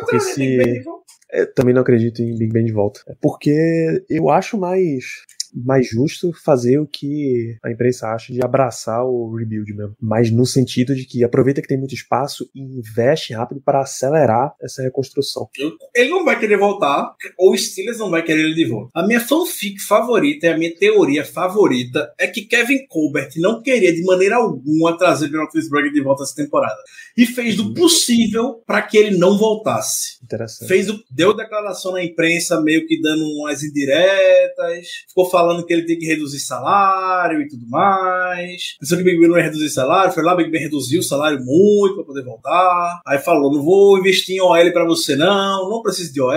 Porque 0.00 0.20
se... 0.20 0.82
Eu 1.30 1.52
também 1.54 1.74
não 1.74 1.82
acredito 1.82 2.22
em 2.22 2.36
Big 2.36 2.52
Ben 2.52 2.64
de 2.64 2.72
volta. 2.72 3.00
Porque 3.20 4.02
eu 4.08 4.30
acho 4.30 4.56
mais 4.56 5.26
mais 5.54 5.88
justo 5.88 6.32
fazer 6.44 6.78
o 6.78 6.86
que 6.86 7.56
a 7.64 7.70
imprensa 7.70 8.08
acha 8.08 8.32
de 8.32 8.42
abraçar 8.42 9.04
o 9.04 9.34
rebuild 9.34 9.72
mesmo. 9.74 9.94
Mas 10.00 10.30
no 10.30 10.46
sentido 10.46 10.94
de 10.94 11.04
que 11.04 11.24
aproveita 11.24 11.62
que 11.62 11.68
tem 11.68 11.78
muito 11.78 11.94
espaço 11.94 12.48
e 12.54 12.60
investe 12.60 13.32
rápido 13.32 13.60
para 13.60 13.80
acelerar 13.80 14.54
essa 14.60 14.82
reconstrução. 14.82 15.48
Ele 15.94 16.10
não 16.10 16.24
vai 16.24 16.38
querer 16.38 16.58
voltar, 16.58 17.14
ou 17.38 17.52
o 17.52 17.58
Steelers 17.58 17.98
não 17.98 18.10
vai 18.10 18.22
querer 18.22 18.44
ele 18.44 18.54
de 18.54 18.66
volta. 18.66 18.90
A 18.94 19.06
minha 19.06 19.20
fanfic 19.20 19.80
favorita 19.80 20.46
e 20.46 20.50
a 20.50 20.58
minha 20.58 20.74
teoria 20.74 21.24
favorita 21.24 22.12
é 22.18 22.26
que 22.26 22.42
Kevin 22.42 22.86
Colbert 22.86 23.30
não 23.36 23.62
queria 23.62 23.92
de 23.92 24.02
maneira 24.04 24.36
alguma 24.36 24.96
trazer 24.96 25.28
Ben 25.28 25.40
Roethlisberger 25.40 25.92
de 25.92 26.02
volta 26.02 26.22
essa 26.22 26.34
temporada. 26.34 26.78
E 27.16 27.26
fez 27.26 27.56
do 27.56 27.74
possível 27.74 28.62
para 28.66 28.82
que 28.82 28.96
ele 28.96 29.16
não 29.16 29.36
voltasse. 29.38 30.18
Interessante. 30.22 30.68
Fez 30.68 30.88
o, 30.88 31.02
deu 31.10 31.34
declaração 31.34 31.92
na 31.92 32.02
imprensa 32.02 32.60
meio 32.60 32.86
que 32.86 33.00
dando 33.00 33.24
umas 33.24 33.62
indiretas, 33.62 34.88
ficou 35.08 35.28
falando 35.28 35.37
que 35.66 35.72
ele 35.72 35.84
tem 35.84 35.98
que 35.98 36.06
reduzir 36.06 36.40
salário 36.40 37.40
e 37.42 37.48
tudo 37.48 37.68
mais. 37.68 38.76
Pensou 38.80 38.96
que 38.96 39.02
o 39.02 39.04
Big 39.04 39.18
Ben 39.18 39.28
não 39.28 39.36
ia 39.36 39.44
reduzir 39.44 39.70
salário, 39.70 40.12
foi 40.12 40.22
lá, 40.22 40.34
Big 40.34 40.50
Ben 40.50 40.62
reduziu 40.62 41.00
o 41.00 41.02
salário 41.02 41.40
muito 41.44 41.96
para 41.96 42.04
poder 42.04 42.24
voltar. 42.24 43.00
Aí 43.06 43.18
falou: 43.18 43.52
não 43.52 43.62
vou 43.62 43.98
investir 43.98 44.36
em 44.36 44.40
OL 44.40 44.72
para 44.72 44.84
você, 44.84 45.16
não, 45.16 45.68
não 45.70 45.82
preciso 45.82 46.12
de 46.12 46.20
OL, 46.20 46.34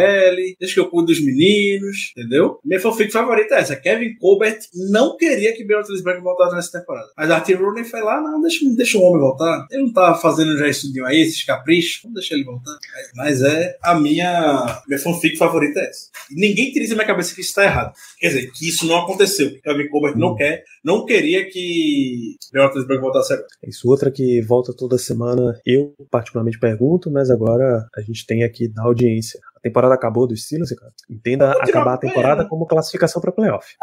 deixa 0.59 0.73
que 0.73 0.79
eu 0.79 0.89
cuido 0.89 1.07
dos 1.07 1.23
meninos, 1.23 2.13
entendeu? 2.15 2.59
Minha 2.63 2.79
fanfic 2.79 3.11
favorita 3.11 3.55
é 3.55 3.59
essa: 3.59 3.75
Kevin 3.75 4.15
Colbert 4.15 4.59
não 4.91 5.17
queria 5.17 5.55
que 5.55 5.63
Ben 5.63 5.77
Roethlisberger 5.77 6.21
voltasse 6.21 6.55
nessa 6.55 6.79
temporada. 6.79 7.07
Mas 7.17 7.29
a 7.29 7.35
Artie 7.35 7.55
Rooney 7.55 7.83
foi 7.83 8.01
lá: 8.01 8.21
não, 8.21 8.41
deixa, 8.41 8.65
deixa 8.75 8.97
o 8.97 9.01
homem 9.01 9.21
voltar. 9.21 9.67
Ele 9.71 9.83
não 9.83 9.93
tá 9.93 10.15
fazendo 10.15 10.57
já 10.57 10.67
estudinho 10.67 11.05
aí, 11.05 11.21
esses 11.21 11.43
caprichos, 11.43 12.01
vamos 12.03 12.15
deixar 12.15 12.35
ele 12.35 12.43
voltar. 12.43 12.77
Mas 13.15 13.41
é 13.41 13.77
a 13.81 13.95
minha, 13.95 14.81
minha 14.87 14.99
fanfic 14.99 15.37
favorita 15.37 15.79
é 15.79 15.89
essa. 15.89 16.09
Ninguém 16.29 16.71
isso 16.83 16.91
na 16.91 17.03
minha 17.03 17.07
cabeça 17.07 17.35
que 17.35 17.41
isso 17.41 17.53
tá 17.53 17.63
errado. 17.63 17.93
Quer 18.19 18.27
dizer, 18.27 18.51
que 18.51 18.67
isso 18.67 18.85
não 18.91 18.99
aconteceu. 18.99 19.49
Kevin 19.61 19.87
Colbert 19.89 20.17
não 20.17 20.35
quer, 20.35 20.63
não 20.83 21.05
queria 21.05 21.49
que 21.49 22.35
Roethlisberger 22.53 23.01
voltasse 23.01 23.33
agora. 23.33 23.47
Isso, 23.65 23.89
outra 23.89 24.11
que 24.11 24.41
volta 24.41 24.73
toda 24.75 24.97
semana, 24.97 25.59
eu 25.65 25.93
particularmente 26.09 26.59
pergunto, 26.59 27.09
mas 27.09 27.29
agora 27.29 27.87
a 27.95 28.01
gente 28.01 28.25
tem 28.25 28.43
aqui 28.43 28.67
da 28.67 28.83
audiência. 28.83 29.39
Temporada 29.61 29.93
acabou 29.93 30.27
do 30.27 30.35
Steelers, 30.35 30.73
cara. 30.73 30.91
Entenda 31.09 31.51
acabar 31.51 31.93
a 31.93 31.97
temporada 31.97 32.43
né? 32.43 32.49
como 32.49 32.65
classificação 32.65 33.21
para 33.21 33.31
playoff. 33.31 33.75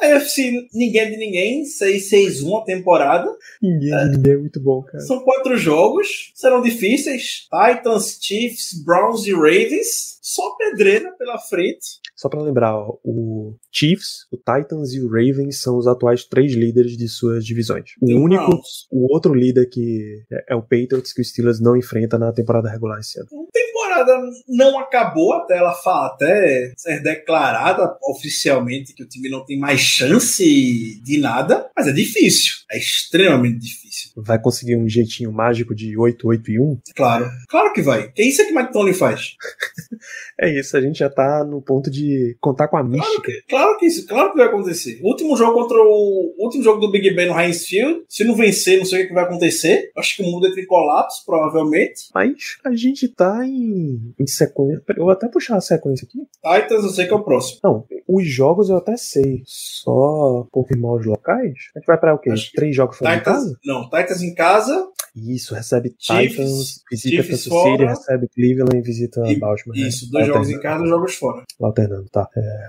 A 0.00 0.06
UFC, 0.06 0.68
ninguém 0.72 1.00
é 1.00 1.10
de 1.10 1.16
ninguém, 1.16 1.62
6-6-1 1.64 2.60
a 2.60 2.64
temporada. 2.64 3.28
Ninguém, 3.60 4.10
ninguém 4.10 4.32
é 4.34 4.36
muito 4.36 4.60
bom, 4.60 4.82
cara. 4.82 5.00
São 5.00 5.20
quatro 5.20 5.56
jogos, 5.56 6.32
serão 6.34 6.62
difíceis. 6.62 7.48
Titans, 7.50 8.18
Chiefs, 8.20 8.82
Browns 8.84 9.26
e 9.26 9.32
Ravens. 9.32 10.18
Só 10.22 10.56
pedreira 10.56 11.10
pela 11.12 11.38
frente. 11.38 12.00
Só 12.14 12.28
pra 12.28 12.42
lembrar, 12.42 12.76
ó, 12.76 12.98
o 13.02 13.54
Chiefs, 13.72 14.26
o 14.30 14.36
Titans 14.36 14.92
e 14.92 15.00
o 15.00 15.08
Ravens 15.08 15.62
são 15.62 15.78
os 15.78 15.86
atuais 15.86 16.24
três 16.24 16.52
líderes 16.52 16.96
de 16.98 17.08
suas 17.08 17.46
divisões. 17.46 17.92
O 18.02 18.10
único, 18.12 18.44
Browns. 18.44 18.86
o 18.90 19.10
outro 19.12 19.32
líder 19.32 19.66
que 19.70 20.22
é, 20.30 20.52
é 20.52 20.54
o 20.54 20.60
Patriots 20.60 21.14
que 21.14 21.22
o 21.22 21.24
Steelers 21.24 21.60
não 21.60 21.76
enfrenta 21.76 22.18
na 22.18 22.30
temporada 22.32 22.68
regular 22.68 22.98
esse 22.98 23.18
ano. 23.18 23.28
A 23.32 23.42
temporada 23.88 24.20
não 24.48 24.78
acabou 24.78 25.32
até 25.34 25.56
ela 25.56 25.72
falar, 25.72 26.08
até 26.08 26.72
ser 26.76 27.02
declarada 27.02 27.96
oficialmente 28.04 28.94
que 28.94 29.02
o 29.02 29.08
time 29.08 29.28
não 29.28 29.44
tem 29.44 29.58
mais 29.58 29.80
chance 29.80 31.00
de 31.02 31.18
nada, 31.18 31.70
mas 31.76 31.86
é 31.86 31.92
difícil. 31.92 32.54
É 32.70 32.78
extremamente 32.78 33.58
difícil. 33.58 34.10
Vai 34.16 34.40
conseguir 34.40 34.76
um 34.76 34.88
jeitinho 34.88 35.32
mágico 35.32 35.74
de 35.74 35.96
8, 35.96 36.26
8 36.28 36.50
e 36.50 36.60
1? 36.60 36.80
Claro. 36.94 37.30
Claro 37.48 37.72
que 37.72 37.80
vai. 37.82 38.10
Que 38.12 38.22
isso 38.22 38.42
é 38.42 38.44
que 38.44 38.52
Mike 38.52 38.72
Tony 38.72 38.92
faz. 38.92 39.34
É 40.40 40.48
isso, 40.56 40.76
a 40.76 40.80
gente 40.80 41.00
já 41.00 41.10
tá 41.10 41.44
no 41.44 41.60
ponto 41.60 41.90
de 41.90 42.36
contar 42.40 42.68
com 42.68 42.76
a 42.76 42.80
Claro 42.80 42.92
mística. 42.92 43.22
que, 43.22 43.42
claro 43.48 43.76
que 43.76 43.86
isso, 43.86 44.06
claro 44.06 44.30
que 44.30 44.36
vai 44.36 44.46
acontecer. 44.46 45.00
O 45.02 45.08
último 45.08 45.36
jogo 45.36 45.54
contra 45.54 45.76
o, 45.78 46.34
o 46.38 46.44
último 46.44 46.62
jogo 46.62 46.78
do 46.80 46.92
Big 46.92 47.10
Ben 47.12 47.26
no 47.26 47.38
Heinz 47.38 47.66
Field, 47.66 48.04
se 48.08 48.22
não 48.22 48.36
vencer, 48.36 48.78
não 48.78 48.84
sei 48.84 49.00
o 49.00 49.02
que, 49.02 49.08
que 49.08 49.14
vai 49.14 49.24
acontecer. 49.24 49.90
Acho 49.96 50.16
que 50.16 50.22
o 50.22 50.26
mundo 50.26 50.46
entra 50.46 50.60
em 50.60 50.66
colapso, 50.66 51.24
provavelmente. 51.26 52.02
Mas 52.14 52.56
a 52.64 52.72
gente 52.76 53.08
tá 53.08 53.44
em, 53.44 53.77
em 54.18 54.26
sequência. 54.26 54.82
Eu 54.96 55.04
vou 55.04 55.10
até 55.10 55.28
puxar 55.28 55.56
a 55.56 55.60
sequência 55.60 56.06
aqui. 56.06 56.18
Titans, 56.42 56.84
eu 56.84 56.90
sei 56.90 57.06
que 57.06 57.12
é 57.12 57.16
o 57.16 57.22
próximo. 57.24 57.60
Não, 57.64 57.84
os 58.08 58.26
jogos 58.26 58.68
eu 58.70 58.76
até 58.76 58.96
sei. 58.96 59.42
Só 59.46 60.46
confirmar 60.50 60.92
os 60.94 61.06
locais. 61.06 61.54
A 61.74 61.78
gente 61.78 61.86
vai 61.86 61.98
pra 61.98 62.14
o 62.14 62.18
quê? 62.18 62.30
Acho 62.30 62.50
Três 62.52 62.74
jogos 62.74 62.96
fora 62.96 63.10
de 63.12 63.18
Titans, 63.18 63.34
casa? 63.44 63.58
não, 63.64 63.84
Titans 63.84 64.22
em 64.22 64.34
casa. 64.34 64.88
Isso, 65.16 65.54
recebe 65.54 65.94
Chiefs, 65.98 66.30
Titans, 66.36 66.82
visita 66.90 67.08
Chiefs 67.22 67.30
Kansas 67.30 67.46
fora. 67.46 67.70
City, 67.70 67.84
recebe 67.86 68.28
Cleveland 68.28 68.76
e 68.76 68.82
visita 68.82 69.20
E- 69.26 69.38
Baltimore. 69.38 69.76
né? 69.78 69.88
Isso, 69.88 70.08
dois 70.10 70.26
jogos 70.26 70.48
em 70.50 70.60
casa, 70.60 70.86
jogos 70.86 71.14
fora. 71.14 71.42
Alternando, 71.60 72.08
tá. 72.10 72.28
É, 72.36 72.68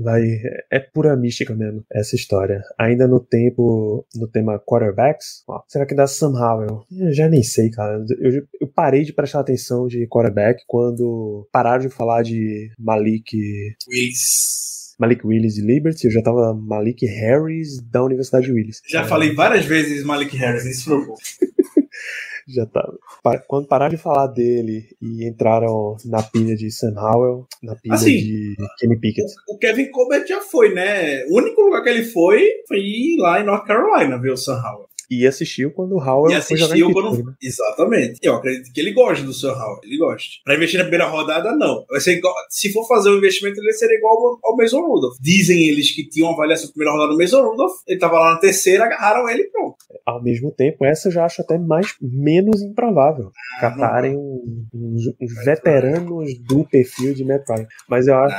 vai, 0.00 0.22
é 0.70 0.78
pura 0.78 1.16
mística 1.16 1.54
mesmo, 1.54 1.84
essa 1.92 2.16
história. 2.16 2.62
Ainda 2.78 3.06
no 3.06 3.20
tempo, 3.20 4.06
no 4.14 4.26
tema 4.26 4.58
quarterbacks, 4.58 5.42
ó, 5.46 5.62
será 5.68 5.86
que 5.86 5.94
dá 5.94 6.06
Sam 6.06 6.32
Howell? 6.32 6.84
Eu 6.90 7.12
já 7.12 7.28
nem 7.28 7.42
sei, 7.42 7.70
cara. 7.70 8.04
Eu, 8.18 8.46
eu 8.60 8.66
parei 8.68 9.02
de 9.04 9.12
prestar 9.12 9.40
atenção 9.40 9.86
de 9.86 10.06
quarterback 10.06 10.62
quando 10.66 11.48
pararam 11.52 11.82
de 11.82 11.90
falar 11.90 12.22
de 12.22 12.70
Malik, 12.78 13.36
Willis. 13.88 14.94
Malik 14.98 15.26
Willis 15.26 15.54
de 15.54 15.62
Liberty, 15.62 16.06
eu 16.06 16.10
já 16.10 16.22
tava 16.22 16.54
Malik 16.54 17.06
Harris 17.06 17.80
da 17.80 18.04
Universidade 18.04 18.52
Willis. 18.52 18.82
Já 18.86 19.04
falei 19.04 19.34
várias 19.34 19.64
vezes 19.64 20.04
Malik 20.04 20.36
Harris, 20.36 20.64
isso 20.66 20.84
preocupa. 20.84 21.20
Já 22.54 22.66
tava. 22.66 22.98
Pa- 23.22 23.38
Quando 23.46 23.66
pararam 23.68 23.90
de 23.94 23.96
falar 24.00 24.26
dele 24.28 24.84
e 25.00 25.26
entraram 25.28 25.96
na 26.04 26.22
pilha 26.22 26.54
de 26.56 26.70
Sam 26.70 26.94
Howell, 26.96 27.46
na 27.62 27.74
pilha 27.76 27.94
Assim, 27.94 28.16
de 28.16 28.56
Kenny 28.78 28.98
Pickett. 28.98 29.32
O 29.48 29.58
Kevin 29.58 29.90
Colbert 29.90 30.26
já 30.26 30.40
foi, 30.40 30.74
né? 30.74 31.24
O 31.26 31.38
único 31.38 31.60
lugar 31.62 31.82
que 31.82 31.88
ele 31.88 32.04
foi 32.04 32.46
foi 32.66 32.80
lá 33.18 33.40
em 33.40 33.44
North 33.44 33.66
Carolina, 33.66 34.18
ver 34.18 34.32
o 34.32 34.36
Sam 34.36 34.54
Howell. 34.60 34.89
E 35.10 35.26
assistiu 35.26 35.70
quando 35.72 35.92
o 35.96 35.98
Howell 36.00 36.30
E 36.30 36.34
assistiu 36.34 36.90
quando. 36.92 37.08
Pittsburgh, 37.10 37.26
né? 37.26 37.34
Exatamente. 37.42 38.18
Eu 38.22 38.34
acredito 38.36 38.72
que 38.72 38.80
ele 38.80 38.92
gosta 38.92 39.24
do 39.24 39.32
Sam 39.32 39.52
Howell. 39.52 39.80
Ele 39.82 39.98
gosta. 39.98 40.28
Pra 40.44 40.54
investir 40.54 40.78
na 40.78 40.84
primeira 40.84 41.06
rodada, 41.08 41.52
não. 41.56 41.84
Vai 41.90 42.00
ser 42.00 42.12
igual- 42.18 42.34
se 42.48 42.72
for 42.72 42.86
fazer 42.86 43.10
um 43.10 43.18
investimento, 43.18 43.58
ele 43.60 43.72
seria 43.72 43.96
igual 43.96 44.14
ao, 44.14 44.38
ao 44.44 44.56
Mason 44.56 44.80
Rudolph. 44.80 45.16
Dizem 45.20 45.68
eles 45.68 45.90
que 45.94 46.08
tinham 46.08 46.28
uma 46.28 46.34
avaliação 46.34 46.66
de 46.66 46.72
primeira 46.72 46.92
rodada 46.92 47.12
do 47.12 47.18
Mason 47.18 47.42
Rudolph. 47.42 47.72
Ele 47.86 47.98
tava 47.98 48.18
lá 48.20 48.34
na 48.34 48.38
terceira, 48.38 48.84
agarraram 48.84 49.28
ele 49.28 49.42
e 49.42 49.50
pronto. 49.50 49.76
Ao 50.06 50.22
mesmo 50.22 50.52
tempo, 50.52 50.84
essa 50.84 51.08
eu 51.08 51.12
já 51.12 51.24
acho 51.24 51.42
até 51.42 51.58
mais 51.58 51.94
menos 52.00 52.62
improvável. 52.62 53.30
Ah, 53.56 53.60
Catarem 53.60 54.16
uns, 54.16 55.06
uns 55.20 55.44
veteranos 55.44 56.38
do 56.46 56.64
perfil 56.64 57.14
de 57.14 57.24
Matt 57.24 57.48
Ryan. 57.48 57.66
Mas 57.88 58.06
eu 58.06 58.14
acho. 58.16 58.36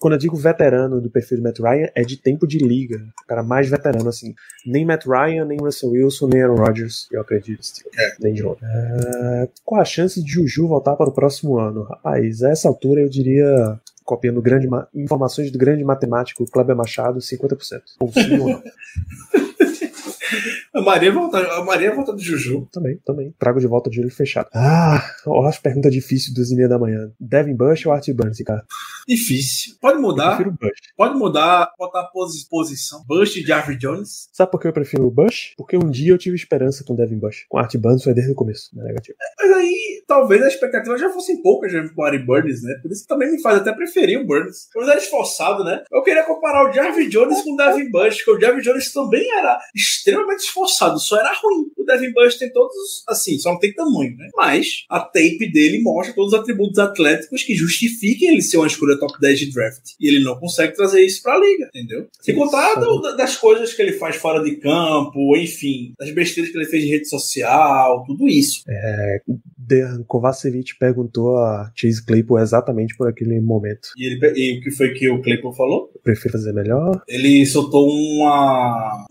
Quando 0.00 0.14
eu 0.14 0.18
digo 0.18 0.34
veterano 0.36 1.00
do 1.00 1.10
perfil 1.10 1.36
de 1.36 1.44
Matt 1.44 1.60
Ryan, 1.60 1.88
é 1.94 2.02
de 2.02 2.16
tempo 2.16 2.46
de 2.46 2.58
liga. 2.58 3.04
O 3.22 3.26
cara 3.28 3.42
mais 3.42 3.68
veterano, 3.68 4.08
assim. 4.08 4.34
Nem 4.66 4.84
Matt 4.84 5.06
Ryan, 5.06 5.44
nem 5.44 5.58
Russell 5.58 5.90
Wilson, 5.90 6.28
nem 6.28 6.42
Aaron 6.42 6.56
Rodgers, 6.56 7.06
eu 7.12 7.20
acredito. 7.20 7.60
É. 7.96 8.14
Nem 8.18 8.32
de 8.32 8.42
longe. 8.42 8.58
É, 8.64 9.48
qual 9.64 9.80
a 9.80 9.84
chance 9.84 10.20
de 10.24 10.32
Juju 10.32 10.66
voltar 10.66 10.96
para 10.96 11.10
o 11.10 11.12
próximo 11.12 11.58
ano? 11.58 11.82
Rapaz, 11.84 12.42
a 12.42 12.50
essa 12.50 12.66
altura 12.68 13.02
eu 13.02 13.08
diria. 13.08 13.78
Copiando 14.02 14.42
grande 14.42 14.66
ma- 14.66 14.88
informações 14.92 15.52
do 15.52 15.58
grande 15.58 15.84
matemático 15.84 16.44
Kleber 16.50 16.74
Machado, 16.74 17.20
50%. 17.20 17.80
Ou 18.00 18.10
sim 18.12 18.38
ou 18.40 18.48
não. 18.48 18.62
A 20.72 20.80
Maria 20.80 21.12
volta, 21.12 21.38
a 21.38 21.64
Maria 21.64 21.92
volta 21.94 22.12
do 22.12 22.20
Juju. 22.20 22.68
Também, 22.72 22.98
também. 23.04 23.34
Trago 23.38 23.58
de 23.58 23.66
volta 23.66 23.90
de 23.90 24.00
olho 24.00 24.10
fechado. 24.10 24.48
Ah, 24.54 25.02
ó, 25.26 25.44
as 25.46 25.58
perguntas 25.58 25.92
difíceis 25.92 26.32
dos 26.32 26.52
e 26.52 26.56
meia 26.56 26.68
da 26.68 26.78
manhã. 26.78 27.10
Devin 27.18 27.56
Bush 27.56 27.86
ou 27.86 27.92
Art 27.92 28.06
Burns, 28.12 28.38
cara? 28.44 28.64
Difícil. 29.08 29.74
Pode 29.80 29.96
Eu 29.96 30.02
mudar. 30.02 30.36
prefiro 30.36 30.52
Bush. 30.60 30.78
Pode 30.96 31.18
mudar, 31.18 31.72
botar 31.76 32.04
posi- 32.12 32.46
posição. 32.48 33.02
Bush 33.06 33.32
de 33.34 33.42
Jarvis 33.42 33.78
Jones. 33.78 34.28
Sabe 34.32 34.50
por 34.52 34.60
que 34.60 34.68
eu 34.68 34.72
prefiro 34.72 35.06
o 35.06 35.10
Bush? 35.10 35.54
Porque 35.56 35.76
um 35.76 35.90
dia 35.90 36.12
eu 36.12 36.18
tive 36.18 36.36
esperança 36.36 36.84
com 36.84 36.92
o 36.92 36.96
Devin 36.96 37.18
Bush. 37.18 37.46
Com 37.48 37.58
Art 37.58 37.74
Burns 37.76 38.04
foi 38.04 38.14
desde 38.14 38.30
o 38.30 38.36
começo, 38.36 38.70
não 38.72 38.84
é 38.84 38.88
negativo. 38.88 39.18
Mas 39.40 39.50
aí, 39.52 40.04
talvez 40.06 40.40
as 40.42 40.54
expectativas 40.54 41.00
já 41.00 41.10
fossem 41.10 41.42
poucas 41.42 41.72
já 41.72 41.88
com 41.88 42.00
o 42.00 42.04
Ari 42.04 42.24
Burns, 42.24 42.62
né? 42.62 42.74
Por 42.80 42.92
isso 42.92 43.02
que 43.02 43.08
também 43.08 43.32
me 43.32 43.42
faz 43.42 43.56
até 43.58 43.72
preferir 43.72 44.20
o 44.20 44.26
Burns. 44.26 44.68
Mas 44.76 44.88
era 44.88 44.98
esforçado, 44.98 45.64
né? 45.64 45.82
Eu 45.90 46.02
queria 46.04 46.22
comparar 46.22 46.70
o 46.70 46.72
Jarvis 46.72 47.10
Jones 47.10 47.42
com 47.42 47.54
o 47.54 47.56
Devin 47.56 47.90
Bush, 47.90 48.22
porque 48.24 48.30
o 48.30 48.40
Jarvis 48.40 48.64
Jones 48.64 48.92
também 48.92 49.28
era 49.36 49.58
extremamente 49.74 50.40
esforçado 50.44 50.59
esforçado, 50.64 50.98
só 50.98 51.18
era 51.18 51.32
ruim. 51.42 51.66
O 51.76 51.84
Devin 51.84 52.12
Bush 52.12 52.36
tem 52.36 52.52
todos, 52.52 53.02
assim, 53.08 53.38
só 53.38 53.52
não 53.52 53.58
tem 53.58 53.72
tamanho, 53.72 54.16
né? 54.16 54.28
Mas 54.36 54.84
a 54.88 55.00
tape 55.00 55.50
dele 55.52 55.80
mostra 55.82 56.14
todos 56.14 56.32
os 56.32 56.38
atributos 56.38 56.78
atléticos 56.78 57.42
que 57.42 57.54
justifiquem 57.54 58.30
ele 58.30 58.42
ser 58.42 58.58
uma 58.58 58.66
escolha 58.66 58.98
top 58.98 59.18
10 59.20 59.38
de 59.38 59.52
draft. 59.52 59.82
E 60.00 60.08
ele 60.08 60.24
não 60.24 60.38
consegue 60.38 60.74
trazer 60.74 61.04
isso 61.04 61.22
pra 61.22 61.38
liga, 61.38 61.68
entendeu? 61.74 62.06
Sem 62.20 62.34
contar 62.34 62.74
do, 62.74 63.00
das 63.16 63.36
coisas 63.36 63.72
que 63.72 63.82
ele 63.82 63.92
faz 63.92 64.16
fora 64.16 64.42
de 64.42 64.56
campo, 64.56 65.36
enfim, 65.36 65.94
das 65.98 66.10
besteiras 66.10 66.52
que 66.52 66.58
ele 66.58 66.66
fez 66.66 66.84
em 66.84 66.88
rede 66.88 67.08
social, 67.08 68.04
tudo 68.06 68.28
isso. 68.28 68.62
É, 68.68 69.20
Dejan 69.56 70.02
Kovacevic 70.04 70.78
perguntou 70.78 71.38
a 71.38 71.70
Chase 71.74 72.04
Claypool 72.04 72.38
exatamente 72.38 72.96
por 72.96 73.08
aquele 73.08 73.40
momento. 73.40 73.88
E, 73.96 74.06
ele, 74.06 74.32
e 74.36 74.58
o 74.58 74.60
que 74.62 74.70
foi 74.70 74.92
que 74.92 75.08
o 75.08 75.22
Claypool 75.22 75.52
falou? 75.52 75.90
Eu 75.94 76.00
prefiro 76.02 76.32
fazer 76.32 76.52
melhor. 76.52 77.02
Ele 77.08 77.44
soltou 77.46 77.88
uma 77.88 79.06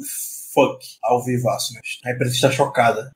fuck 0.60 0.86
ao 1.04 1.24
vivaço, 1.24 1.74
né? 1.74 1.80
A 2.06 2.12
imprensa 2.12 2.36
está 2.36 2.52
chocada. 2.52 3.12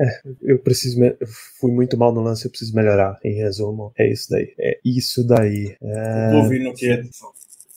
Eu 0.40 0.58
preciso. 0.58 0.98
Me... 0.98 1.14
Eu 1.20 1.26
fui 1.60 1.70
muito 1.70 1.96
mal 1.98 2.12
no 2.12 2.22
lance, 2.22 2.46
eu 2.46 2.50
preciso 2.50 2.74
melhorar. 2.74 3.18
Em 3.22 3.34
resumo, 3.34 3.92
é 3.98 4.10
isso 4.10 4.30
daí. 4.30 4.54
É 4.58 4.80
isso 4.82 5.26
daí. 5.26 5.76
É... 5.82 6.30
Tô 6.30 6.38
ouvindo 6.38 6.70
o 6.70 6.74
que 6.74 6.90
é. 6.90 7.02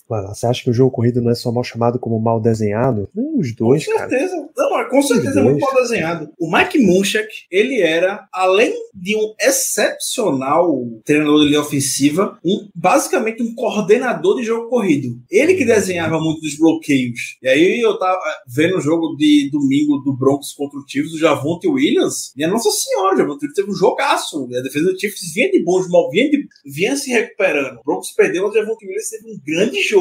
Lá, 0.09 0.33
você 0.33 0.45
acha 0.45 0.63
que 0.63 0.69
o 0.69 0.73
jogo 0.73 0.91
corrido 0.91 1.21
não 1.21 1.31
é 1.31 1.35
só 1.35 1.51
mal 1.51 1.63
chamado 1.63 1.97
como 1.97 2.19
mal 2.19 2.39
desenhado? 2.39 3.09
Não, 3.15 3.39
os 3.39 3.55
dois, 3.55 3.85
Com 3.85 3.93
cara. 3.93 4.09
certeza. 4.09 4.35
Não, 4.55 4.69
mas 4.71 4.89
com 4.89 5.01
certeza 5.01 5.39
é 5.39 5.43
muito 5.43 5.59
mal 5.59 5.75
desenhado. 5.75 6.29
O 6.39 6.51
Mike 6.51 6.77
Munchak, 6.79 7.27
ele 7.49 7.81
era, 7.81 8.27
além 8.31 8.73
de 8.93 9.15
um 9.15 9.33
excepcional 9.41 10.85
treinador 11.05 11.39
de 11.41 11.47
linha 11.47 11.61
ofensiva, 11.61 12.37
um, 12.43 12.67
basicamente 12.75 13.41
um 13.41 13.55
coordenador 13.55 14.35
de 14.35 14.43
jogo 14.43 14.69
corrido. 14.69 15.19
Ele 15.31 15.55
que 15.55 15.65
desenhava 15.65 16.19
muito 16.19 16.41
dos 16.41 16.57
bloqueios. 16.57 17.37
E 17.41 17.47
aí 17.47 17.79
eu 17.79 17.97
tava 17.97 18.21
vendo 18.47 18.77
o 18.77 18.81
jogo 18.81 19.15
de 19.15 19.49
domingo 19.51 19.99
do 19.99 20.15
Broncos 20.15 20.53
contra 20.53 20.77
o 20.77 20.83
Chiefs, 20.87 21.13
do 21.13 21.17
Javonte 21.17 21.67
Williams. 21.67 22.33
Minha 22.35 22.49
Nossa 22.49 22.69
Senhora, 22.69 23.15
o 23.15 23.17
Javonte 23.17 23.45
Williams 23.45 23.55
teve 23.55 23.71
um 23.71 23.75
jogaço. 23.75 24.47
A 24.53 24.61
defesa 24.61 24.91
do 24.91 24.99
Chiefs 24.99 25.33
vinha 25.33 25.49
de 25.49 25.63
bons, 25.63 25.89
mal, 25.89 26.09
vinha, 26.11 26.29
de, 26.29 26.45
vinha 26.65 26.95
se 26.95 27.09
recuperando. 27.09 27.79
O 27.79 27.83
Broncos 27.83 28.11
perdeu, 28.11 28.43
mas 28.43 28.51
o 28.51 28.55
Javonte 28.55 28.85
Williams 28.85 29.09
teve 29.09 29.31
um 29.31 29.39
grande 29.45 29.81
jogo. 29.81 29.92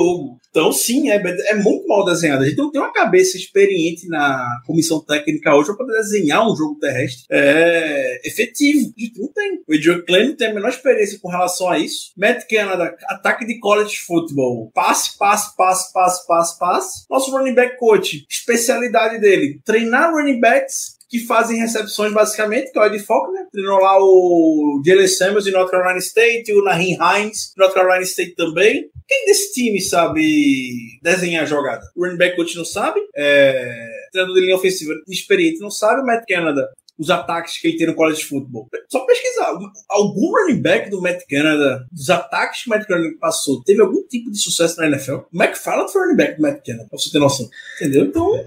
Então, 0.52 0.70
sim, 0.70 1.10
é, 1.10 1.16
é 1.16 1.54
muito 1.54 1.88
mal 1.88 2.04
desenhado. 2.04 2.42
A 2.42 2.46
gente 2.46 2.58
não 2.58 2.70
tem 2.70 2.80
uma 2.80 2.92
cabeça 2.92 3.38
experiente 3.38 4.06
na 4.06 4.46
comissão 4.66 5.02
técnica 5.02 5.54
hoje 5.54 5.74
para 5.74 5.86
desenhar 5.86 6.46
um 6.46 6.54
jogo 6.54 6.78
terrestre 6.78 7.24
é, 7.30 8.20
efetivo. 8.22 8.92
A 8.96 9.00
gente 9.00 9.18
não 9.18 9.28
tem. 9.32 9.62
O 9.66 9.74
Adrian 9.74 10.02
Klein 10.02 10.28
não 10.28 10.36
tem 10.36 10.48
a 10.48 10.54
menor 10.54 10.68
experiência 10.68 11.18
com 11.20 11.30
relação 11.30 11.70
a 11.70 11.78
isso. 11.78 12.12
Matt 12.16 12.46
Canada, 12.48 12.94
ataque 13.08 13.46
de 13.46 13.58
college 13.60 13.96
football. 14.06 14.70
Passe, 14.74 15.16
passe, 15.16 15.56
passe, 15.56 15.90
passe, 15.90 16.26
passe, 16.26 16.58
passe. 16.58 17.06
Nosso 17.08 17.30
running 17.30 17.54
back 17.54 17.78
coach, 17.78 18.26
especialidade 18.28 19.20
dele, 19.20 19.58
treinar 19.64 20.12
running 20.12 20.38
backs 20.38 20.91
que 21.12 21.18
fazem 21.26 21.58
recepções 21.58 22.10
basicamente, 22.10 22.72
que 22.72 22.78
é 22.78 22.80
o 22.80 22.86
Ed 22.86 22.98
Faulkner. 23.00 23.46
Treinou 23.52 23.78
lá 23.80 23.98
o 24.00 24.82
Jalen 24.82 25.06
Samuels 25.06 25.44
de 25.44 25.50
North 25.50 25.70
Carolina 25.70 25.98
State, 25.98 26.50
o 26.54 26.64
Naheem 26.64 26.96
Hines 26.98 27.52
de 27.54 27.62
North 27.62 27.74
Carolina 27.74 28.02
State 28.02 28.34
também. 28.34 28.88
Quem 29.06 29.26
desse 29.26 29.52
time 29.52 29.78
sabe 29.78 30.98
desenhar 31.02 31.42
a 31.42 31.46
jogada? 31.46 31.82
O 31.94 32.02
running 32.02 32.16
back 32.16 32.34
coach 32.34 32.56
não 32.56 32.64
sabe, 32.64 32.98
é... 33.14 33.90
treinador 34.10 34.36
de 34.36 34.46
linha 34.46 34.56
ofensiva 34.56 34.94
experiente 35.06 35.60
não 35.60 35.70
sabe, 35.70 36.00
o 36.00 36.06
Matt 36.06 36.24
Canada 36.26 36.66
os 36.98 37.10
ataques 37.10 37.58
que 37.58 37.68
ele 37.68 37.76
tem 37.78 37.86
no 37.86 37.94
college 37.94 38.22
football. 38.24 38.68
Só 38.88 39.04
pesquisar. 39.04 39.52
Algum 39.88 40.30
running 40.30 40.62
back 40.62 40.88
do 40.88 41.00
Matt 41.00 41.22
Canada, 41.28 41.84
dos 41.90 42.08
ataques 42.08 42.62
que 42.62 42.70
o 42.70 42.70
Matt 42.70 42.86
Canada 42.86 43.10
passou, 43.18 43.62
teve 43.64 43.82
algum 43.82 44.06
tipo 44.06 44.30
de 44.30 44.38
sucesso 44.38 44.76
na 44.78 44.86
NFL? 44.86 45.16
O 45.32 45.42
McFarland 45.42 45.90
foi 45.90 46.02
running 46.02 46.16
back 46.16 46.36
do 46.36 46.42
Matt 46.42 46.64
Canada, 46.64 46.88
pra 46.88 46.98
você 46.98 47.10
ter 47.10 47.18
noção. 47.18 47.48
Entendeu? 47.80 48.04
Então, 48.04 48.44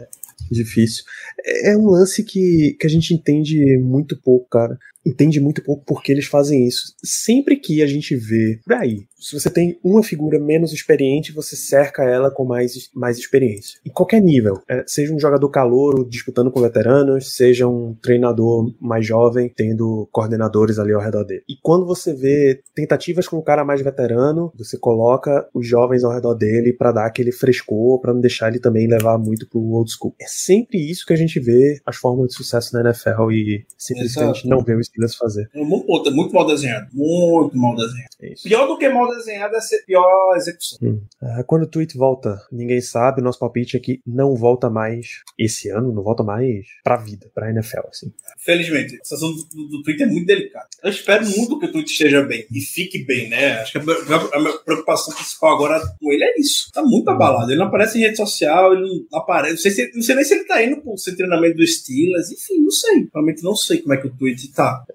Difícil. 0.51 1.03
É 1.43 1.71
é 1.71 1.77
um 1.77 1.87
lance 1.87 2.23
que, 2.23 2.75
que 2.79 2.87
a 2.87 2.89
gente 2.89 3.13
entende 3.13 3.77
muito 3.79 4.19
pouco, 4.21 4.47
cara. 4.49 4.77
Entende 5.05 5.39
muito 5.39 5.63
pouco 5.63 5.83
porque 5.85 6.11
eles 6.11 6.25
fazem 6.25 6.67
isso. 6.67 6.95
Sempre 7.03 7.57
que 7.57 7.81
a 7.81 7.87
gente 7.87 8.15
vê 8.15 8.59
por 8.63 8.73
aí, 8.73 9.05
se 9.26 9.34
você 9.34 9.49
tem 9.49 9.80
uma 9.84 10.03
figura 10.03 10.39
menos 10.39 10.71
experiente, 10.71 11.32
você 11.32 11.55
cerca 11.55 12.03
ela 12.03 12.30
com 12.30 12.45
mais, 12.45 12.89
mais 12.93 13.17
experiência. 13.17 13.80
Em 13.84 13.89
qualquer 13.89 14.21
nível. 14.21 14.61
É, 14.69 14.84
seja 14.86 15.13
um 15.13 15.19
jogador 15.19 15.49
calouro 15.49 16.07
disputando 16.07 16.51
com 16.51 16.61
veteranos, 16.61 17.34
seja 17.36 17.67
um 17.67 17.95
treinador 17.95 18.71
mais 18.80 19.05
jovem 19.05 19.51
tendo 19.55 20.07
coordenadores 20.11 20.78
ali 20.78 20.93
ao 20.93 21.01
redor 21.01 21.23
dele. 21.23 21.43
E 21.49 21.55
quando 21.61 21.88
você 21.88 22.13
vê 22.13 22.61
tentativas 22.76 23.28
com 23.28 23.38
um 23.38 23.43
cara 23.43 23.65
mais 23.65 23.82
veterano, 23.82 24.53
você 24.55 24.78
coloca 24.78 25.49
os 25.53 25.67
jovens 25.67 26.03
ao 26.03 26.13
redor 26.13 26.36
dele 26.36 26.71
para 26.71 26.91
dar 26.91 27.07
aquele 27.07 27.32
frescor, 27.32 27.99
para 27.99 28.13
não 28.13 28.21
deixar 28.21 28.49
ele 28.49 28.59
também 28.59 28.88
levar 28.88 29.17
muito 29.17 29.49
pro 29.49 29.59
old 29.59 29.91
school. 29.91 30.13
É 30.21 30.28
sempre 30.28 30.78
isso 30.78 31.05
que 31.05 31.13
a 31.13 31.17
gente 31.17 31.39
vê 31.39 31.80
as 31.84 31.95
fórmulas 31.95 32.30
de 32.30 32.36
sucesso 32.36 32.76
na 32.76 32.82
NFL 32.82 33.32
e 33.32 33.65
gente 33.93 34.05
Exato. 34.05 34.47
não 34.47 34.63
vê 34.63 34.76
o 34.76 34.84
Steelers 34.84 35.15
fazer. 35.15 35.49
é 35.53 35.63
muito, 35.63 36.11
muito 36.11 36.34
mal 36.34 36.45
desenhado. 36.45 36.88
Muito 36.93 37.57
mal 37.57 37.76
desenhado. 37.76 38.09
É. 38.21 38.34
Pior 38.43 38.67
do 38.67 38.78
que 38.78 38.89
mal 38.89 39.07
desenhado 39.16 39.55
é 39.55 39.61
ser 39.61 39.84
pior 39.86 40.36
execução. 40.36 40.78
Hum. 40.82 41.01
Ah, 41.22 41.43
quando 41.43 41.63
o 41.63 41.68
tweet 41.68 41.97
volta, 41.97 42.39
ninguém 42.51 42.82
sabe. 42.82 43.22
Nosso 43.22 43.39
palpite 43.39 43.78
é 43.78 43.80
que 43.80 44.01
não 44.05 44.36
volta 44.36 44.70
mais 44.70 45.22
esse 45.38 45.70
ano, 45.70 45.91
não 45.93 46.03
volta 46.03 46.24
mais 46.24 46.66
pra 46.84 46.97
vida, 46.97 47.30
pra 47.34 47.49
NFL, 47.49 47.88
assim. 47.89 48.13
Felizmente, 48.39 48.95
a 48.95 49.03
situação 49.03 49.32
do, 49.36 49.68
do, 49.70 49.84
Twitter 49.84 50.07
é 50.07 50.09
muito 50.11 50.26
delicada. 50.28 50.68
Eu 50.84 50.89
espero 50.89 51.26
muito 51.28 51.59
que 51.59 51.66
o 51.66 51.72
Twitter 51.72 51.91
esteja 51.91 52.22
bem 52.24 52.45
e 52.51 52.61
fique 52.61 53.03
bem, 53.03 53.30
né? 53.30 53.53
Acho 53.61 53.72
que 53.74 53.78
a, 53.80 53.84
minha- 53.84 54.30
a 54.34 54.39
minha 54.39 54.57
preocupação 54.59 55.13
principal 55.13 55.55
agora 55.55 55.82
com 55.99 56.11
ele 56.11 56.24
é 56.24 56.39
isso. 56.39 56.72
Tá 56.74 56.82
muito 56.84 57.09
abalado. 57.09 57.49
Ele 57.51 57.59
não 57.59 57.68
aparece 57.68 57.97
em 57.97 58.01
rede 58.01 58.18
social, 58.18 58.74
ele 58.74 59.05
não 59.11 59.20
aparece. 59.20 59.53
Não 59.53 59.57
sei, 59.61 59.72
se- 59.72 59.91
não 59.95 60.01
sei 60.01 60.16
nem 60.16 60.24
se 60.26 60.34
ele 60.34 60.43
tá 60.45 60.63
indo 60.63 60.82
pro 60.82 60.97
seu 60.97 61.16
treinamento 61.16 61.57
do 61.57 61.66
Steelers, 61.68 62.32
enfim, 62.32 62.61
não 62.61 62.72
sei. 62.72 63.07
Realmente 63.13 63.43
não 63.43 63.55
sei 63.55 63.80
como 63.82 63.93
é 63.93 63.97
que 63.97 64.07
o 64.07 64.16
Twitter 64.16 64.51
tá. 64.53 64.86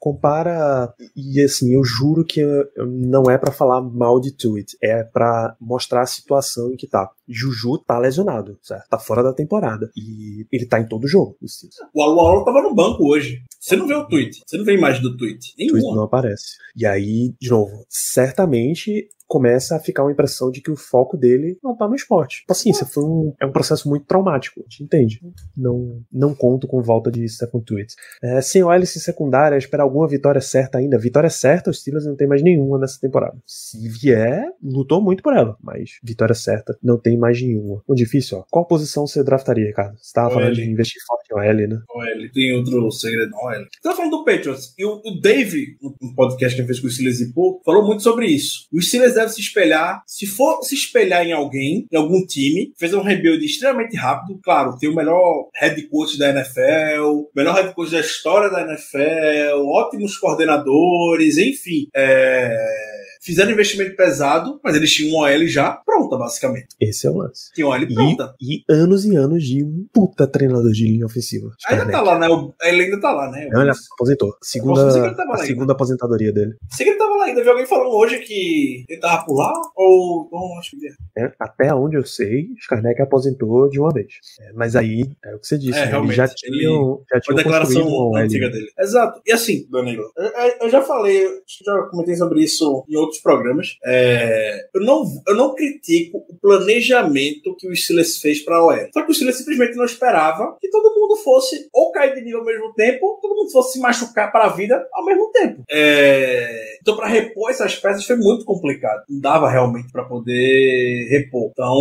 Compara, 0.00 0.94
e 1.16 1.42
assim, 1.42 1.74
eu 1.74 1.84
juro 1.84 2.24
que 2.24 2.40
não 2.76 3.24
é 3.30 3.36
pra 3.36 3.52
falar 3.58 3.82
mal 3.82 4.20
de 4.20 4.32
tweet, 4.32 4.76
é 4.82 5.02
pra 5.02 5.56
mostrar 5.60 6.02
a 6.02 6.06
situação 6.06 6.72
em 6.72 6.76
que 6.76 6.86
tá. 6.86 7.10
Juju 7.28 7.78
tá 7.86 7.98
lesionado, 7.98 8.58
certo? 8.62 8.88
Tá 8.88 8.98
fora 8.98 9.22
da 9.22 9.34
temporada. 9.34 9.90
E 9.96 10.46
ele 10.50 10.64
tá 10.66 10.80
em 10.80 10.88
todo 10.88 11.06
jogo. 11.06 11.36
Steelers. 11.46 11.76
O 11.92 12.02
Alualo 12.02 12.44
tava 12.44 12.62
no 12.62 12.74
banco 12.74 13.04
hoje. 13.04 13.42
Você 13.60 13.76
não 13.76 13.86
vê 13.86 13.94
o 13.94 14.06
tweet. 14.06 14.40
Você 14.46 14.56
não 14.56 14.64
vê 14.64 14.72
a 14.72 14.74
imagem 14.76 15.02
do 15.02 15.16
tweet. 15.16 15.52
O 15.52 15.56
tweet 15.56 15.72
Nenhuma. 15.72 15.96
não 15.96 16.04
aparece. 16.04 16.56
E 16.74 16.86
aí, 16.86 17.34
de 17.40 17.50
novo, 17.50 17.84
certamente 17.88 19.08
começa 19.28 19.76
a 19.76 19.80
ficar 19.80 20.02
uma 20.02 20.12
impressão 20.12 20.50
de 20.50 20.60
que 20.62 20.70
o 20.70 20.76
foco 20.76 21.16
dele 21.16 21.58
não 21.62 21.76
tá 21.76 21.86
no 21.86 21.94
esporte. 21.94 22.44
Paciência, 22.48 22.86
foi 22.86 23.04
um, 23.04 23.34
é 23.40 23.46
um 23.46 23.52
processo 23.52 23.88
muito 23.88 24.06
traumático, 24.06 24.60
a 24.60 24.62
gente 24.62 24.82
entende. 24.82 25.20
Não, 25.56 26.02
não 26.10 26.34
conto 26.34 26.66
com 26.66 26.82
volta 26.82 27.10
de 27.10 27.28
Stephen 27.28 27.60
Tweets. 27.60 27.94
É, 28.22 28.40
sem 28.40 28.64
o 28.64 28.72
hélice 28.72 28.98
secundária, 28.98 29.56
esperar 29.56 29.84
alguma 29.84 30.08
vitória 30.08 30.40
certa 30.40 30.78
ainda. 30.78 30.98
Vitória 30.98 31.28
certa, 31.28 31.70
os 31.70 31.80
Steelers 31.80 32.06
não 32.06 32.16
tem 32.16 32.26
mais 32.26 32.42
nenhuma 32.42 32.78
nessa 32.78 32.98
temporada. 32.98 33.36
Se 33.46 33.88
vier, 33.88 34.44
lutou 34.62 35.02
muito 35.02 35.22
por 35.22 35.36
ela, 35.36 35.56
mas 35.62 35.98
vitória 36.02 36.34
certa, 36.34 36.76
não 36.82 36.98
tem 36.98 37.18
mais 37.18 37.40
nenhuma. 37.40 37.82
Muito 37.86 37.98
difícil, 37.98 38.38
ó. 38.38 38.44
Qual 38.50 38.66
posição 38.66 39.06
você 39.06 39.22
draftaria, 39.22 39.66
Ricardo? 39.66 39.98
Você 39.98 40.12
tava 40.12 40.28
OL. 40.28 40.34
falando 40.34 40.54
de 40.54 40.70
investir 40.70 41.02
forte 41.06 41.28
em 41.30 41.34
OL, 41.34 41.68
né? 41.68 41.82
Ele 42.12 42.30
tem 42.32 42.56
outro 42.56 42.90
segredo, 42.90 43.32
ele. 43.52 43.64
Você 43.64 43.80
tá 43.82 43.94
falando 43.94 44.10
do 44.12 44.24
Patriots. 44.24 44.74
E 44.78 44.84
o, 44.84 45.02
o 45.04 45.20
Dave, 45.20 45.76
no 46.00 46.14
podcast 46.14 46.54
que 46.54 46.62
ele 46.62 46.66
fez 46.66 46.80
com 46.80 46.86
o 46.86 46.90
Steelers 46.90 47.20
e 47.20 47.32
Paul, 47.32 47.60
falou 47.64 47.86
muito 47.86 48.02
sobre 48.02 48.26
isso. 48.26 48.66
O 48.72 48.80
Steelers 48.80 49.17
deve 49.18 49.32
se 49.32 49.40
espelhar, 49.40 50.02
se 50.06 50.26
for 50.26 50.62
se 50.62 50.74
espelhar 50.74 51.26
em 51.26 51.32
alguém, 51.32 51.86
em 51.90 51.96
algum 51.96 52.24
time, 52.24 52.72
fez 52.78 52.94
um 52.94 53.02
rebuild 53.02 53.44
extremamente 53.44 53.96
rápido. 53.96 54.38
Claro, 54.42 54.76
tem 54.78 54.88
o 54.88 54.94
melhor 54.94 55.48
head 55.56 55.80
coach 55.88 56.18
da 56.18 56.30
NFL, 56.30 57.28
melhor 57.34 57.54
head 57.54 57.74
coach 57.74 57.90
da 57.90 58.00
história 58.00 58.50
da 58.50 58.62
NFL, 58.62 59.64
ótimos 59.66 60.16
coordenadores, 60.16 61.36
enfim. 61.36 61.88
É... 61.94 62.97
Fizeram 63.20 63.50
investimento 63.50 63.96
pesado, 63.96 64.60
mas 64.62 64.74
eles 64.76 64.90
tinham 64.92 65.16
um 65.16 65.22
OL 65.22 65.46
já 65.46 65.72
pronta, 65.72 66.16
basicamente. 66.16 66.68
Esse 66.80 67.06
é 67.06 67.10
o 67.10 67.16
lance. 67.18 67.52
Tinha 67.54 67.66
um 67.66 67.70
OL 67.70 67.86
pronta. 67.94 68.34
E, 68.40 68.58
e 68.58 68.64
anos 68.72 69.04
e 69.04 69.16
anos 69.16 69.44
de 69.44 69.64
um 69.64 69.86
puta 69.92 70.26
treinador 70.26 70.70
de 70.72 70.84
linha 70.84 71.06
ofensiva. 71.06 71.50
Ainda 71.68 71.90
tá 71.90 72.00
lá, 72.00 72.18
né? 72.18 72.28
O- 72.28 72.54
Ele 72.62 72.82
ainda 72.84 73.00
tá 73.00 73.12
lá, 73.12 73.30
né? 73.30 73.48
Não, 73.52 73.62
ele 73.62 73.70
aposentou. 73.94 74.34
Segunda, 74.42 74.82
ele 74.82 75.06
a 75.20 75.24
lá 75.24 75.36
segunda 75.38 75.72
aposentadoria 75.72 76.32
dele. 76.32 76.54
Sei 76.70 76.84
que 76.84 76.90
ele 76.92 76.98
tava 76.98 77.16
lá 77.16 77.24
ainda. 77.24 77.42
Vi 77.42 77.48
alguém 77.48 77.66
falando 77.66 77.90
hoje 77.90 78.18
que 78.20 78.84
ele 78.88 79.00
tava 79.00 79.24
por 79.24 79.36
lá, 79.36 79.52
ou. 79.76 80.28
Não, 80.32 80.58
acho 80.58 80.70
que. 80.78 80.86
É, 81.18 81.32
até 81.38 81.74
onde 81.74 81.96
eu 81.96 82.04
sei, 82.04 82.46
Skarnek 82.60 83.00
aposentou 83.02 83.68
de 83.68 83.80
uma 83.80 83.92
vez. 83.92 84.06
É, 84.40 84.52
mas 84.52 84.76
aí, 84.76 85.04
é 85.24 85.34
o 85.34 85.38
que 85.40 85.46
você 85.46 85.58
disse, 85.58 85.78
É, 85.78 85.90
né? 85.90 85.98
eles 85.98 86.14
já 86.16 86.24
ele- 86.24 86.34
tinham, 86.34 87.02
já 87.10 87.16
Foi 87.16 87.20
tinham 87.20 87.34
a 87.34 87.42
declaração 87.42 87.82
construído 87.82 88.00
OL. 88.02 88.16
antiga 88.16 88.50
dele. 88.50 88.66
Exato. 88.78 89.20
E 89.26 89.32
assim, 89.32 89.66
Danilo, 89.70 90.04
eu, 90.16 90.30
eu- 90.62 90.70
já 90.70 90.82
falei, 90.82 91.26
já 91.64 91.82
comentei 91.90 92.14
sobre 92.16 92.42
isso 92.42 92.84
em 92.88 92.96
outros 93.08 93.22
programas. 93.22 93.76
É, 93.84 94.68
eu, 94.74 94.80
não, 94.82 95.04
eu 95.26 95.34
não 95.34 95.54
critico 95.54 96.18
o 96.28 96.36
planejamento 96.40 97.56
que 97.56 97.68
o 97.68 97.76
Steelers 97.76 98.18
fez 98.18 98.40
pra 98.44 98.62
OL. 98.64 98.88
Só 98.92 99.02
que 99.02 99.10
o 99.10 99.14
Steelers 99.14 99.38
simplesmente 99.38 99.76
não 99.76 99.84
esperava 99.84 100.56
que 100.60 100.68
todo 100.68 100.94
mundo 100.98 101.16
fosse 101.16 101.68
ou 101.72 101.90
cair 101.92 102.14
de 102.14 102.22
nível 102.22 102.40
ao 102.40 102.44
mesmo 102.44 102.72
tempo, 102.74 103.18
todo 103.20 103.34
mundo 103.34 103.50
fosse 103.50 103.74
se 103.74 103.80
machucar 103.80 104.30
para 104.30 104.44
a 104.44 104.48
vida 104.48 104.86
ao 104.92 105.04
mesmo 105.04 105.30
tempo. 105.32 105.62
É, 105.70 106.78
Então, 106.80 106.96
para 106.96 107.08
repor 107.08 107.50
essas 107.50 107.76
peças 107.76 108.04
foi 108.04 108.16
muito 108.16 108.44
complicado. 108.44 109.02
Não 109.08 109.20
dava 109.20 109.50
realmente 109.50 109.90
para 109.92 110.04
poder 110.04 111.08
repor. 111.10 111.50
Então, 111.52 111.76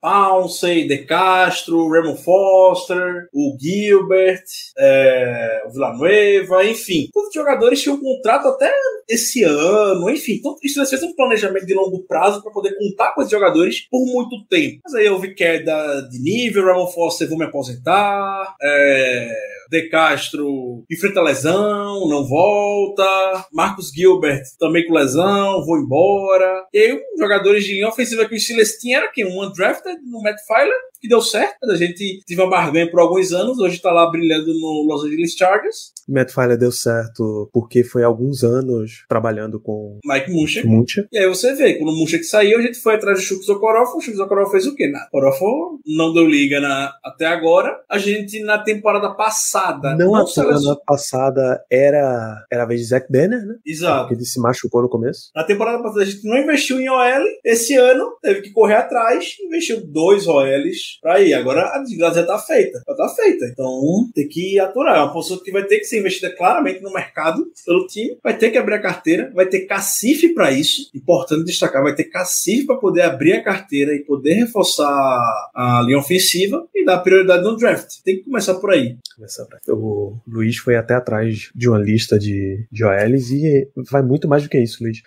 Pouncey, 0.00 0.86
De 0.86 0.98
Castro, 0.98 1.88
Raymond 1.88 2.22
Foster, 2.22 3.28
o 3.32 3.56
Gilbert, 3.60 4.44
é, 4.78 5.62
o 5.66 5.72
Villanueva, 5.72 6.64
enfim. 6.64 7.08
Todos 7.12 7.28
os 7.28 7.34
jogadores 7.34 7.80
tinham 7.82 7.96
um 7.96 8.00
contrato 8.00 8.48
até 8.48 8.72
esse 9.08 9.42
ano, 9.42 10.10
enfim. 10.10 10.34
Então, 10.34 10.55
isso 10.62 10.84
fez 10.86 11.02
um 11.02 11.14
planejamento 11.14 11.66
de 11.66 11.74
longo 11.74 12.02
prazo 12.04 12.42
para 12.42 12.52
poder 12.52 12.76
contar 12.76 13.12
com 13.12 13.20
esses 13.20 13.30
jogadores 13.30 13.88
por 13.90 14.04
muito 14.04 14.44
tempo. 14.46 14.80
Mas 14.84 14.94
aí 14.94 15.08
houve 15.08 15.34
queda 15.34 16.02
de 16.10 16.18
nível, 16.18 16.66
Ramon 16.66 16.86
Foster, 16.88 17.28
vou 17.28 17.38
me 17.38 17.44
aposentar, 17.44 18.56
é, 18.62 19.55
De 19.70 19.88
Castro 19.88 20.84
enfrenta 20.90 21.20
lesão, 21.20 22.08
não 22.08 22.26
volta, 22.26 23.46
Marcos 23.52 23.90
Gilbert 23.90 24.42
também 24.58 24.86
com 24.86 24.94
lesão, 24.94 25.64
vou 25.64 25.78
embora. 25.78 26.64
E 26.72 26.78
aí, 26.78 27.00
jogadores 27.18 27.64
de 27.64 27.84
ofensiva 27.84 28.26
que 28.26 28.34
o 28.34 28.40
Steelers 28.40 28.72
tinha 28.72 28.98
era 28.98 29.12
quem? 29.12 29.24
Um 29.26 29.42
undrafted 29.42 30.00
no 30.04 30.22
Matt 30.22 30.38
Filer, 30.46 30.78
que 31.00 31.08
deu 31.08 31.20
certo. 31.20 31.56
A 31.64 31.76
gente 31.76 32.20
teve 32.26 32.40
uma 32.40 32.50
barganha 32.50 32.90
por 32.90 33.00
alguns 33.00 33.32
anos, 33.32 33.58
hoje 33.58 33.80
tá 33.80 33.92
lá 33.92 34.10
brilhando 34.10 34.52
no 34.54 34.86
Los 34.88 35.04
Angeles 35.04 35.34
Chargers. 35.36 35.92
Matt 36.08 36.32
Filer 36.32 36.56
deu 36.56 36.70
certo 36.70 37.50
porque 37.52 37.82
foi 37.82 38.04
alguns 38.04 38.44
anos 38.44 39.04
trabalhando 39.08 39.60
com 39.60 39.98
Mike 40.04 40.30
Munchak. 40.30 40.66
Muncha. 40.66 41.08
E 41.12 41.18
aí 41.18 41.28
você 41.28 41.54
vê, 41.54 41.74
quando 41.74 41.90
o 41.90 41.96
Munchak 41.96 42.24
saiu, 42.24 42.58
a 42.58 42.62
gente 42.62 42.78
foi 42.78 42.94
atrás 42.94 43.18
do 43.18 43.24
Chuck 43.24 43.44
Zokorov, 43.44 43.96
o 43.96 44.00
Chuck 44.00 44.16
Zokorov 44.16 44.50
fez 44.50 44.66
o 44.66 44.74
quê? 44.74 44.88
Nada. 44.88 45.08
Zokorov 45.12 45.80
não 45.86 46.12
deu 46.12 46.26
liga 46.26 46.60
na, 46.60 46.92
até 47.04 47.26
agora. 47.26 47.76
A 47.90 47.98
gente, 47.98 48.40
na 48.42 48.58
temporada 48.58 49.10
passada... 49.14 49.55
Não, 49.96 50.14
a 50.14 50.26
selecion- 50.26 50.58
semana 50.58 50.80
passada 50.86 51.64
era, 51.70 52.44
era 52.50 52.62
a 52.62 52.66
vez 52.66 52.80
de 52.80 52.86
Zack 52.88 53.10
Banner, 53.10 53.44
né? 53.44 53.54
Exato. 53.64 54.00
Porque 54.02 54.14
ele 54.14 54.24
se 54.24 54.40
machucou 54.40 54.82
no 54.82 54.88
começo. 54.88 55.30
Na 55.34 55.44
temporada 55.44 55.82
passada 55.82 56.02
a 56.02 56.04
gente 56.06 56.24
não 56.28 56.36
investiu 56.38 56.80
em 56.80 56.88
OL. 56.88 57.24
Esse 57.44 57.74
ano 57.76 58.16
teve 58.22 58.42
que 58.42 58.50
correr 58.52 58.74
atrás, 58.76 59.36
investiu 59.44 59.84
dois 59.86 60.26
OLs 60.26 60.98
pra 61.00 61.20
ir. 61.20 61.34
Agora 61.34 61.70
a 61.74 61.78
desgraça 61.82 62.20
já 62.20 62.26
tá 62.26 62.38
feita. 62.38 62.82
Já 62.86 62.94
tá 62.94 63.08
feita. 63.10 63.46
Então 63.46 63.80
tem 64.14 64.28
que 64.28 64.58
aturar. 64.58 64.96
É 64.96 65.00
uma 65.00 65.12
posição 65.12 65.38
que 65.42 65.52
vai 65.52 65.64
ter 65.64 65.78
que 65.78 65.84
ser 65.84 66.00
investida 66.00 66.34
claramente 66.36 66.80
no 66.82 66.92
mercado 66.92 67.44
pelo 67.64 67.86
time. 67.86 68.18
Vai 68.22 68.36
ter 68.36 68.50
que 68.50 68.58
abrir 68.58 68.74
a 68.74 68.82
carteira. 68.82 69.30
Vai 69.34 69.46
ter 69.46 69.60
cacife 69.66 70.32
pra 70.34 70.50
isso. 70.52 70.90
Importante 70.94 71.44
destacar, 71.44 71.82
vai 71.82 71.94
ter 71.94 72.04
cacife 72.04 72.66
pra 72.66 72.76
poder 72.76 73.02
abrir 73.02 73.32
a 73.34 73.42
carteira 73.42 73.94
e 73.94 74.04
poder 74.04 74.34
reforçar 74.34 75.20
a 75.54 75.82
linha 75.84 75.98
ofensiva 75.98 76.66
e 76.74 76.84
dar 76.84 76.98
prioridade 76.98 77.42
no 77.42 77.56
draft. 77.56 77.88
Tem 78.04 78.16
que 78.16 78.24
começar 78.24 78.54
por 78.54 78.70
aí. 78.70 78.96
Começar 79.14 79.45
pra- 79.46 79.58
O 79.74 80.18
Luiz 80.26 80.56
foi 80.58 80.76
até 80.76 80.94
atrás 80.94 81.50
de 81.54 81.68
uma 81.68 81.78
lista 81.78 82.18
de, 82.18 82.66
de 82.70 82.84
OLs 82.84 83.30
e 83.32 83.68
vai 83.90 84.02
muito 84.02 84.28
mais 84.28 84.42
do 84.42 84.48
que 84.48 84.58
isso, 84.58 84.82
Luiz. 84.82 85.00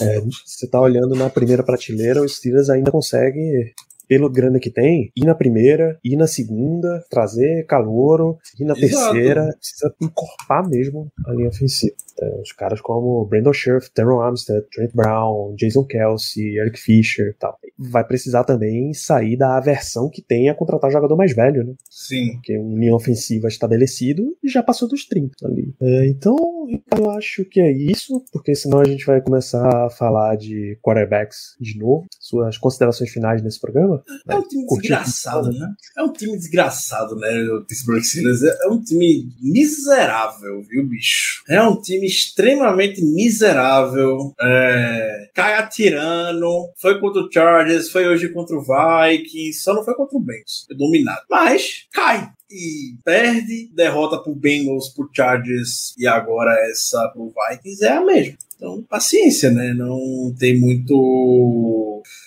É, 0.00 0.20
você 0.20 0.66
tá 0.68 0.80
olhando 0.80 1.14
na 1.14 1.28
primeira 1.30 1.62
prateleira, 1.62 2.20
o 2.22 2.28
Steelers 2.28 2.68
ainda 2.70 2.90
consegue, 2.90 3.72
pelo 4.10 4.28
grana 4.28 4.58
que 4.58 4.70
tem, 4.70 5.12
ir 5.14 5.24
na 5.24 5.36
primeira, 5.36 5.96
ir 6.02 6.16
na 6.16 6.26
segunda, 6.26 7.00
trazer 7.08 7.64
calouro, 7.66 8.38
ir 8.58 8.64
na 8.64 8.74
Exato. 8.76 9.12
terceira, 9.12 9.56
precisa 9.56 9.94
encorpar 10.02 10.68
mesmo 10.68 11.12
a 11.24 11.32
linha 11.32 11.48
ofensiva. 11.48 11.94
Então, 12.12 12.40
os 12.40 12.50
caras 12.50 12.80
como 12.80 13.24
Brandon 13.24 13.52
Scherf, 13.52 13.88
Teron 13.92 14.20
Armstead, 14.20 14.66
Trent 14.74 14.92
Brown, 14.92 15.54
Jason 15.54 15.84
Kelsey, 15.84 16.58
Eric 16.58 16.80
Fisher 16.80 17.28
e 17.28 17.34
tal. 17.34 17.56
Vai 17.78 18.04
precisar 18.04 18.42
também 18.42 18.92
sair 18.92 19.36
da 19.36 19.56
aversão 19.56 20.10
que 20.10 20.20
tem 20.20 20.50
a 20.50 20.54
contratar 20.56 20.90
jogador 20.90 21.16
mais 21.16 21.32
velho, 21.32 21.64
né? 21.64 21.74
Sim. 21.88 22.40
que 22.42 22.54
é 22.54 22.58
um 22.58 22.76
linha 22.76 22.94
ofensiva 22.94 23.46
estabelecido 23.46 24.36
e 24.42 24.48
já 24.48 24.60
passou 24.60 24.88
dos 24.88 25.06
30 25.06 25.46
ali. 25.46 25.72
É, 25.80 26.06
então, 26.08 26.36
eu 26.98 27.10
acho 27.10 27.44
que 27.44 27.60
é 27.60 27.70
isso, 27.70 28.24
porque 28.32 28.56
senão 28.56 28.80
a 28.80 28.84
gente 28.84 29.06
vai 29.06 29.20
começar 29.20 29.86
a 29.86 29.90
falar 29.90 30.36
de 30.36 30.76
quarterbacks 30.82 31.56
de 31.60 31.78
novo. 31.78 32.06
Suas 32.18 32.58
considerações 32.58 33.10
finais 33.10 33.40
nesse 33.40 33.60
programa? 33.60 33.99
É 34.28 34.36
um 34.36 34.42
time 34.42 34.66
desgraçado, 34.66 35.52
né? 35.52 35.74
É 35.96 36.02
um 36.02 36.12
time 36.12 36.36
desgraçado, 36.36 37.16
né? 37.16 37.42
O 37.50 37.64
Pittsburgh 37.64 38.02
Steelers 38.02 38.42
é 38.42 38.60
é 38.62 38.68
um 38.68 38.82
time 38.82 39.28
miserável, 39.40 40.62
viu, 40.62 40.84
bicho? 40.86 41.42
É 41.48 41.62
um 41.62 41.80
time 41.80 42.06
extremamente 42.06 43.02
miserável. 43.02 44.34
É... 44.40 45.30
Cai 45.34 45.54
atirando. 45.54 46.70
Foi 46.76 47.00
contra 47.00 47.22
o 47.22 47.30
Chargers, 47.32 47.90
foi 47.90 48.06
hoje 48.06 48.28
contra 48.28 48.56
o 48.56 48.62
Vikings. 48.62 49.60
Só 49.60 49.74
não 49.74 49.84
foi 49.84 49.94
contra 49.94 50.16
o 50.16 50.20
Bengals. 50.20 50.64
Foi 50.66 50.76
dominado. 50.76 51.22
Mas 51.30 51.86
cai. 51.92 52.30
E 52.50 52.96
perde, 53.04 53.70
derrota 53.72 54.18
pro 54.18 54.34
Bengals, 54.34 54.88
pro 54.88 55.08
Chargers 55.14 55.94
e 55.96 56.06
agora 56.06 56.52
essa 56.68 57.08
pro 57.08 57.32
Vikings 57.48 57.84
é 57.84 57.92
a 57.92 58.04
mesma. 58.04 58.36
Então, 58.60 58.82
paciência, 58.82 59.50
né? 59.50 59.72
Não 59.72 60.34
tem 60.38 60.60
muito 60.60 60.94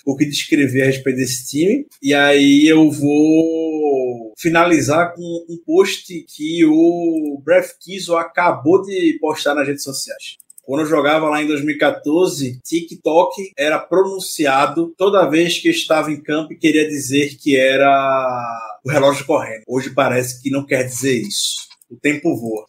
o 0.03 0.15
que 0.17 0.25
descrever 0.25 0.81
a 0.81 0.85
respeito 0.87 1.17
desse 1.17 1.45
time. 1.47 1.85
E 2.01 2.11
aí 2.11 2.67
eu 2.67 2.89
vou 2.89 4.33
finalizar 4.35 5.13
com 5.13 5.45
um 5.47 5.57
post 5.63 6.25
que 6.27 6.65
o 6.65 7.39
Bref 7.45 7.73
Kizo 7.79 8.15
acabou 8.15 8.81
de 8.81 9.15
postar 9.21 9.53
nas 9.53 9.67
redes 9.67 9.83
sociais. 9.83 10.37
Quando 10.63 10.81
eu 10.81 10.87
jogava 10.87 11.29
lá 11.29 11.43
em 11.43 11.45
2014, 11.45 12.59
TikTok 12.63 13.51
era 13.55 13.77
pronunciado 13.77 14.91
toda 14.97 15.29
vez 15.29 15.59
que 15.59 15.69
estava 15.69 16.11
em 16.11 16.19
campo 16.19 16.53
e 16.53 16.57
queria 16.57 16.87
dizer 16.87 17.37
que 17.37 17.55
era 17.55 18.79
o 18.83 18.89
relógio 18.89 19.25
correndo. 19.25 19.63
Hoje 19.67 19.91
parece 19.91 20.41
que 20.41 20.49
não 20.49 20.65
quer 20.65 20.83
dizer 20.83 21.21
isso. 21.21 21.67
O 21.91 21.95
tempo 21.95 22.35
voa. 22.35 22.65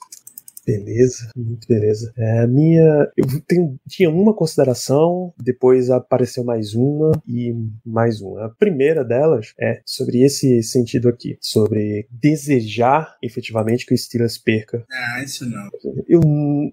Beleza, 0.66 1.30
muito 1.36 1.66
beleza. 1.68 2.12
É, 2.16 2.40
a 2.40 2.46
minha. 2.46 3.10
Eu 3.16 3.26
tenho, 3.46 3.78
tinha 3.88 4.10
uma 4.10 4.34
consideração, 4.34 5.32
depois 5.38 5.90
apareceu 5.90 6.44
mais 6.44 6.74
uma 6.74 7.12
e 7.28 7.54
mais 7.84 8.20
uma. 8.20 8.46
A 8.46 8.48
primeira 8.48 9.04
delas 9.04 9.52
é 9.60 9.80
sobre 9.84 10.22
esse 10.22 10.62
sentido 10.62 11.08
aqui, 11.08 11.36
sobre 11.40 12.06
desejar 12.10 13.16
efetivamente 13.22 13.84
que 13.84 13.94
o 13.94 13.98
Steelers 13.98 14.38
perca 14.38 14.84
Ah, 14.90 15.22
isso 15.22 15.48
não. 15.48 15.68
Eu 16.08 16.20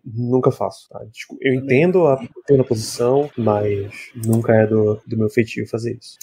nunca 0.05 0.51
faço, 0.51 0.87
tá? 0.89 1.01
Eu 1.41 1.53
entendo 1.53 2.07
a 2.07 2.23
entendo 2.23 2.61
a 2.61 2.65
posição, 2.65 3.29
mas 3.37 3.91
nunca 4.15 4.53
é 4.53 4.67
do, 4.67 5.01
do 5.05 5.17
meu 5.17 5.29
feitio 5.29 5.67
fazer 5.67 5.97
isso. 5.99 6.17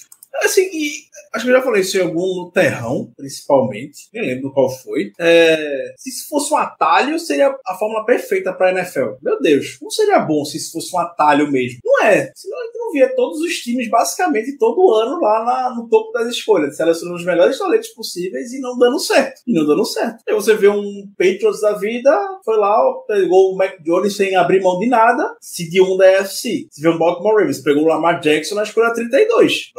Assim, 0.44 0.62
e 0.72 0.90
acho 1.34 1.44
que 1.44 1.50
eu 1.50 1.56
já 1.56 1.62
falei 1.62 1.82
isso 1.82 1.96
em 1.98 2.02
algum 2.02 2.50
Terrão, 2.50 3.10
principalmente. 3.16 4.08
Nem 4.12 4.26
lembro 4.34 4.52
qual 4.52 4.70
foi. 4.70 5.12
É, 5.18 5.94
se 5.96 6.10
isso 6.10 6.28
fosse 6.28 6.52
um 6.52 6.56
atalho, 6.56 7.18
seria 7.18 7.54
a 7.66 7.74
fórmula 7.74 8.04
perfeita 8.04 8.52
pra 8.52 8.70
NFL. 8.70 9.16
Meu 9.22 9.40
Deus, 9.40 9.78
não 9.82 9.90
seria 9.90 10.18
bom 10.20 10.44
se 10.44 10.56
isso 10.56 10.72
fosse 10.72 10.94
um 10.94 10.98
atalho 10.98 11.50
mesmo. 11.50 11.78
Não 11.84 12.02
é. 12.04 12.30
Senão 12.34 12.58
a 12.58 12.64
gente 12.64 12.78
não 12.78 12.92
via 12.92 13.14
todos 13.14 13.40
os 13.40 13.54
times, 13.58 13.88
basicamente, 13.90 14.56
todo 14.58 14.92
ano 14.94 15.20
lá 15.20 15.44
na- 15.44 15.74
no 15.74 15.88
topo 15.88 16.12
das 16.12 16.28
escolhas, 16.28 16.76
selecionando 16.76 17.16
os 17.18 17.24
melhores 17.24 17.58
talentos 17.58 17.88
possíveis 17.88 18.52
e 18.52 18.60
não 18.60 18.78
dando 18.78 18.98
certo. 18.98 19.42
E 19.46 19.52
não 19.52 19.66
dando 19.66 19.84
certo. 19.84 20.22
Aí 20.28 20.34
você 20.34 20.54
vê 20.54 20.68
um 20.68 21.08
Patriots 21.18 21.60
da 21.60 21.74
vida, 21.74 22.16
foi 22.44 22.56
lá, 22.56 22.78
pegou 23.06 23.52
o 23.52 23.56
Mac 23.56 23.78
Jones 23.82 24.16
sem 24.16 24.34
abrir 24.36 24.62
mão 24.62 24.78
de 24.78 24.86
nada, 24.88 25.36
CD1 25.42 25.96
da 25.98 26.20
AFC. 26.20 26.66
Você 26.70 26.80
vê 26.82 26.88
um 26.88 26.98
Baltimore 26.98 27.36
Ravens, 27.38 27.60
pegou 27.60 27.82
o 27.84 27.86
Lamar 27.86 28.20
Jackson 28.20 28.54
na 28.54 28.62
escolha 28.62 28.92
32. 28.94 29.70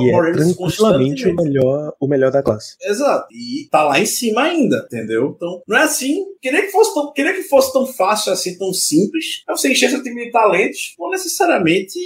Baltimore 0.01 0.27
é 0.27 0.31
tranquilamente 0.33 1.27
o 1.27 1.35
melhor, 1.35 1.93
o 1.99 2.07
melhor 2.07 2.31
da 2.31 2.43
classe. 2.43 2.75
Exato. 2.81 3.27
E 3.31 3.67
tá 3.69 3.83
lá 3.83 3.99
em 3.99 4.05
cima 4.05 4.43
ainda, 4.43 4.85
entendeu? 4.85 5.33
Então, 5.35 5.61
não 5.67 5.77
é 5.77 5.83
assim. 5.83 6.25
Queria 6.41 6.63
que 6.63 6.71
fosse 6.71 6.93
tão, 6.93 7.13
queria 7.13 7.33
que 7.33 7.43
fosse 7.43 7.71
tão 7.71 7.85
fácil 7.85 8.33
assim, 8.33 8.57
tão 8.57 8.73
simples. 8.73 9.43
É 9.47 9.51
você 9.51 9.71
encher 9.71 9.89
seu 9.89 10.01
time 10.01 10.25
de 10.25 10.31
talentos, 10.31 10.95
não 10.99 11.09
necessariamente 11.11 11.99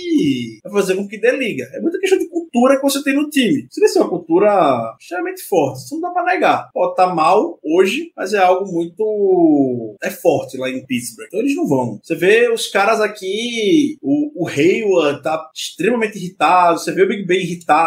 é 0.65 0.69
fazer 0.69 0.95
com 0.95 1.07
que 1.07 1.17
dê 1.17 1.31
liga. 1.31 1.69
É 1.73 1.79
muita 1.79 1.99
questão 1.99 2.19
de 2.19 2.27
cultura 2.27 2.77
que 2.77 2.83
você 2.83 3.01
tem 3.03 3.15
no 3.15 3.29
time. 3.29 3.67
Você 3.69 3.81
tem 3.81 4.01
uma 4.01 4.09
cultura 4.09 4.95
extremamente 4.99 5.41
forte. 5.43 5.83
Isso 5.83 5.95
não 5.95 6.01
dá 6.01 6.09
pra 6.09 6.25
negar. 6.25 6.69
Pode 6.73 6.91
estar 6.91 7.15
mal 7.15 7.59
hoje, 7.63 8.11
mas 8.15 8.33
é 8.33 8.39
algo 8.39 8.71
muito. 8.71 9.95
É 10.03 10.09
forte 10.09 10.57
lá 10.57 10.69
em 10.69 10.85
Pittsburgh. 10.85 11.27
Então 11.27 11.39
eles 11.39 11.55
não 11.55 11.67
vão. 11.67 11.99
Você 12.03 12.15
vê 12.15 12.49
os 12.49 12.67
caras 12.67 12.99
aqui, 12.99 13.97
o, 14.01 14.43
o 14.43 14.47
Hayward 14.47 15.23
tá 15.23 15.49
extremamente 15.53 16.17
irritado. 16.17 16.79
Você 16.79 16.91
vê 16.91 17.03
o 17.03 17.07
Big 17.07 17.25
Ben 17.25 17.39
irritado. 17.39 17.84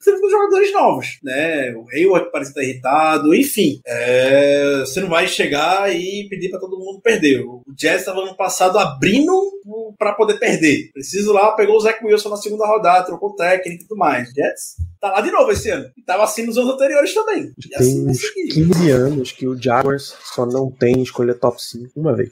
Você 0.00 0.12
vê 0.12 0.24
os 0.24 0.30
jogadores 0.30 0.72
novos, 0.72 1.18
né? 1.22 1.72
O 1.74 1.86
Hayward 1.90 2.30
parece 2.30 2.50
estar 2.50 2.62
irritado. 2.62 3.34
Enfim, 3.34 3.80
é, 3.86 4.80
você 4.80 5.00
não 5.00 5.08
vai 5.08 5.26
chegar 5.26 5.94
e 5.94 6.26
pedir 6.28 6.50
pra 6.50 6.60
todo 6.60 6.78
mundo 6.78 7.00
perder. 7.00 7.42
O 7.42 7.62
Jazz 7.74 8.00
estava 8.00 8.20
ano 8.20 8.36
passado 8.36 8.78
abrindo 8.78 9.32
pra 9.98 10.14
poder 10.14 10.38
perder. 10.38 10.90
Preciso 10.92 11.32
lá, 11.32 11.52
pegou 11.52 11.76
o 11.76 11.80
Zach 11.80 12.04
Wilson 12.04 12.30
na 12.30 12.36
segunda 12.36 12.66
rodada, 12.66 13.06
trocou 13.06 13.34
técnico 13.34 13.82
e 13.82 13.86
tudo 13.86 13.98
mais. 13.98 14.28
Jets 14.30 14.76
tá 15.00 15.10
lá 15.10 15.20
de 15.20 15.30
novo 15.30 15.50
esse 15.50 15.70
ano. 15.70 15.90
E 15.96 16.02
tava 16.02 16.24
assim 16.24 16.44
nos 16.46 16.56
anos 16.56 16.74
anteriores 16.74 17.14
também. 17.14 17.52
E 17.70 17.74
assim 17.74 17.94
Tem 17.94 18.04
vai 18.04 18.12
uns 18.12 18.20
seguir. 18.20 18.48
15 18.48 18.90
anos 18.90 19.32
que 19.32 19.46
o 19.46 19.60
Jaguars 19.60 20.16
só 20.34 20.46
não 20.46 20.70
tem 20.70 21.02
escolha 21.02 21.34
top 21.34 21.62
5 21.62 21.90
uma 21.96 22.14
vez. 22.14 22.30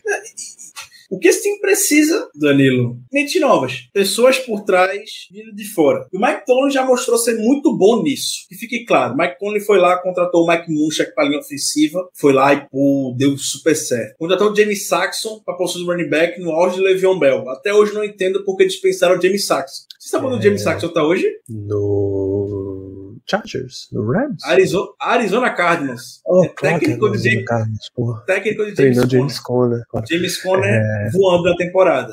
O 1.11 1.19
que 1.19 1.29
esse 1.29 1.43
time 1.43 1.61
precisa, 1.61 2.29
Danilo? 2.35 2.97
Mente 3.13 3.39
novas. 3.39 3.89
Pessoas 3.93 4.39
por 4.39 4.65
trás, 4.65 5.11
vindo 5.31 5.55
de 5.55 5.65
fora. 5.65 6.07
O 6.13 6.19
Mike 6.19 6.45
Tomlin 6.47 6.71
já 6.71 6.85
mostrou 6.85 7.17
ser 7.19 7.37
muito 7.37 7.77
bom 7.77 8.03
nisso. 8.03 8.47
Que 8.49 8.57
fique 8.57 8.85
claro, 8.85 9.15
o 9.15 9.17
Mike 9.17 9.39
Tomlin 9.39 9.61
foi 9.61 9.79
lá, 9.79 10.01
contratou 10.03 10.45
o 10.45 10.49
Mike 10.49 10.71
Munchak 10.71 11.15
pra 11.15 11.25
linha 11.25 11.39
ofensiva, 11.39 12.09
foi 12.15 12.33
lá 12.33 12.53
e 12.55 12.67
pô, 12.69 13.15
deu 13.17 13.37
super 13.39 13.75
certo. 13.75 14.17
Contratou 14.19 14.51
o 14.51 14.57
Jamie 14.57 14.77
Saxon 14.77 15.41
pra 15.45 15.55
postura 15.55 15.85
do 15.85 15.91
running 15.91 16.11
back 16.11 16.41
no 16.41 16.51
auge 16.51 16.77
de 16.77 16.83
Le'Veon 16.83 17.19
Bell. 17.19 17.49
Até 17.51 17.73
hoje 17.73 17.95
não 17.95 18.05
entendo 18.05 18.45
porque 18.45 18.67
dispensaram 18.67 19.19
o 19.19 19.23
Jamie 19.23 19.39
Saxon. 19.39 19.87
Você 19.99 20.11
sabe 20.11 20.27
onde 20.27 20.39
o 20.39 20.43
Jamie 20.43 20.59
Saxon 20.59 20.89
tá 20.89 21.05
hoje? 21.05 21.27
No 21.49 22.06
Chargers, 23.29 23.89
no 23.93 24.03
Rams. 24.03 24.43
Arizona, 24.45 24.89
Arizona 25.01 25.51
Cardinals. 25.51 26.21
Oh, 26.25 26.45
é 26.45 26.49
claro 26.49 26.79
técnico 26.79 27.07
é 27.07 27.11
do 27.11 27.19
James- 27.19 27.45
Cardinals. 27.45 27.91
Técnico 28.27 28.65
de 28.67 28.75
James 28.77 28.97
Conner. 28.99 29.11
James 29.11 29.41
Conner. 29.41 29.83
claro. 29.91 30.07
James 30.09 30.37
Conner 30.43 30.75
É. 30.75 31.11
voando 31.11 31.51
na 31.51 31.57
temporada. 31.57 32.13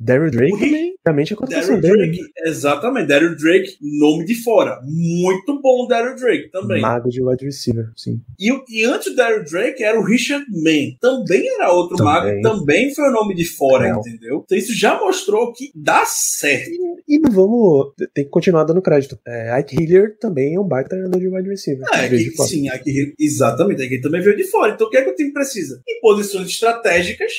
Daryl 0.00 0.30
Drake 0.30 0.52
também. 0.52 0.94
Realmente 1.04 1.34
a 1.34 1.36
contratação 1.36 1.80
dele. 1.80 1.96
Drake, 2.06 2.20
exatamente. 2.46 3.06
Daryl 3.08 3.36
Drake, 3.36 3.76
nome 3.80 4.24
de 4.24 4.34
fora. 4.42 4.80
Muito 4.84 5.60
bom 5.60 5.86
Daryl 5.86 6.16
Drake 6.16 6.50
também. 6.50 6.80
Mago 6.80 7.08
de 7.10 7.22
wide 7.22 7.44
receiver, 7.44 7.90
sim. 7.96 8.20
E, 8.38 8.50
e 8.68 8.84
antes 8.84 9.10
do 9.10 9.16
Daryl 9.16 9.44
Drake 9.44 9.82
era 9.82 9.98
o 9.98 10.04
Richard 10.04 10.44
Mann. 10.50 10.96
Também 11.00 11.46
era 11.56 11.70
outro 11.72 11.96
Também. 11.96 12.40
mago, 12.42 12.58
também 12.58 12.94
foi 12.94 13.08
o 13.08 13.12
nome 13.12 13.34
de 13.34 13.44
fora, 13.44 13.84
Real. 13.84 14.00
entendeu? 14.00 14.42
Então 14.44 14.56
isso 14.58 14.74
já 14.74 14.98
mostrou 14.98 15.52
que 15.52 15.70
dá 15.74 16.04
certo. 16.06 16.70
E 17.06 17.18
não 17.18 17.30
vamos. 17.30 17.92
Tem 18.14 18.24
que 18.24 18.30
continuar 18.30 18.64
dando 18.64 18.80
crédito. 18.80 19.18
É, 19.26 19.58
Ike 19.60 19.76
Hilliard 19.76 20.14
também 20.18 20.54
é 20.54 20.60
um 20.60 20.66
baita 20.66 20.90
treinador 20.90 21.20
de 21.20 21.28
wide 21.28 21.48
receiver. 21.48 21.84
É, 21.92 22.08
Veio 22.08 22.32
que, 22.32 22.42
sim, 22.44 22.68
aqui, 22.68 23.14
exatamente, 23.18 23.82
aqui 23.82 24.00
também 24.00 24.22
veio 24.22 24.36
de 24.36 24.44
fora. 24.44 24.72
Então 24.72 24.86
o 24.86 24.90
que 24.90 24.96
é 24.96 25.02
que 25.02 25.10
o 25.10 25.14
time 25.14 25.32
precisa? 25.32 25.82
Em 25.88 26.00
posições 26.00 26.48
estratégicas, 26.48 27.32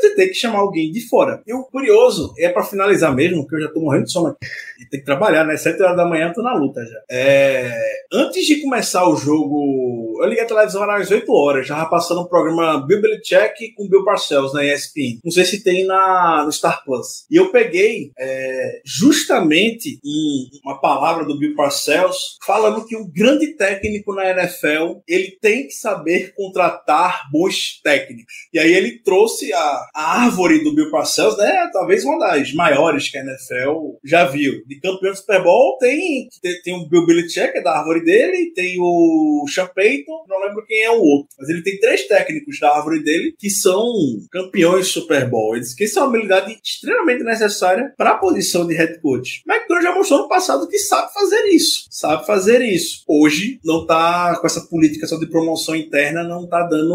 você 0.00 0.14
tem 0.14 0.28
que 0.28 0.34
chamar 0.34 0.58
alguém 0.58 0.90
de 0.90 1.00
fora. 1.08 1.42
E 1.46 1.52
o 1.54 1.64
curioso, 1.64 2.32
é 2.38 2.48
pra 2.48 2.62
finalizar 2.64 3.14
mesmo, 3.14 3.42
porque 3.42 3.56
eu 3.56 3.60
já 3.60 3.72
tô 3.72 3.80
morrendo 3.80 4.04
de 4.04 4.12
sono 4.12 4.28
aqui. 4.28 4.46
E 4.80 4.86
tem 4.88 5.00
que 5.00 5.06
trabalhar, 5.06 5.44
né? 5.44 5.56
7 5.56 5.80
horas 5.82 5.96
da 5.96 6.04
manhã 6.06 6.28
eu 6.28 6.32
tô 6.34 6.42
na 6.42 6.54
luta 6.54 6.80
já. 6.84 6.98
É, 7.10 7.72
Antes 8.12 8.46
de 8.46 8.60
começar 8.62 9.08
o 9.08 9.16
jogo, 9.16 10.18
eu 10.22 10.26
liguei 10.28 10.44
a 10.44 10.46
televisão 10.46 10.88
às 10.88 11.10
8 11.10 11.32
horas, 11.32 11.66
já 11.66 11.84
passando 11.86 12.20
o 12.20 12.28
programa 12.28 12.84
Bill 12.86 13.00
Belichick 13.00 13.72
com 13.74 13.88
Bill 13.88 14.04
Parcells 14.04 14.52
na 14.54 14.64
ESPN. 14.64 15.18
Não 15.24 15.32
sei 15.32 15.44
se 15.44 15.62
tem 15.64 15.84
na, 15.84 16.42
no 16.44 16.52
Star 16.52 16.84
Plus. 16.84 17.24
E 17.30 17.36
eu 17.36 17.50
peguei 17.50 18.12
é, 18.18 18.80
justamente 18.84 19.98
um- 20.04 20.48
uma 20.64 20.80
palavra 20.80 21.24
do 21.24 21.38
Bill 21.38 21.54
Parcells 21.56 22.36
falando 22.44 22.84
que 22.86 22.96
um 22.96 23.08
grande 23.10 23.56
técnico 23.56 24.14
na 24.14 24.30
NFL 24.30 25.00
ele 25.08 25.36
tem 25.40 25.66
que 25.66 25.72
saber 25.74 26.32
contratar 26.34 27.22
bons 27.32 27.80
técnicos. 27.82 28.32
E 28.52 28.58
aí 28.58 28.72
ele 28.72 29.00
trouxe 29.02 29.52
a, 29.52 29.83
a 29.94 30.22
árvore 30.24 30.62
do 30.62 30.74
Bill 30.74 30.90
Parcells, 30.90 31.36
né? 31.36 31.68
Talvez 31.72 32.04
uma 32.04 32.18
das 32.18 32.52
maiores 32.52 33.08
que 33.08 33.18
a 33.18 33.22
NFL 33.22 33.96
já 34.04 34.24
viu. 34.24 34.62
De 34.66 34.80
campeão 34.80 35.12
do 35.12 35.16
Super 35.16 35.42
Bowl 35.42 35.78
tem, 35.78 36.28
tem, 36.42 36.62
tem 36.62 36.74
o 36.74 36.88
Bill 36.88 37.06
Belichick, 37.06 37.56
é 37.56 37.62
da 37.62 37.78
árvore 37.78 38.04
dele, 38.04 38.52
tem 38.54 38.76
o 38.78 39.44
Sean 39.48 39.68
Payton, 39.74 40.24
não 40.28 40.40
lembro 40.40 40.64
quem 40.66 40.82
é 40.82 40.90
o 40.90 41.00
outro. 41.00 41.28
Mas 41.38 41.48
ele 41.48 41.62
tem 41.62 41.78
três 41.78 42.06
técnicos 42.06 42.58
da 42.60 42.74
árvore 42.76 43.02
dele 43.02 43.34
que 43.38 43.50
são 43.50 43.92
campeões 44.30 44.86
de 44.86 44.92
Super 44.92 45.28
Bowl. 45.28 45.54
Ele 45.54 45.60
disse 45.60 45.76
que 45.76 45.84
é 45.84 46.02
uma 46.02 46.08
habilidade 46.08 46.58
extremamente 46.62 47.22
necessária 47.22 47.92
para 47.96 48.10
a 48.10 48.18
posição 48.18 48.66
de 48.66 48.74
head 48.74 49.00
coach. 49.00 49.42
McDonald 49.46 49.84
já 49.84 49.94
mostrou 49.94 50.20
no 50.20 50.28
passado 50.28 50.68
que 50.68 50.78
sabe 50.78 51.12
fazer 51.12 51.44
isso. 51.48 51.86
Sabe 51.90 52.26
fazer 52.26 52.62
isso. 52.62 53.04
Hoje 53.08 53.58
não 53.64 53.86
tá 53.86 54.38
com 54.40 54.46
essa 54.46 54.62
política 54.62 55.06
só 55.06 55.16
de 55.16 55.26
promoção 55.26 55.74
interna, 55.74 56.22
não 56.22 56.46
tá 56.46 56.62
dando 56.62 56.94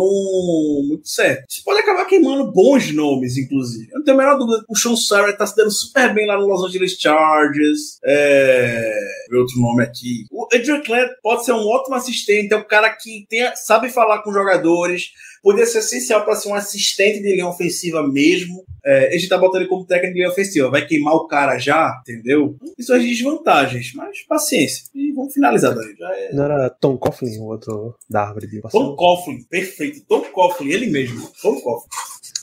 muito 0.87 1.07
certo. 1.07 1.45
Isso 1.49 1.63
pode 1.63 1.79
acabar 1.79 2.05
queimando 2.05 2.51
bons 2.69 2.93
nomes, 2.93 3.37
inclusive. 3.37 3.89
Eu 3.91 3.99
não 3.99 4.05
tenho 4.05 4.17
a 4.17 4.23
menor 4.23 4.37
dúvida 4.37 4.63
o 4.67 4.75
Sean 4.75 4.95
Sarah 4.95 5.33
tá 5.33 5.45
se 5.45 5.55
dando 5.55 5.71
super 5.71 6.13
bem 6.13 6.27
lá 6.27 6.37
no 6.37 6.45
Los 6.45 6.63
Angeles 6.63 6.93
Chargers. 6.99 7.99
É... 8.05 8.93
outro 9.33 9.59
nome 9.59 9.83
aqui. 9.83 10.25
O 10.31 10.47
Adrian 10.53 10.81
Clare 10.81 11.09
pode 11.21 11.45
ser 11.45 11.53
um 11.53 11.67
ótimo 11.67 11.95
assistente, 11.95 12.53
é 12.53 12.57
um 12.57 12.63
cara 12.63 12.89
que 12.89 13.25
tem, 13.29 13.49
sabe 13.55 13.89
falar 13.89 14.21
com 14.21 14.31
jogadores, 14.31 15.11
poderia 15.41 15.65
ser 15.65 15.79
essencial 15.79 16.23
para 16.23 16.35
ser 16.35 16.49
um 16.49 16.55
assistente 16.55 17.21
de 17.21 17.31
linha 17.31 17.47
ofensiva 17.47 18.05
mesmo. 18.07 18.63
É, 18.85 19.07
a 19.07 19.11
gente 19.11 19.27
tá 19.27 19.37
botando 19.37 19.61
ele 19.61 19.69
como 19.69 19.85
técnico 19.85 20.13
de 20.13 20.19
linha 20.19 20.31
ofensiva. 20.31 20.69
Vai 20.69 20.85
queimar 20.85 21.13
o 21.13 21.27
cara 21.27 21.57
já, 21.57 22.01
entendeu? 22.01 22.55
Isso 22.77 22.93
é 22.93 22.99
desvantagens, 22.99 23.93
mas 23.93 24.21
paciência. 24.27 24.85
E 24.95 25.11
vamos 25.11 25.33
finalizar 25.33 25.75
daí. 25.75 25.95
É... 25.99 26.33
Não 26.33 26.45
era 26.45 26.69
Tom 26.69 26.97
Coughlin, 26.97 27.37
o 27.39 27.45
outro 27.45 27.95
da 28.09 28.23
árvore 28.23 28.47
de 28.47 28.61
Tom 28.61 28.95
Coughlin, 28.95 29.43
perfeito. 29.49 30.01
Tom 30.07 30.21
Coughlin, 30.31 30.69
ele 30.71 30.87
mesmo. 30.87 31.29
Tom 31.41 31.59
Coughlin. 31.59 31.89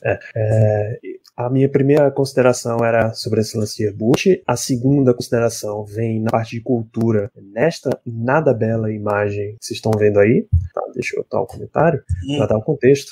É, 0.03 0.99
a 1.35 1.49
minha 1.49 1.69
primeira 1.69 2.09
consideração 2.11 2.83
era 2.83 3.13
sobre 3.13 3.41
esse 3.41 3.57
lance 3.57 3.77
de 3.77 3.85
reboot. 3.85 4.41
A 4.47 4.55
segunda 4.55 5.13
consideração 5.13 5.83
vem 5.85 6.19
na 6.21 6.31
parte 6.31 6.55
de 6.55 6.61
cultura. 6.61 7.31
Nesta 7.53 7.89
nada 8.05 8.53
bela 8.53 8.91
imagem 8.91 9.51
que 9.59 9.65
vocês 9.65 9.77
estão 9.77 9.91
vendo 9.97 10.19
aí. 10.19 10.47
Tá, 10.73 10.81
deixa 10.93 11.15
eu 11.15 11.23
botar 11.23 11.41
o 11.41 11.45
comentário 11.47 12.01
Hum. 12.27 12.37
para 12.37 12.47
dar 12.47 12.57
o 12.57 12.63
contexto. 12.63 13.11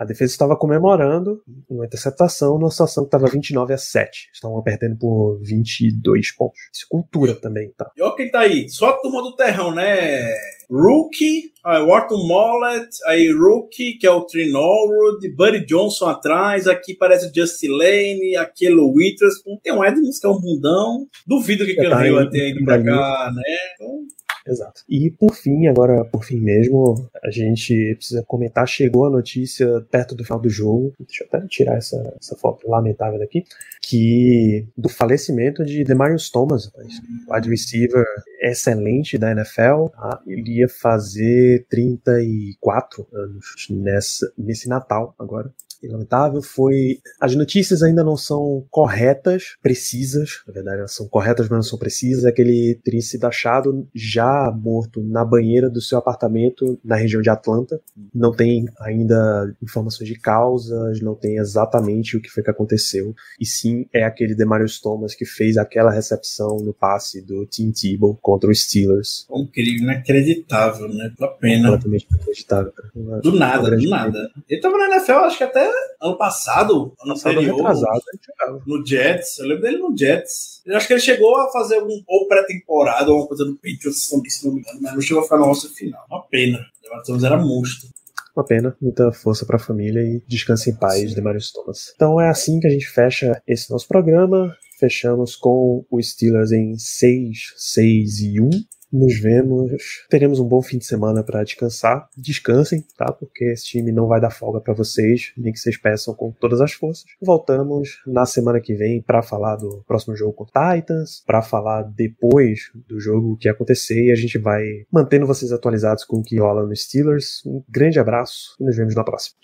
A 0.00 0.04
defesa 0.06 0.32
estava 0.32 0.56
comemorando 0.56 1.42
uma 1.68 1.84
interceptação 1.84 2.58
numa 2.58 2.70
situação 2.70 3.04
que 3.04 3.08
estava 3.08 3.26
29 3.26 3.74
a 3.74 3.76
7. 3.76 4.30
Estavam 4.32 4.62
perdendo 4.62 4.96
por 4.96 5.38
22 5.42 6.34
pontos. 6.36 6.58
Isso 6.72 6.86
é 6.86 6.88
cultura 6.88 7.34
também, 7.34 7.70
tá? 7.76 7.90
E 7.94 8.02
olha 8.02 8.16
quem 8.16 8.30
tá 8.30 8.40
aí. 8.40 8.66
Só 8.70 8.88
a 8.88 8.92
turma 8.94 9.20
do 9.20 9.36
terrão, 9.36 9.74
né? 9.74 10.34
Rookie, 10.70 11.52
aí 11.62 11.82
Wharton 11.82 12.26
Mollett, 12.26 12.88
aí 13.04 13.30
Rookie, 13.30 13.98
que 13.98 14.06
é 14.06 14.10
o 14.10 14.24
Trin 14.24 14.50
Norwood, 14.50 15.28
Buddy 15.36 15.66
Johnson 15.66 16.06
atrás, 16.06 16.66
aqui 16.66 16.94
parece 16.94 17.26
o 17.26 17.34
Justin 17.34 17.68
Lane, 17.68 18.36
aquele 18.36 18.80
Witherspoon, 18.80 19.58
tem 19.62 19.74
um 19.74 19.84
Edmonds 19.84 20.18
que 20.18 20.26
é 20.26 20.30
um 20.30 20.40
bundão. 20.40 21.06
Duvido 21.26 21.66
que 21.66 21.72
aquele 21.72 21.90
tá 21.90 21.98
Rio 21.98 22.16
aí, 22.16 22.24
vai 22.24 22.30
ter 22.30 22.50
ido 22.50 22.64
pra 22.64 22.76
dali. 22.78 22.88
cá, 22.88 23.32
né? 23.34 23.42
Então, 23.74 23.98
Exato. 24.46 24.82
E 24.88 25.10
por 25.10 25.34
fim, 25.34 25.66
agora 25.66 26.04
por 26.04 26.24
fim 26.24 26.40
mesmo, 26.40 27.08
a 27.22 27.30
gente 27.30 27.94
precisa 27.96 28.22
comentar, 28.26 28.66
chegou 28.66 29.06
a 29.06 29.10
notícia 29.10 29.80
perto 29.90 30.14
do 30.14 30.24
final 30.24 30.40
do 30.40 30.48
jogo, 30.48 30.92
deixa 30.98 31.24
eu 31.24 31.28
até 31.28 31.46
tirar 31.46 31.76
essa, 31.76 32.14
essa 32.20 32.36
foto 32.36 32.68
lamentável 32.68 33.18
daqui, 33.18 33.44
que 33.82 34.66
do 34.76 34.88
falecimento 34.88 35.64
de 35.64 35.84
Demarius 35.84 36.30
Thomas, 36.30 36.66
rapaz, 36.66 37.00
wide 37.30 37.50
receiver 37.50 38.04
excelente 38.40 39.18
da 39.18 39.32
NFL, 39.32 39.88
tá? 39.92 40.22
ele 40.26 40.58
ia 40.58 40.68
fazer 40.68 41.66
34 41.68 43.06
anos 43.12 43.66
nessa, 43.70 44.32
nesse 44.36 44.68
Natal 44.68 45.14
agora. 45.18 45.52
E 45.82 45.88
lamentável 45.88 46.42
foi. 46.42 46.98
As 47.20 47.34
notícias 47.34 47.82
ainda 47.82 48.04
não 48.04 48.16
são 48.16 48.64
corretas, 48.70 49.56
precisas. 49.62 50.42
Na 50.46 50.52
verdade, 50.52 50.78
elas 50.78 50.92
são 50.94 51.08
corretas, 51.08 51.48
mas 51.48 51.56
não 51.58 51.62
são 51.62 51.78
precisas. 51.78 52.24
É 52.24 52.32
que 52.32 52.42
ele 52.42 52.78
teria 52.84 53.00
sido 53.00 53.24
achado 53.24 53.88
já 53.94 54.50
morto 54.56 55.02
na 55.02 55.24
banheira 55.24 55.70
do 55.70 55.80
seu 55.80 55.98
apartamento 55.98 56.78
na 56.84 56.96
região 56.96 57.22
de 57.22 57.30
Atlanta. 57.30 57.80
Não 58.14 58.32
tem 58.34 58.66
ainda 58.80 59.54
informações 59.62 60.08
de 60.08 60.18
causas, 60.18 61.00
não 61.00 61.14
tem 61.14 61.38
exatamente 61.38 62.16
o 62.16 62.20
que 62.20 62.28
foi 62.30 62.42
que 62.42 62.50
aconteceu. 62.50 63.14
E 63.40 63.46
sim, 63.46 63.86
é 63.92 64.04
aquele 64.04 64.34
Demarius 64.34 64.80
Thomas 64.80 65.14
que 65.14 65.24
fez 65.24 65.56
aquela 65.56 65.90
recepção 65.90 66.56
no 66.58 66.74
passe 66.74 67.20
do 67.22 67.46
Tim 67.46 67.70
Tebow 67.72 68.18
contra 68.20 68.50
os 68.50 68.62
Steelers. 68.64 69.26
é 69.30 69.38
incrível, 69.40 69.84
inacreditável, 69.84 70.88
né? 70.88 71.12
Uma 71.18 71.28
pena. 71.36 71.68
Completamente 71.70 72.06
inacreditável. 72.10 72.72
Uma- 72.94 73.20
Do 73.20 73.32
nada, 73.32 73.70
do 73.76 73.88
nada. 73.88 74.30
Ele 74.48 74.60
tava 74.60 74.76
na 74.78 74.96
NFL, 74.96 75.12
acho 75.12 75.38
que 75.38 75.44
até 75.44 75.69
ano 76.02 76.16
passado, 76.16 76.94
ano 77.00 77.14
Passado 77.14 77.32
anterior. 77.32 77.56
retrasado, 77.56 78.00
a 78.40 78.50
no 78.66 78.86
Jets. 78.86 79.38
Eu 79.38 79.46
lembro 79.46 79.62
dele 79.62 79.78
no 79.78 79.96
Jets. 79.96 80.62
Eu 80.66 80.76
acho 80.76 80.86
que 80.86 80.92
ele 80.92 81.00
chegou 81.00 81.36
a 81.38 81.50
fazer 81.50 81.76
algum 81.76 82.00
ou 82.06 82.26
pré-temporada 82.28 83.06
ou 83.10 83.18
alguma 83.18 83.28
coisa 83.28 83.44
do 83.44 83.56
Patriots 83.56 84.08
também, 84.08 84.30
se 84.30 84.46
não 84.46 84.54
me 84.54 84.60
engano, 84.60 84.78
mas 84.80 84.94
não 84.94 85.00
chegou 85.00 85.20
a 85.20 85.24
ficar 85.24 85.38
no 85.38 85.44
roster 85.44 85.70
final. 85.70 86.04
Uma 86.10 86.22
pena. 86.28 86.58
O 86.90 86.96
Matheus 86.96 87.24
era 87.24 87.36
monstro. 87.36 87.88
Uma 88.36 88.44
pena, 88.44 88.76
muita 88.80 89.12
força 89.12 89.44
pra 89.44 89.58
família 89.58 90.00
e 90.00 90.22
descanse 90.26 90.70
em 90.70 90.76
paz, 90.76 91.14
Demarius 91.14 91.52
Thomas. 91.52 91.92
Então 91.94 92.20
é 92.20 92.28
assim 92.28 92.60
que 92.60 92.66
a 92.66 92.70
gente 92.70 92.88
fecha 92.88 93.42
esse 93.46 93.70
nosso 93.70 93.86
programa. 93.88 94.56
Fechamos 94.78 95.36
com 95.36 95.84
os 95.90 96.10
Steelers 96.10 96.52
em 96.52 96.76
6, 96.78 97.54
6 97.56 98.20
e 98.20 98.40
1. 98.40 98.48
Nos 98.92 99.18
vemos. 99.18 100.04
Teremos 100.08 100.40
um 100.40 100.46
bom 100.46 100.60
fim 100.60 100.78
de 100.78 100.84
semana 100.84 101.22
para 101.22 101.44
descansar. 101.44 102.08
Descansem, 102.16 102.84
tá? 102.96 103.12
Porque 103.12 103.44
esse 103.44 103.64
time 103.64 103.92
não 103.92 104.06
vai 104.06 104.20
dar 104.20 104.30
folga 104.30 104.60
para 104.60 104.74
vocês, 104.74 105.32
nem 105.36 105.52
que 105.52 105.58
vocês 105.58 105.76
peçam 105.76 106.14
com 106.14 106.32
todas 106.32 106.60
as 106.60 106.72
forças. 106.72 107.04
Voltamos 107.20 108.00
na 108.06 108.26
semana 108.26 108.60
que 108.60 108.74
vem 108.74 109.00
para 109.00 109.22
falar 109.22 109.56
do 109.56 109.84
próximo 109.86 110.16
jogo 110.16 110.32
com 110.32 110.44
Titans, 110.44 111.22
para 111.26 111.42
falar 111.42 111.82
depois 111.82 112.70
do 112.88 113.00
jogo 113.00 113.36
que 113.36 113.48
acontecer 113.48 114.06
e 114.06 114.12
a 114.12 114.16
gente 114.16 114.38
vai 114.38 114.62
mantendo 114.90 115.26
vocês 115.26 115.52
atualizados 115.52 116.04
com 116.04 116.18
o 116.18 116.22
que 116.22 116.38
rola 116.38 116.66
no 116.66 116.74
Steelers. 116.74 117.42
Um 117.46 117.62
grande 117.68 117.98
abraço 117.98 118.56
e 118.60 118.64
nos 118.64 118.76
vemos 118.76 118.94
na 118.94 119.04
próxima. 119.04 119.36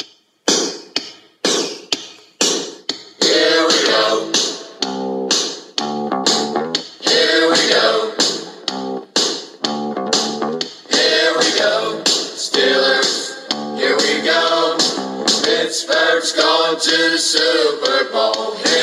To 16.74 17.10
the 17.12 17.16
Super 17.16 18.10
Bowl. 18.10 18.56
Here 18.56 18.64
we 18.64 18.70
go. 18.70 18.75